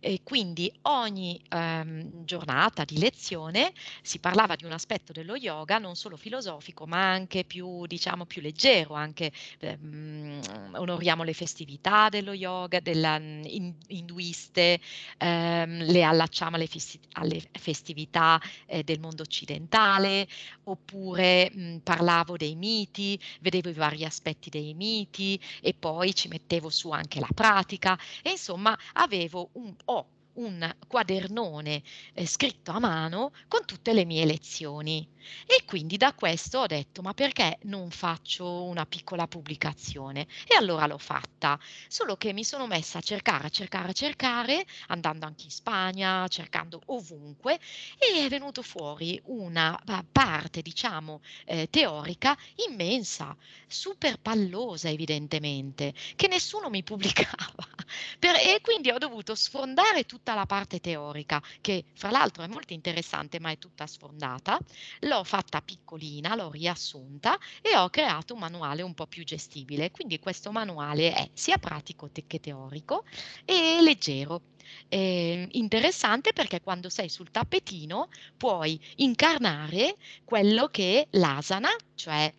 e 0.00 0.20
quindi 0.22 0.72
ogni 0.82 1.40
ehm, 1.48 2.24
giornata 2.24 2.84
di 2.84 2.98
lezione 2.98 3.72
si 4.02 4.18
parlava 4.18 4.56
di 4.56 4.64
un 4.64 4.72
aspetto 4.72 5.12
dello 5.12 5.36
yoga 5.36 5.78
non 5.78 5.94
solo 5.94 6.16
filosofico 6.16 6.86
ma 6.86 7.10
anche 7.10 7.44
più 7.44 7.86
diciamo 7.86 8.26
più 8.26 8.42
leggero 8.42 8.94
anche 8.94 9.32
ehm, 9.60 10.40
onoriamo 10.74 11.22
le 11.22 11.32
festività 11.34 12.08
dello 12.08 12.32
yoga 12.32 12.80
della, 12.80 13.18
mm, 13.18 13.42
in, 13.44 13.74
induiste 13.88 14.80
ehm, 15.18 15.84
le 15.84 16.02
allacciamo 16.02 16.56
alle, 16.56 16.66
festi- 16.66 17.00
alle 17.12 17.42
festività 17.52 18.40
eh, 18.66 18.82
del 18.82 19.00
mondo 19.00 19.22
occidentale 19.22 20.26
oppure 20.64 21.50
mh, 21.52 21.60
mm, 21.60 21.76
parlavo 21.78 22.36
dei 22.36 22.54
miti 22.54 23.18
vedevo 23.40 23.68
i 23.68 23.72
vari 23.72 24.04
aspetti 24.04 24.50
dei 24.50 24.74
miti 24.74 25.40
e 25.60 25.74
poi 25.74 26.14
ci 26.14 26.28
mettevo 26.28 26.70
su 26.70 26.90
anche 26.90 27.20
la 27.20 27.28
pratica. 27.34 27.98
E 28.22 28.30
insomma 28.30 28.76
avevo 28.94 29.50
un, 29.58 29.74
ho 29.86 30.08
un 30.34 30.76
quadernone 30.86 31.82
eh, 32.14 32.26
scritto 32.26 32.70
a 32.70 32.78
mano 32.78 33.32
con 33.48 33.64
tutte 33.64 33.92
le 33.92 34.04
mie 34.04 34.24
lezioni. 34.24 35.06
E 35.46 35.64
quindi 35.64 35.96
da 35.96 36.12
questo 36.14 36.60
ho 36.60 36.66
detto, 36.66 37.02
ma 37.02 37.14
perché 37.14 37.58
non 37.62 37.90
faccio 37.90 38.64
una 38.64 38.86
piccola 38.86 39.26
pubblicazione? 39.26 40.26
E 40.46 40.54
allora 40.56 40.86
l'ho 40.86 40.98
fatta, 40.98 41.58
solo 41.88 42.16
che 42.16 42.32
mi 42.32 42.44
sono 42.44 42.66
messa 42.66 42.98
a 42.98 43.02
cercare, 43.02 43.46
a 43.46 43.50
cercare, 43.50 43.88
a 43.88 43.92
cercare, 43.92 44.66
andando 44.88 45.26
anche 45.26 45.44
in 45.44 45.50
Spagna, 45.50 46.26
cercando 46.28 46.80
ovunque, 46.86 47.58
e 47.98 48.24
è 48.24 48.28
venuto 48.28 48.62
fuori 48.62 49.20
una 49.26 49.78
parte, 50.10 50.62
diciamo, 50.62 51.20
eh, 51.44 51.68
teorica 51.70 52.36
immensa, 52.68 53.36
super 53.66 54.18
pallosa 54.18 54.88
evidentemente, 54.88 55.92
che 56.16 56.28
nessuno 56.28 56.68
mi 56.70 56.82
pubblicava. 56.82 57.66
Per, 58.18 58.34
e 58.34 58.60
quindi 58.60 58.90
ho 58.90 58.98
dovuto 58.98 59.34
sfondare 59.34 60.04
tutta 60.04 60.34
la 60.34 60.46
parte 60.46 60.80
teorica, 60.80 61.42
che 61.60 61.84
fra 61.94 62.10
l'altro 62.10 62.42
è 62.42 62.46
molto 62.46 62.72
interessante, 62.72 63.40
ma 63.40 63.50
è 63.50 63.58
tutta 63.58 63.86
sfondata. 63.86 64.58
L'ho 65.00 65.17
l'ho 65.18 65.24
fatta 65.24 65.60
piccolina, 65.60 66.34
l'ho 66.36 66.50
riassunta 66.50 67.38
e 67.60 67.76
ho 67.76 67.90
creato 67.90 68.34
un 68.34 68.40
manuale 68.40 68.82
un 68.82 68.94
po' 68.94 69.06
più 69.06 69.24
gestibile. 69.24 69.90
Quindi 69.90 70.18
questo 70.20 70.52
manuale 70.52 71.12
è 71.12 71.28
sia 71.32 71.58
pratico 71.58 72.08
che 72.26 72.40
teorico 72.40 73.04
e 73.44 73.80
leggero. 73.82 74.42
Eh, 74.88 75.48
interessante 75.52 76.32
perché 76.32 76.60
quando 76.60 76.88
sei 76.88 77.08
sul 77.08 77.30
tappetino 77.30 78.08
puoi 78.36 78.80
incarnare 78.96 79.96
quello 80.24 80.68
che 80.68 81.08
l'asana, 81.12 81.70
cioè 81.94 82.32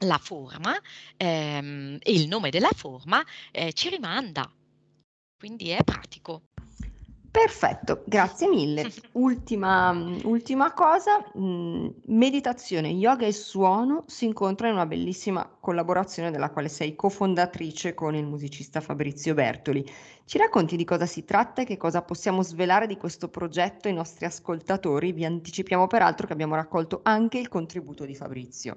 la 0.00 0.18
forma 0.18 0.76
ehm, 1.16 1.98
il 2.04 2.28
nome 2.28 2.50
della 2.50 2.72
forma 2.74 3.24
eh, 3.50 3.72
ci 3.72 3.88
rimanda. 3.88 4.50
Quindi 5.36 5.70
è 5.70 5.82
pratico. 5.82 6.42
Perfetto, 7.34 8.04
grazie 8.06 8.48
mille. 8.48 8.88
Ultima, 9.14 9.90
ultima 10.22 10.72
cosa, 10.72 11.18
mh, 11.34 11.44
mm, 11.44 11.86
meditazione, 12.04 12.90
yoga 12.90 13.26
e 13.26 13.32
suono 13.32 14.04
si 14.06 14.24
incontrano 14.24 14.74
in 14.74 14.78
una 14.78 14.86
bellissima 14.86 15.44
collaborazione 15.58 16.30
della 16.30 16.50
quale 16.50 16.68
sei 16.68 16.94
cofondatrice 16.94 17.92
con 17.92 18.14
il 18.14 18.24
musicista 18.24 18.80
Fabrizio 18.80 19.34
Bertoli. 19.34 19.84
Ci 20.24 20.38
racconti 20.38 20.76
di 20.76 20.84
cosa 20.84 21.06
si 21.06 21.24
tratta 21.24 21.62
e 21.62 21.64
che 21.64 21.76
cosa 21.76 22.02
possiamo 22.02 22.40
svelare 22.42 22.86
di 22.86 22.96
questo 22.96 23.28
progetto 23.28 23.88
ai 23.88 23.94
nostri 23.94 24.26
ascoltatori? 24.26 25.10
Vi 25.10 25.24
anticipiamo 25.24 25.88
peraltro 25.88 26.28
che 26.28 26.34
abbiamo 26.34 26.54
raccolto 26.54 27.00
anche 27.02 27.38
il 27.38 27.48
contributo 27.48 28.04
di 28.04 28.14
Fabrizio. 28.14 28.76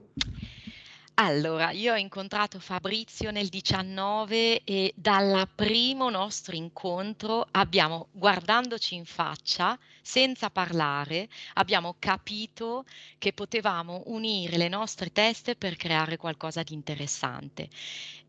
Allora, 1.19 1.71
io 1.71 1.93
ho 1.93 1.97
incontrato 1.97 2.59
Fabrizio 2.59 3.31
nel 3.31 3.47
19 3.47 4.63
e 4.63 4.93
dal 4.95 5.49
primo 5.55 6.11
nostro 6.11 6.55
incontro 6.55 7.47
abbiamo, 7.51 8.09
guardandoci 8.11 8.93
in 8.93 9.03
faccia, 9.05 9.75
senza 9.99 10.51
parlare, 10.51 11.27
abbiamo 11.55 11.95
capito 11.97 12.85
che 13.17 13.33
potevamo 13.33 14.03
unire 14.05 14.57
le 14.57 14.67
nostre 14.67 15.11
teste 15.11 15.55
per 15.55 15.75
creare 15.75 16.17
qualcosa 16.17 16.61
di 16.61 16.75
interessante. 16.75 17.67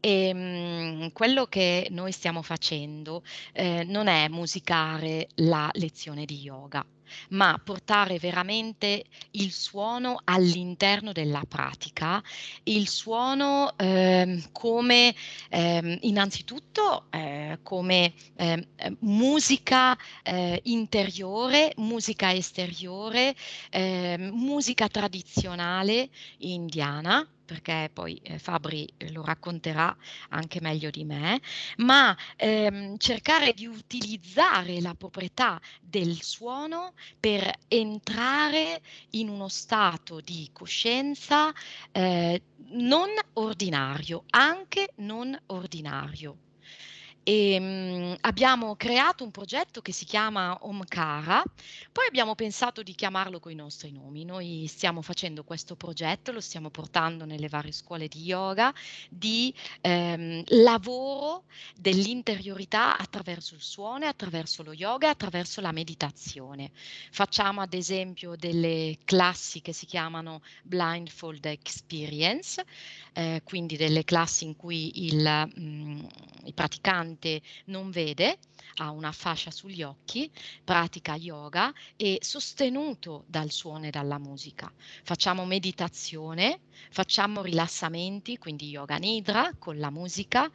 E 0.01 0.32
mhmm, 0.32 1.12
quello 1.12 1.44
che 1.44 1.89
noi 1.90 2.10
stiamo 2.12 2.40
facendo 2.40 3.23
eh, 3.52 3.85
non 3.85 4.06
è 4.06 4.28
musicare 4.28 5.28
la 5.35 5.69
lezione 5.74 6.24
di 6.24 6.39
yoga, 6.39 6.82
ma 7.30 7.60
portare 7.62 8.18
veramente 8.18 9.05
il 9.32 9.52
suono 9.52 10.20
all'interno 10.24 11.12
della 11.12 11.43
pratica, 11.48 12.22
il 12.64 12.89
suono 12.89 13.76
eh, 13.76 14.43
come 14.52 15.14
eh, 15.48 15.98
innanzitutto 16.02 17.06
eh, 17.10 17.59
come 17.62 18.12
ehm, 18.36 18.66
eh, 18.76 18.97
musica 19.01 19.97
interiore, 20.62 21.72
musica 21.76 22.32
esteriore, 22.32 23.35
ehm, 23.70 24.30
musica 24.35 24.89
tradizionale 24.89 26.09
indiana 26.39 27.26
perché 27.49 27.89
poi 27.91 28.20
eh, 28.23 28.39
Fabri 28.39 28.87
eh, 28.99 29.11
lo 29.11 29.25
racconterà 29.25 29.97
anche 30.29 30.61
meglio 30.61 30.91
di 30.91 31.05
me, 31.07 31.41
ma 31.79 32.15
ehm, 32.37 32.99
cercare 32.99 33.55
di 33.55 33.66
utilizzare 33.66 34.83
la 34.83 34.95
proprietà 34.95 35.59
del 35.81 36.20
suono 36.20 36.93
per 37.19 37.51
entrare 37.69 38.83
in 39.12 39.31
uno 39.31 39.49
stato 39.49 40.20
di 40.20 40.51
coscienza 40.53 41.51
eh, 41.91 42.43
non 42.73 43.09
ordinario, 43.33 44.25
anche 44.29 44.91
non 44.97 45.35
ordinario. 45.47 46.48
E, 47.28 47.52
ehm, 47.52 47.64
mh, 47.64 48.16
abbiamo 48.22 48.74
creato 48.76 49.22
un 49.22 49.30
progetto 49.30 49.82
che 49.82 49.92
si 49.92 50.06
chiama 50.06 50.56
Omkara, 50.62 51.42
poi 51.92 52.06
abbiamo 52.06 52.34
pensato 52.34 52.82
di 52.82 52.94
chiamarlo 52.94 53.38
con 53.38 53.52
i 53.52 53.55
nostri 53.55 53.92
nomi. 53.92 54.24
Noi 54.24 54.64
stiamo 54.66 55.02
facendo 55.02 55.44
questo 55.44 55.76
progetto, 55.76 56.32
lo 56.32 56.40
stiamo 56.40 56.70
portando 56.70 57.26
nelle 57.26 57.48
varie 57.48 57.72
scuole 57.72 58.09
di 58.09 58.22
yoga, 58.22 58.72
di 59.10 59.52
ehm, 59.82 60.42
lavoro 60.62 61.44
dell'interiorità 61.76 62.96
attraverso 62.96 63.55
il 63.55 63.60
suono, 63.60 64.06
attraverso 64.06 64.62
lo 64.62 64.72
yoga, 64.72 65.10
attraverso 65.10 65.60
la 65.60 65.72
meditazione. 65.72 66.70
Facciamo 67.10 67.60
ad 67.60 67.74
esempio 67.74 68.36
delle 68.36 68.96
classi 69.05 69.60
che 69.60 69.74
si 69.74 69.84
chiamano 69.84 70.40
Blindfold 70.62 71.44
Experience, 71.44 72.64
eh, 73.12 73.42
quindi 73.44 73.76
delle 73.76 74.05
classi 74.05 74.44
in 74.44 74.56
cui 74.56 75.05
il, 75.06 75.22
mh, 75.55 75.60
mm, 75.60 76.06
i 76.44 76.52
praticanti 76.55 77.18
paziente 77.19 77.43
non 77.66 77.90
vede, 77.90 78.39
ha 78.77 78.90
una 78.90 79.12
fascia 79.12 79.51
sugli 79.51 79.82
occhi, 79.82 80.31
pratica 80.65 81.16
yoga 81.16 81.73
e 81.97 82.19
sostenuto 82.23 83.24
dal 83.27 83.51
suono 83.51 83.86
e 83.86 83.90
dalla 83.90 84.19
musica. 84.19 84.73
Facciamo 85.03 85.45
meditazione, 85.45 86.61
facciamo 86.90 87.43
rilassamenti, 87.43 88.39
quindi 88.39 88.69
yoga 88.69 88.97
nidra 88.97 89.53
con 89.59 89.78
la 89.78 89.90
musica, 89.90 90.51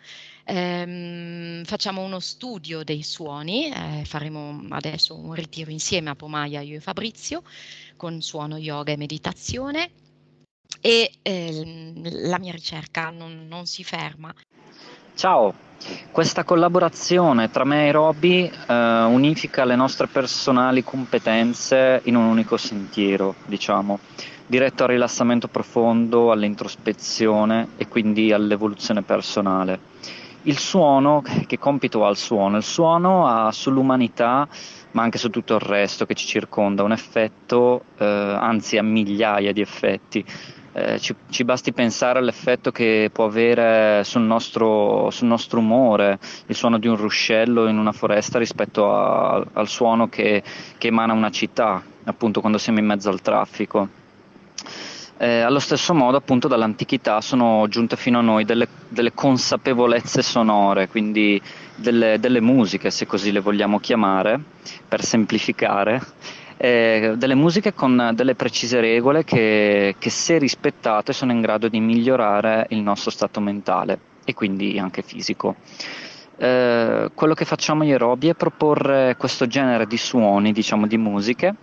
ehm, 0.45 1.63
facciamo 1.65 2.01
uno 2.01 2.19
studio 2.19 2.83
dei 2.83 3.03
suoni, 3.03 3.71
eh, 3.71 4.03
faremo 4.05 4.65
adesso 4.69 5.15
un 5.15 5.33
ritiro 5.33 5.69
insieme 5.69 6.09
a 6.09 6.15
Pomaia 6.15 6.61
io 6.61 6.77
e 6.77 6.79
Fabrizio 6.79 7.43
con 7.97 8.21
suono 8.21 8.57
yoga 8.57 8.93
e 8.93 8.97
meditazione 8.97 9.91
e 10.81 11.11
eh, 11.21 12.01
la 12.03 12.39
mia 12.39 12.51
ricerca 12.51 13.09
non, 13.09 13.47
non 13.47 13.65
si 13.65 13.83
ferma. 13.83 14.33
Ciao, 15.15 15.53
questa 16.11 16.43
collaborazione 16.43 17.49
tra 17.49 17.63
me 17.63 17.87
e 17.87 17.91
Roby 17.91 18.49
eh, 18.67 19.03
unifica 19.03 19.65
le 19.65 19.75
nostre 19.75 20.07
personali 20.07 20.83
competenze 20.83 22.01
in 22.03 22.15
un 22.15 22.25
unico 22.25 22.57
sentiero, 22.57 23.35
diciamo, 23.45 23.99
diretto 24.45 24.83
al 24.83 24.89
rilassamento 24.89 25.47
profondo, 25.47 26.31
all'introspezione 26.31 27.69
e 27.77 27.87
quindi 27.87 28.31
all'evoluzione 28.31 29.01
personale. 29.01 29.91
Il 30.43 30.57
suono, 30.57 31.23
che 31.47 31.57
compito 31.57 32.05
ha 32.05 32.09
il 32.09 32.17
suono? 32.17 32.57
Il 32.57 32.63
suono 32.63 33.27
ha 33.27 33.51
sull'umanità, 33.51 34.47
ma 34.91 35.01
anche 35.01 35.17
su 35.17 35.29
tutto 35.29 35.55
il 35.55 35.61
resto 35.61 36.05
che 36.05 36.15
ci 36.15 36.27
circonda, 36.27 36.83
un 36.83 36.91
effetto, 36.91 37.85
eh, 37.97 38.05
anzi 38.05 38.77
ha 38.77 38.83
migliaia 38.83 39.53
di 39.53 39.61
effetti 39.61 40.25
eh, 40.73 40.99
ci, 40.99 41.15
ci, 41.29 41.43
basti 41.43 41.71
pensare 41.71 42.17
all'effetto 42.17 42.71
che 42.71 43.09
può 43.13 43.25
avere 43.25 44.03
sul 44.03 44.23
nostro, 44.23 45.09
sul 45.11 45.27
nostro, 45.27 45.59
umore 45.59 46.17
il 46.47 46.55
suono 46.55 46.79
di 46.79 46.87
un 46.87 46.95
ruscello 46.95 47.67
in 47.67 47.77
una 47.77 47.91
foresta 47.91 48.39
rispetto 48.39 48.91
a, 48.91 49.45
al 49.53 49.67
suono 49.67 50.09
che, 50.09 50.41
che, 50.77 50.87
emana 50.87 51.13
una 51.13 51.29
città, 51.29 51.81
appunto 52.05 52.39
quando 52.39 52.57
siamo 52.57 52.79
in 52.79 52.85
mezzo 52.85 53.09
al 53.09 53.21
traffico. 53.21 53.87
Eh, 55.17 55.41
allo 55.41 55.59
stesso 55.59 55.93
modo, 55.93 56.17
appunto, 56.17 56.47
dall'antichità 56.47 57.21
sono 57.21 57.67
giunte 57.69 57.95
fino 57.95 58.17
a 58.17 58.21
noi 58.23 58.43
delle, 58.43 58.67
delle 58.89 59.13
consapevolezze 59.13 60.23
sonore, 60.23 60.87
quindi 60.87 61.39
delle, 61.75 62.19
delle, 62.19 62.41
musiche, 62.41 62.89
se 62.89 63.05
così 63.05 63.31
le 63.31 63.39
vogliamo 63.39 63.79
chiamare, 63.79 64.41
per 64.87 65.03
semplificare, 65.03 66.01
eh, 66.63 67.15
delle 67.17 67.35
musiche 67.35 67.73
con 67.73 68.11
delle 68.15 68.35
precise 68.35 68.79
regole 68.79 69.25
che, 69.25 69.95
che, 69.99 70.09
se 70.09 70.37
rispettate, 70.37 71.11
sono 71.11 71.33
in 71.33 71.41
grado 71.41 71.67
di 71.67 71.81
migliorare 71.81 72.67
il 72.69 72.79
nostro 72.79 73.11
stato 73.11 73.41
mentale 73.41 73.99
e 74.23 74.33
quindi 74.33 74.79
anche 74.79 75.01
fisico. 75.01 75.57
Eh, 76.37 77.11
quello 77.13 77.33
che 77.33 77.43
facciamo 77.43 77.83
io 77.83 77.97
e 77.97 78.29
è 78.29 78.33
proporre 78.33 79.17
questo 79.17 79.45
genere 79.45 79.85
di 79.87 79.97
suoni, 79.97 80.53
diciamo 80.53 80.87
di 80.87 80.97
musiche, 80.97 81.53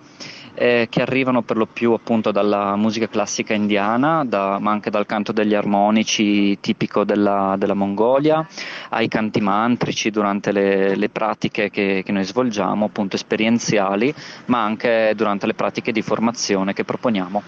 eh, 0.55 0.87
che 0.91 1.03
arrivano 1.03 1.43
per 1.43 1.57
lo 1.57 1.67
più 1.67 1.93
appunto 1.93 2.31
dalla 2.31 2.77
musica 2.77 3.09
classica 3.09 3.55
indiana, 3.55 4.25
da, 4.25 4.59
ma 4.59 4.71
anche 4.71 4.91
dal 4.91 5.07
canto 5.07 5.33
degli 5.33 5.55
armonici 5.55 6.59
tipico 6.61 7.05
della, 7.05 7.55
della 7.59 7.75
Mongolia, 7.75 8.47
ai 8.91 9.09
canti 9.09 9.41
mantrici 9.41 10.11
durante 10.11 10.53
le, 10.53 10.97
le 10.97 11.09
pratiche 11.09 11.71
che, 11.71 12.03
che, 12.05 12.13
noi 12.13 12.25
svolgiamo, 12.25 12.87
appunto 12.87 13.17
esperienziali, 13.17 14.15
ma 14.47 14.63
anche 14.63 15.13
durante 15.17 15.47
le 15.47 15.55
pratiche 15.55 15.93
di 15.93 16.03
formazione 16.03 16.73
che 16.73 16.85
proponiamo. 16.85 17.43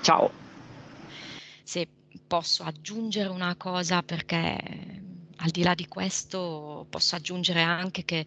Ciao! 0.00 0.30
Se 1.62 1.86
posso 2.26 2.62
aggiungere 2.62 3.28
una 3.28 3.54
cosa 3.56 4.02
perché 4.02 4.56
al 5.40 5.50
di 5.50 5.62
là 5.62 5.74
di 5.74 5.86
questo 5.86 6.86
posso 6.88 7.16
aggiungere 7.16 7.62
anche 7.62 8.04
che 8.04 8.24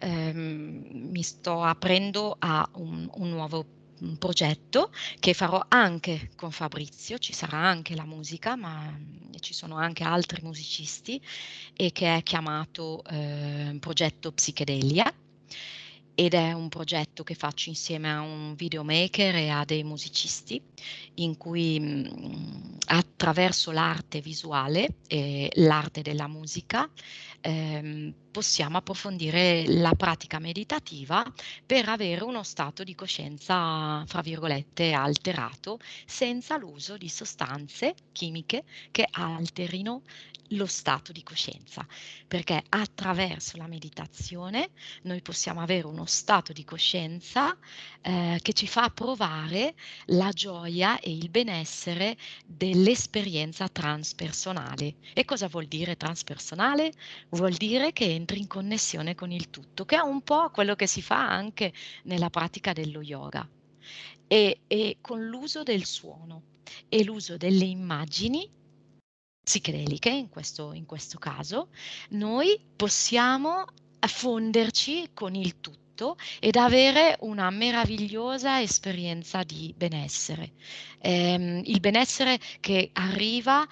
ehm, 0.00 0.82
mi 1.12 1.22
sto 1.22 1.62
aprendo 1.62 2.36
a 2.38 2.68
un, 2.74 3.08
un 3.14 3.30
nuovo 3.30 3.66
un 4.00 4.16
progetto 4.16 4.90
che 5.18 5.34
farò 5.34 5.62
anche 5.68 6.30
con 6.34 6.50
Fabrizio, 6.50 7.18
ci 7.18 7.34
sarà 7.34 7.58
anche 7.58 7.94
la 7.94 8.06
musica, 8.06 8.56
ma 8.56 8.98
ci 9.40 9.52
sono 9.54 9.76
anche 9.76 10.04
altri 10.04 10.40
musicisti 10.42 11.20
e 11.74 11.92
che 11.92 12.16
è 12.16 12.22
chiamato 12.22 13.02
eh, 13.04 13.76
Progetto 13.78 14.32
Psichedelia. 14.32 15.12
Ed 16.14 16.34
è 16.34 16.52
un 16.52 16.68
progetto 16.68 17.22
che 17.22 17.34
faccio 17.34 17.70
insieme 17.70 18.10
a 18.12 18.20
un 18.20 18.54
videomaker 18.54 19.34
e 19.36 19.48
a 19.48 19.64
dei 19.64 19.82
musicisti 19.84 20.62
in 21.14 21.36
cui 21.38 21.80
mh, 21.80 22.78
attraverso 23.20 23.70
l'arte 23.70 24.22
visuale 24.22 24.96
e 25.06 25.50
l'arte 25.56 26.00
della 26.00 26.26
musica 26.26 26.88
ehm, 27.42 28.14
possiamo 28.30 28.78
approfondire 28.78 29.64
la 29.66 29.92
pratica 29.94 30.38
meditativa 30.38 31.22
per 31.66 31.88
avere 31.90 32.24
uno 32.24 32.42
stato 32.42 32.82
di 32.82 32.94
coscienza, 32.94 34.04
fra 34.06 34.22
virgolette, 34.22 34.92
alterato, 34.92 35.78
senza 36.06 36.56
l'uso 36.56 36.96
di 36.96 37.10
sostanze 37.10 37.94
chimiche 38.12 38.64
che 38.90 39.06
alterino 39.10 40.02
lo 40.54 40.66
stato 40.66 41.12
di 41.12 41.22
coscienza, 41.22 41.86
perché 42.26 42.60
attraverso 42.70 43.56
la 43.56 43.68
meditazione 43.68 44.70
noi 45.02 45.20
possiamo 45.22 45.60
avere 45.60 45.86
uno 45.86 46.06
stato 46.06 46.52
di 46.52 46.64
coscienza 46.64 47.56
eh, 48.00 48.38
che 48.42 48.52
ci 48.52 48.66
fa 48.66 48.90
provare 48.90 49.74
la 50.06 50.30
gioia 50.30 50.98
e 50.98 51.12
il 51.12 51.28
benessere 51.30 52.16
dell'esperienza 52.44 53.09
transpersonale. 53.10 54.94
E 55.12 55.24
cosa 55.24 55.48
vuol 55.48 55.66
dire 55.66 55.96
transpersonale? 55.96 56.92
Vuol 57.30 57.52
dire 57.52 57.92
che 57.92 58.04
entri 58.04 58.38
in 58.40 58.46
connessione 58.46 59.14
con 59.14 59.30
il 59.32 59.50
tutto, 59.50 59.84
che 59.84 59.96
è 59.96 60.00
un 60.00 60.22
po' 60.22 60.50
quello 60.50 60.74
che 60.76 60.86
si 60.86 61.02
fa 61.02 61.28
anche 61.28 61.72
nella 62.04 62.30
pratica 62.30 62.72
dello 62.72 63.02
yoga. 63.02 63.46
E, 64.26 64.60
e 64.66 64.98
con 65.00 65.26
l'uso 65.26 65.62
del 65.62 65.84
suono 65.84 66.42
e 66.88 67.02
l'uso 67.02 67.36
delle 67.36 67.64
immagini 67.64 68.48
psichedeliche 69.42 70.10
in 70.10 70.28
questo, 70.28 70.72
in 70.72 70.86
questo 70.86 71.18
caso, 71.18 71.70
noi 72.10 72.60
possiamo 72.76 73.64
fonderci 73.98 75.10
con 75.12 75.34
il 75.34 75.60
tutto 75.60 75.89
ed 76.38 76.56
avere 76.56 77.16
una 77.20 77.50
meravigliosa 77.50 78.60
esperienza 78.60 79.42
di 79.42 79.74
benessere. 79.76 80.52
Eh, 81.00 81.62
il 81.64 81.80
benessere 81.80 82.38
che 82.60 82.90
arriva 82.92 83.66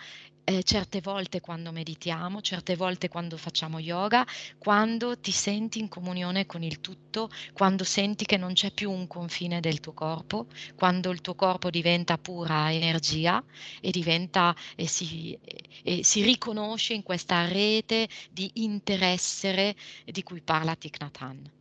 eh, 0.48 0.62
certe 0.62 1.02
volte 1.02 1.40
quando 1.40 1.72
meditiamo, 1.72 2.40
certe 2.40 2.74
volte 2.74 3.08
quando 3.08 3.36
facciamo 3.36 3.78
yoga, 3.78 4.26
quando 4.56 5.18
ti 5.20 5.30
senti 5.30 5.78
in 5.78 5.88
comunione 5.88 6.46
con 6.46 6.62
il 6.62 6.80
tutto, 6.80 7.28
quando 7.52 7.84
senti 7.84 8.24
che 8.24 8.38
non 8.38 8.54
c'è 8.54 8.72
più 8.72 8.90
un 8.90 9.06
confine 9.06 9.60
del 9.60 9.80
tuo 9.80 9.92
corpo, 9.92 10.46
quando 10.74 11.10
il 11.10 11.20
tuo 11.20 11.34
corpo 11.34 11.68
diventa 11.68 12.16
pura 12.16 12.72
energia 12.72 13.44
e 13.82 13.90
diventa 13.90 14.56
e 14.74 14.86
si, 14.86 15.38
e 15.82 16.02
si 16.02 16.22
riconosce 16.22 16.94
in 16.94 17.02
questa 17.02 17.46
rete 17.46 18.08
di 18.30 18.50
interesse 18.54 19.76
di 20.06 20.22
cui 20.22 20.40
parla 20.40 20.74
Thich 20.76 20.98
Nhat 20.98 21.16
Hanh. 21.20 21.57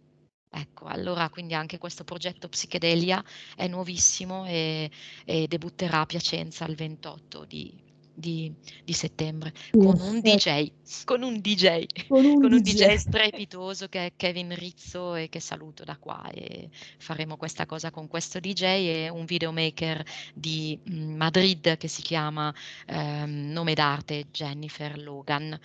Ecco, 0.49 0.85
allora 0.85 1.29
quindi 1.29 1.53
anche 1.53 1.77
questo 1.77 2.03
progetto 2.03 2.47
Psichedelia 2.49 3.23
è 3.55 3.67
nuovissimo 3.67 4.45
e, 4.45 4.89
e 5.25 5.47
debutterà 5.47 6.01
a 6.01 6.05
Piacenza 6.05 6.65
il 6.65 6.75
28 6.75 7.45
di 7.45 7.85
di, 8.17 8.51
di 8.83 8.93
settembre 8.93 9.53
con 9.71 9.95
un 9.99 10.19
DJ, 10.21 10.71
con 11.05 11.21
un 11.21 11.39
DJ, 11.39 11.85
con 12.07 12.25
un, 12.25 12.41
con 12.41 12.51
un 12.51 12.61
DJ. 12.61 12.73
DJ 12.73 12.95
strepitoso 12.95 13.87
che 13.89 14.07
è 14.07 14.13
Kevin 14.15 14.55
Rizzo 14.55 15.13
e 15.13 15.29
che 15.29 15.39
saluto 15.39 15.83
da 15.83 15.97
qua 15.97 16.27
e 16.31 16.69
faremo 16.97 17.37
questa 17.37 17.67
cosa 17.67 17.91
con 17.91 18.07
questo 18.07 18.39
DJ 18.39 18.63
e 18.63 19.09
un 19.09 19.25
videomaker 19.25 20.03
di 20.33 20.79
mm, 20.89 21.15
Madrid 21.15 21.77
che 21.77 21.87
si 21.87 22.01
chiama 22.01 22.51
ehm, 22.87 23.51
nome 23.51 23.75
d'arte 23.75 24.25
Jennifer 24.31 24.97
Logan 24.97 25.57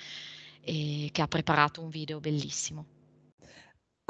e 0.61 1.09
che 1.11 1.23
ha 1.23 1.29
preparato 1.29 1.81
un 1.81 1.89
video 1.89 2.21
bellissimo. 2.21 2.85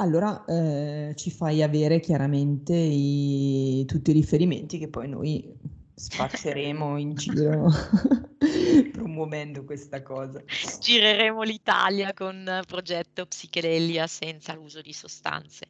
Allora 0.03 0.43
eh, 0.43 1.13
ci 1.15 1.31
fai 1.31 1.63
avere 1.63 2.01
chiaramente 2.01 2.75
i, 2.75 3.85
tutti 3.85 4.09
i 4.09 4.13
riferimenti 4.13 4.77
che 4.77 4.89
poi 4.89 5.07
noi 5.07 5.55
spacceremo 5.95 6.97
in 6.97 7.13
giro 7.15 7.69
promuovendo 8.91 9.63
questa 9.63 10.01
cosa. 10.01 10.43
Gireremo 10.81 11.43
l'Italia 11.43 12.11
con 12.13 12.61
progetto 12.67 13.25
Psichedelia 13.25 14.05
senza 14.05 14.53
l'uso 14.53 14.81
di 14.81 14.91
sostanze. 14.91 15.67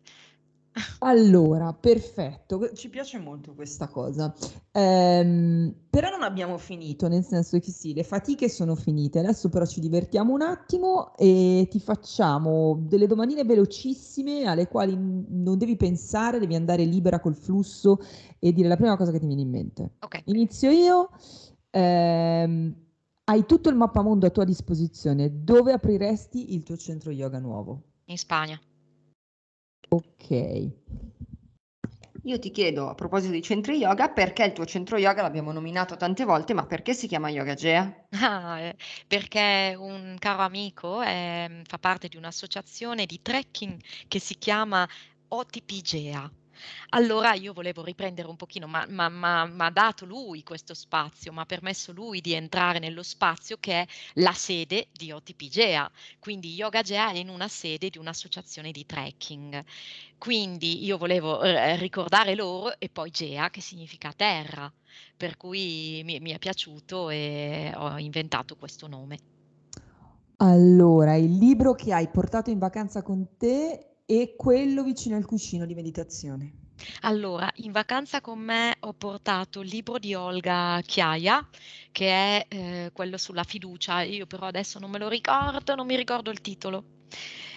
Allora, 1.00 1.74
perfetto, 1.74 2.72
ci 2.74 2.90
piace 2.90 3.20
molto 3.20 3.54
questa 3.54 3.88
cosa. 3.88 4.34
Ehm, 4.72 5.74
però 5.90 6.10
non 6.10 6.24
abbiamo 6.24 6.58
finito, 6.58 7.08
nel 7.08 7.24
senso 7.24 7.60
che 7.60 7.72
sì, 7.72 7.94
le 7.94 8.04
fatiche 8.04 8.50
sono 8.50 8.76
finite, 8.76 9.20
adesso 9.20 9.50
però 9.50 9.66
ci 9.66 9.80
divertiamo 9.80 10.34
un 10.34 10.42
attimo 10.42 11.16
e 11.16 11.68
ti 11.70 11.80
facciamo 11.80 12.80
delle 12.88 13.06
domandine 13.06 13.44
velocissime 13.44 14.46
alle 14.46 14.68
quali 14.68 14.98
non 14.98 15.58
devi 15.58 15.76
pensare, 15.76 16.40
devi 16.40 16.56
andare 16.56 16.84
libera 16.86 17.20
col 17.20 17.36
flusso 17.36 18.00
e 18.40 18.52
dire 18.52 18.68
la 18.68 18.78
prima 18.78 18.98
cosa 18.98 19.12
che 19.12 19.20
ti 19.20 19.28
viene 19.28 19.42
in 19.42 19.50
mente. 19.50 19.92
Okay. 20.00 20.22
Inizio 20.26 20.72
io. 20.72 21.10
Ehm, 21.70 22.76
hai 23.26 23.46
tutto 23.46 23.70
il 23.70 23.76
mappamondo 23.76 24.26
a 24.26 24.30
tua 24.32 24.44
disposizione, 24.44 25.44
dove 25.44 25.72
apriresti 25.72 26.54
il 26.54 26.64
tuo 26.64 26.76
centro 26.76 27.12
yoga 27.12 27.40
nuovo? 27.40 27.84
In 28.06 28.18
Spagna. 28.18 28.60
Ok. 29.94 30.30
Io 32.26 32.40
ti 32.40 32.50
chiedo 32.50 32.90
a 32.90 32.96
proposito 32.96 33.32
di 33.34 33.42
centri 33.44 33.78
yoga, 33.78 34.10
perché 34.10 34.46
il 34.46 34.54
tuo 34.54 34.66
centro 34.66 34.98
yoga 34.98 35.22
l'abbiamo 35.22 35.52
nominato 35.52 35.98
tante 35.98 36.26
volte, 36.26 36.54
ma 36.54 36.66
perché 36.66 36.94
si 36.94 37.06
chiama 37.06 37.30
Yoga 37.30 37.54
Gea? 37.54 38.08
Ah, 38.22 38.60
eh, 38.60 38.76
perché 39.08 39.76
un 39.78 40.16
caro 40.20 40.42
amico 40.44 41.02
eh, 41.02 41.62
fa 41.66 41.78
parte 41.78 42.08
di 42.08 42.18
un'associazione 42.18 43.06
di 43.06 43.22
trekking 43.22 43.80
che 44.08 44.20
si 44.20 44.38
chiama 44.38 44.88
OTP 45.28 45.82
Gea. 45.82 46.32
Allora 46.90 47.34
io 47.34 47.54
volevo 47.54 47.84
riprendere 47.84 48.28
un 48.28 48.36
pochino, 48.36 48.68
ma 48.68 49.42
ha 49.42 49.70
dato 49.72 50.06
lui 50.06 50.44
questo 50.44 50.74
spazio, 50.74 51.34
mi 51.34 51.40
ha 51.40 51.46
permesso 51.46 51.92
lui 51.92 52.22
di 52.22 52.34
entrare 52.34 52.80
nello 52.80 53.04
spazio 53.04 53.58
che 53.60 53.82
è 53.82 53.88
la 54.16 54.34
sede 54.34 54.88
di 54.92 55.12
OTP 55.12 55.48
Gea, 55.48 55.90
quindi 56.20 56.54
Yoga 56.54 56.82
Gea 56.82 57.12
è 57.12 57.18
in 57.18 57.30
una 57.30 57.48
sede 57.48 57.90
di 57.90 57.98
un'associazione 57.98 58.72
di 58.72 58.86
trekking. 58.86 59.64
Quindi 60.18 60.86
io 60.86 60.98
volevo 60.98 61.42
eh, 61.42 61.76
ricordare 61.76 62.36
loro 62.36 62.80
e 62.80 62.90
poi 62.90 63.10
Gea 63.10 63.50
che 63.50 63.62
significa 63.62 64.14
terra, 64.16 64.72
per 65.18 65.38
cui 65.38 66.02
mi, 66.06 66.20
mi 66.20 66.32
è 66.32 66.40
piaciuto 66.40 67.10
e 67.10 67.72
ho 67.76 67.98
inventato 67.98 68.56
questo 68.56 68.88
nome. 68.88 69.18
Allora, 70.38 71.16
il 71.16 71.38
libro 71.38 71.74
che 71.74 71.94
hai 71.94 72.08
portato 72.10 72.50
in 72.50 72.60
vacanza 72.60 73.02
con 73.02 73.38
te 73.38 73.93
e 74.22 74.36
quello 74.36 74.84
vicino 74.84 75.16
al 75.16 75.26
cuscino 75.26 75.66
di 75.66 75.74
meditazione. 75.74 76.62
Allora, 77.02 77.50
in 77.58 77.72
vacanza 77.72 78.22
con 78.22 78.40
me 78.40 78.76
ho 78.82 78.94
portato 78.94 79.62
il 79.62 79.70
libro 79.70 79.98
di 79.98 80.14
Olga 80.14 80.82
Chiaia, 80.86 81.48
che 81.92 82.08
è 82.10 82.46
eh, 82.50 82.90
quello 82.94 83.18
sulla 83.18 83.44
fiducia, 83.44 84.02
io 84.02 84.26
però 84.26 84.48
adesso 84.48 84.80
non 84.80 84.92
me 84.92 85.00
lo 85.00 85.08
ricordo, 85.08 85.76
non 85.76 85.86
mi 85.88 85.96
ricordo 85.96 86.30
il 86.30 86.42
titolo. 86.42 86.84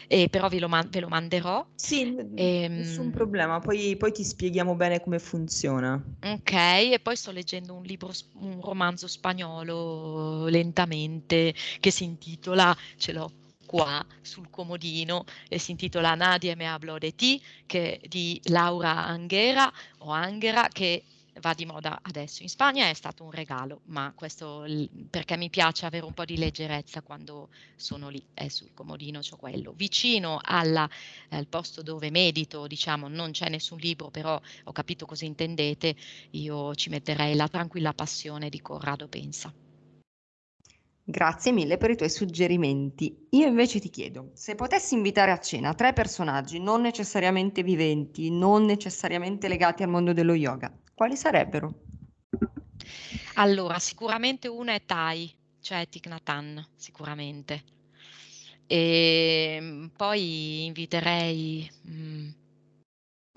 e 0.09 0.29
però 0.29 0.49
ve 0.49 0.61
lo, 0.61 0.69
man- 0.69 0.89
ve 0.89 1.01
lo 1.01 1.09
manderò. 1.09 1.67
Sì, 1.75 2.15
ehm... 2.37 2.77
nessun 2.77 3.11
problema, 3.11 3.59
poi, 3.59 3.97
poi, 3.97 4.13
ti 4.13 4.23
spieghiamo 4.23 4.75
bene 4.77 5.01
come 5.01 5.19
funziona. 5.19 6.01
Ok, 6.23 6.53
e 6.53 7.01
poi 7.03 7.17
sto 7.17 7.33
leggendo 7.33 7.75
un 7.75 7.83
libro, 7.83 8.13
un 8.35 8.61
romanzo 8.63 9.09
spagnolo 9.09 10.47
lentamente 10.47 11.55
che 11.81 11.91
si 11.91 12.05
intitola, 12.05 12.77
ce 12.97 13.13
l'ho 13.13 13.31
qua 13.67 14.05
sul 14.23 14.49
comodino 14.51 15.25
e 15.49 15.59
si 15.59 15.73
intitola 15.73 16.15
Nadie 16.15 16.55
me 16.57 16.67
habló 16.69 16.99
de 16.99 17.15
ti, 17.15 17.43
che 17.67 18.01
di 18.09 18.41
Laura 18.45 19.05
Anghera 19.05 19.71
o 19.99 20.11
Anghera 20.11 20.69
che 20.69 21.05
va 21.41 21.53
di 21.55 21.67
moda 21.67 21.99
adesso 22.03 22.43
in 22.43 22.49
Spagna, 22.49 22.89
è 22.89 22.95
stato 22.95 23.25
un 23.25 23.31
regalo, 23.31 23.83
ma 23.87 24.13
questo 24.15 24.65
perché 25.11 25.37
mi 25.37 25.51
piace 25.51 25.87
avere 25.87 26.07
un 26.07 26.15
po' 26.15 26.25
di 26.25 26.37
leggerezza 26.39 27.03
quando 27.03 27.51
sono 27.77 28.09
lì, 28.09 28.25
è 28.33 28.49
sul 28.49 28.73
comodino, 28.73 29.21
c'ho 29.21 29.37
quello. 29.37 29.73
Vicino 29.73 30.39
alla, 30.43 30.89
al 31.31 31.47
posto 31.49 31.83
dove 31.83 32.11
medito, 32.11 32.67
diciamo, 32.67 33.09
non 33.09 33.33
c'è 33.33 33.49
nessun 33.49 33.79
libro, 33.79 34.11
però 34.11 34.41
ho 34.65 34.73
capito 34.73 35.07
cosa 35.07 35.25
intendete, 35.25 35.97
io 36.31 36.75
ci 36.75 36.89
metterei 36.91 37.35
La 37.35 37.49
tranquilla 37.49 37.93
passione 37.93 38.49
di 38.49 38.61
Corrado 38.61 39.09
Pensa. 39.09 39.55
Grazie 41.09 41.53
mille 41.53 41.77
per 41.77 41.91
i 41.91 41.97
tuoi 41.97 42.11
suggerimenti. 42.11 43.29
Io 43.31 43.47
invece 43.47 43.79
ti 43.79 43.91
chiedo, 43.91 44.33
se 44.35 44.57
potessi 44.57 44.95
invitare 44.95 45.31
a 45.31 45.39
cena 45.39 45.73
tre 45.73 45.93
personaggi 45.93 46.59
non 46.59 46.81
necessariamente 46.81 47.63
viventi, 47.63 48.29
non 48.29 48.65
necessariamente 48.65 49.47
legati 49.47 49.85
al 49.85 49.89
mondo 49.89 50.13
dello 50.13 50.35
yoga, 50.35 50.77
quali 50.95 51.15
sarebbero? 51.15 51.75
Allora, 53.35 53.79
sicuramente 53.79 54.49
una 54.49 54.75
è 54.75 54.85
Tai, 54.85 55.33
cioè 55.61 55.89
Thich 55.89 56.09
Nhat 56.09 56.29
Hanh, 56.29 56.67
sicuramente. 56.75 57.63
E 58.67 59.55
ehm, 59.61 59.93
poi 59.97 60.65
inviterei 60.65 61.71
mm, 61.89 62.29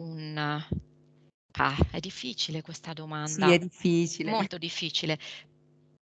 un... 0.02 0.66
Ah, 1.52 1.78
è 1.91 2.00
difficile 2.00 2.64
questa 2.64 2.94
domanda. 2.94 3.48
Sì, 3.48 3.54
è 3.54 3.60
difficile. 3.60 4.32
Molto 4.32 4.58
difficile. 4.58 5.20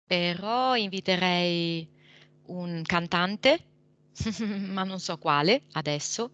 Però 0.07 0.77
inviterei 0.77 1.89
un 2.47 2.83
cantante, 2.85 3.65
ma 4.70 4.85
non 4.85 5.01
so 5.01 5.19
quale 5.19 5.62
adesso, 5.73 6.31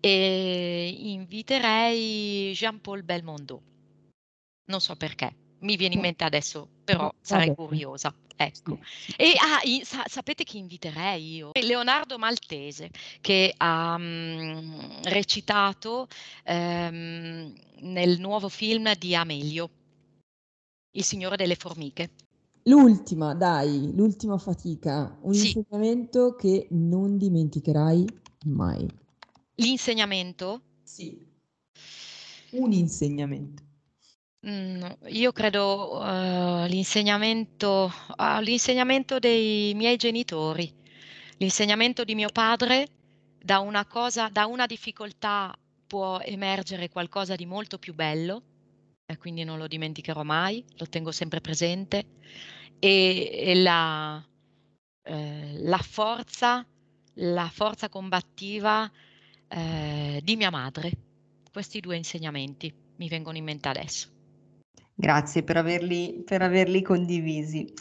e 0.00 0.94
inviterei 0.98 2.52
Jean-Paul 2.52 3.02
Belmondo. 3.02 3.62
Non 4.66 4.80
so 4.80 4.94
perché, 4.96 5.34
mi 5.60 5.76
viene 5.76 5.94
in 5.94 6.00
mente 6.00 6.24
adesso, 6.24 6.68
però 6.84 7.12
sarei 7.20 7.54
curiosa. 7.54 8.14
Ecco. 8.36 8.78
E 9.16 9.34
ah, 9.38 9.60
i- 9.62 9.84
sa- 9.84 10.04
sapete 10.06 10.44
chi 10.44 10.58
inviterei 10.58 11.36
io? 11.36 11.50
Leonardo 11.54 12.18
Maltese, 12.18 12.90
che 13.20 13.54
ha 13.56 13.96
mm, 13.96 15.02
recitato 15.04 16.08
ehm, 16.42 17.54
nel 17.80 18.18
nuovo 18.18 18.48
film 18.48 18.92
di 18.96 19.14
Amelio, 19.14 19.70
Il 20.92 21.04
Signore 21.04 21.36
delle 21.36 21.54
Formiche. 21.54 22.10
L'ultima, 22.66 23.34
dai, 23.34 23.92
l'ultima 23.94 24.38
fatica, 24.38 25.18
un 25.22 25.34
Sì. 25.34 25.58
insegnamento 25.58 26.34
che 26.34 26.66
non 26.70 27.18
dimenticherai 27.18 28.06
mai. 28.46 28.88
L'insegnamento? 29.56 30.62
Sì. 30.82 31.14
Un 32.52 32.72
insegnamento. 32.72 33.62
Mm, 34.46 34.82
io 35.08 35.32
credo 35.32 35.98
uh, 35.98 36.66
l'insegnamento, 36.66 37.90
uh, 38.16 38.40
l'insegnamento 38.40 39.18
dei 39.18 39.74
miei 39.74 39.96
genitori, 39.96 40.72
l'insegnamento 41.38 42.04
di 42.04 42.14
mio 42.14 42.28
padre, 42.32 42.88
da 43.42 43.58
una 43.58 43.86
cosa, 43.86 44.28
da 44.30 44.46
una 44.46 44.66
difficoltà 44.66 45.54
può 45.86 46.18
emergere 46.20 46.88
qualcosa 46.88 47.36
di 47.36 47.44
molto 47.46 47.78
più 47.78 47.94
bello 47.94 48.42
e 49.06 49.18
quindi 49.18 49.44
non 49.44 49.58
lo 49.58 49.66
dimenticherò 49.66 50.22
mai, 50.22 50.64
lo 50.76 50.86
tengo 50.86 51.12
sempre 51.12 51.40
presente 51.40 52.06
e, 52.78 53.30
e 53.32 53.54
la, 53.56 54.24
eh, 55.02 55.52
la, 55.58 55.78
forza, 55.78 56.66
la 57.14 57.50
forza 57.52 57.88
combattiva 57.88 58.90
eh, 59.48 60.20
di 60.22 60.36
mia 60.36 60.50
madre. 60.50 60.92
Questi 61.52 61.80
due 61.80 61.96
insegnamenti 61.96 62.72
mi 62.96 63.08
vengono 63.08 63.36
in 63.36 63.44
mente 63.44 63.68
adesso. 63.68 64.08
Grazie 64.94 65.42
per 65.42 65.56
averli, 65.56 66.22
per 66.24 66.42
averli 66.42 66.82
condivisi. 66.82 67.72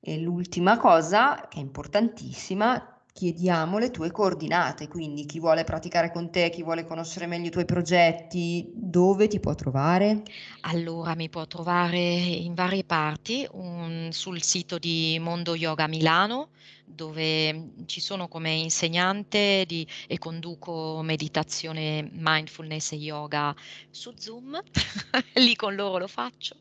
E 0.00 0.18
l'ultima 0.18 0.76
cosa, 0.76 1.46
che 1.48 1.58
è 1.58 1.60
importantissima, 1.60 2.93
chiediamo 3.14 3.78
le 3.78 3.92
tue 3.92 4.10
coordinate, 4.10 4.88
quindi 4.88 5.24
chi 5.24 5.38
vuole 5.38 5.62
praticare 5.62 6.10
con 6.10 6.32
te, 6.32 6.50
chi 6.50 6.64
vuole 6.64 6.84
conoscere 6.84 7.26
meglio 7.26 7.46
i 7.46 7.50
tuoi 7.50 7.64
progetti, 7.64 8.68
dove 8.74 9.28
ti 9.28 9.38
può 9.38 9.54
trovare? 9.54 10.22
Allora, 10.62 11.14
mi 11.14 11.28
può 11.28 11.46
trovare 11.46 11.96
in 12.00 12.54
varie 12.54 12.82
parti, 12.82 13.46
un, 13.52 14.08
sul 14.10 14.42
sito 14.42 14.78
di 14.78 15.16
Mondo 15.20 15.54
Yoga 15.54 15.86
Milano, 15.86 16.48
dove 16.84 17.70
ci 17.86 18.00
sono 18.00 18.26
come 18.26 18.50
insegnante 18.50 19.62
di, 19.64 19.86
e 20.08 20.18
conduco 20.18 21.00
meditazione, 21.04 22.10
mindfulness 22.10 22.92
e 22.92 22.96
yoga 22.96 23.54
su 23.90 24.12
Zoom, 24.18 24.60
lì 25.34 25.54
con 25.54 25.76
loro 25.76 25.98
lo 25.98 26.08
faccio 26.08 26.56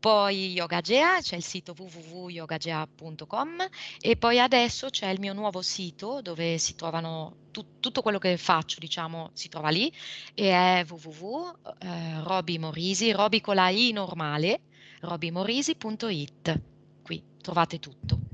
poi 0.00 0.50
Yogagea, 0.52 1.20
c'è 1.20 1.36
il 1.36 1.44
sito 1.44 1.74
www.yogagea.com 1.76 3.68
e 4.00 4.16
poi 4.16 4.40
adesso 4.40 4.88
c'è 4.88 5.10
il 5.10 5.20
mio 5.20 5.34
nuovo 5.34 5.60
sito 5.60 6.22
dove 6.22 6.56
si 6.56 6.74
trovano 6.74 7.48
tu, 7.50 7.78
tutto 7.80 8.00
quello 8.00 8.16
che 8.18 8.38
faccio, 8.38 8.78
diciamo, 8.80 9.28
si 9.34 9.50
trova 9.50 9.68
lì 9.68 9.92
e 10.34 10.50
è 10.50 10.86
www.robimorisi, 10.88 13.10
eh, 13.10 13.12
Robi 13.12 13.42
con 13.42 13.56
la 13.56 13.68
i 13.68 13.92
normale, 13.92 14.62
robimorisi.it. 15.00 16.60
Qui 17.02 17.22
trovate 17.42 17.78
tutto. 17.78 18.29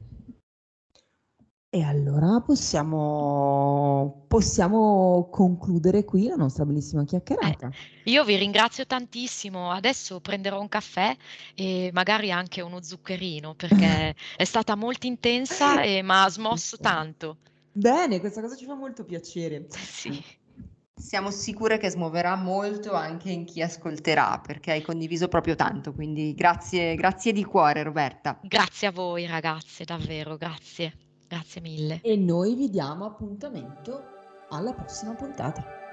E 1.77 1.83
allora 1.83 2.41
possiamo, 2.41 4.25
possiamo 4.29 5.29
concludere 5.31 6.07
qui 6.07 6.27
la 6.27 6.35
nostra 6.35 6.65
bellissima 6.65 7.05
chiacchierata. 7.05 7.69
Eh, 7.69 8.11
io 8.11 8.25
vi 8.25 8.37
ringrazio 8.37 8.87
tantissimo, 8.87 9.71
adesso 9.71 10.21
prenderò 10.21 10.59
un 10.59 10.71
caffè 10.71 11.15
e 11.55 11.91
magari 11.93 12.33
anche 12.33 12.63
uno 12.63 12.81
zuccherino 12.81 13.55
perché 13.57 14.15
è 14.39 14.45
stata 14.45 14.75
molto 14.75 15.07
intensa 15.07 15.83
e 15.83 16.01
mi 16.03 16.13
ha 16.13 16.31
smosso 16.31 16.79
tanto. 16.79 17.37
Bene, 17.73 18.21
questa 18.21 18.41
cosa 18.41 18.57
ci 18.57 18.65
fa 18.65 18.75
molto 18.75 19.05
piacere. 19.05 19.67
Sì. 19.69 20.19
Siamo 20.95 21.31
sicure 21.31 21.77
che 21.77 21.91
smuoverà 21.91 22.37
molto 22.37 22.95
anche 22.95 23.31
in 23.31 23.45
chi 23.45 23.61
ascolterà 23.61 24.41
perché 24.43 24.71
hai 24.71 24.81
condiviso 24.81 25.29
proprio 25.29 25.57
tanto, 25.57 25.93
quindi 25.93 26.33
grazie, 26.33 26.95
grazie 26.95 27.33
di 27.33 27.45
cuore 27.45 27.83
Roberta. 27.83 28.41
Grazie 28.43 28.87
a 28.87 28.93
voi 28.93 29.27
ragazze, 29.27 29.85
davvero, 29.85 30.39
grazie. 30.39 31.05
Grazie 31.29 31.61
mille. 31.61 32.01
E 32.03 32.17
noi 32.17 32.55
vi 32.55 32.71
diamo 32.71 33.05
appuntamento 33.05 34.01
alla 34.49 34.73
prossima 34.73 35.15
puntata. 35.15 35.86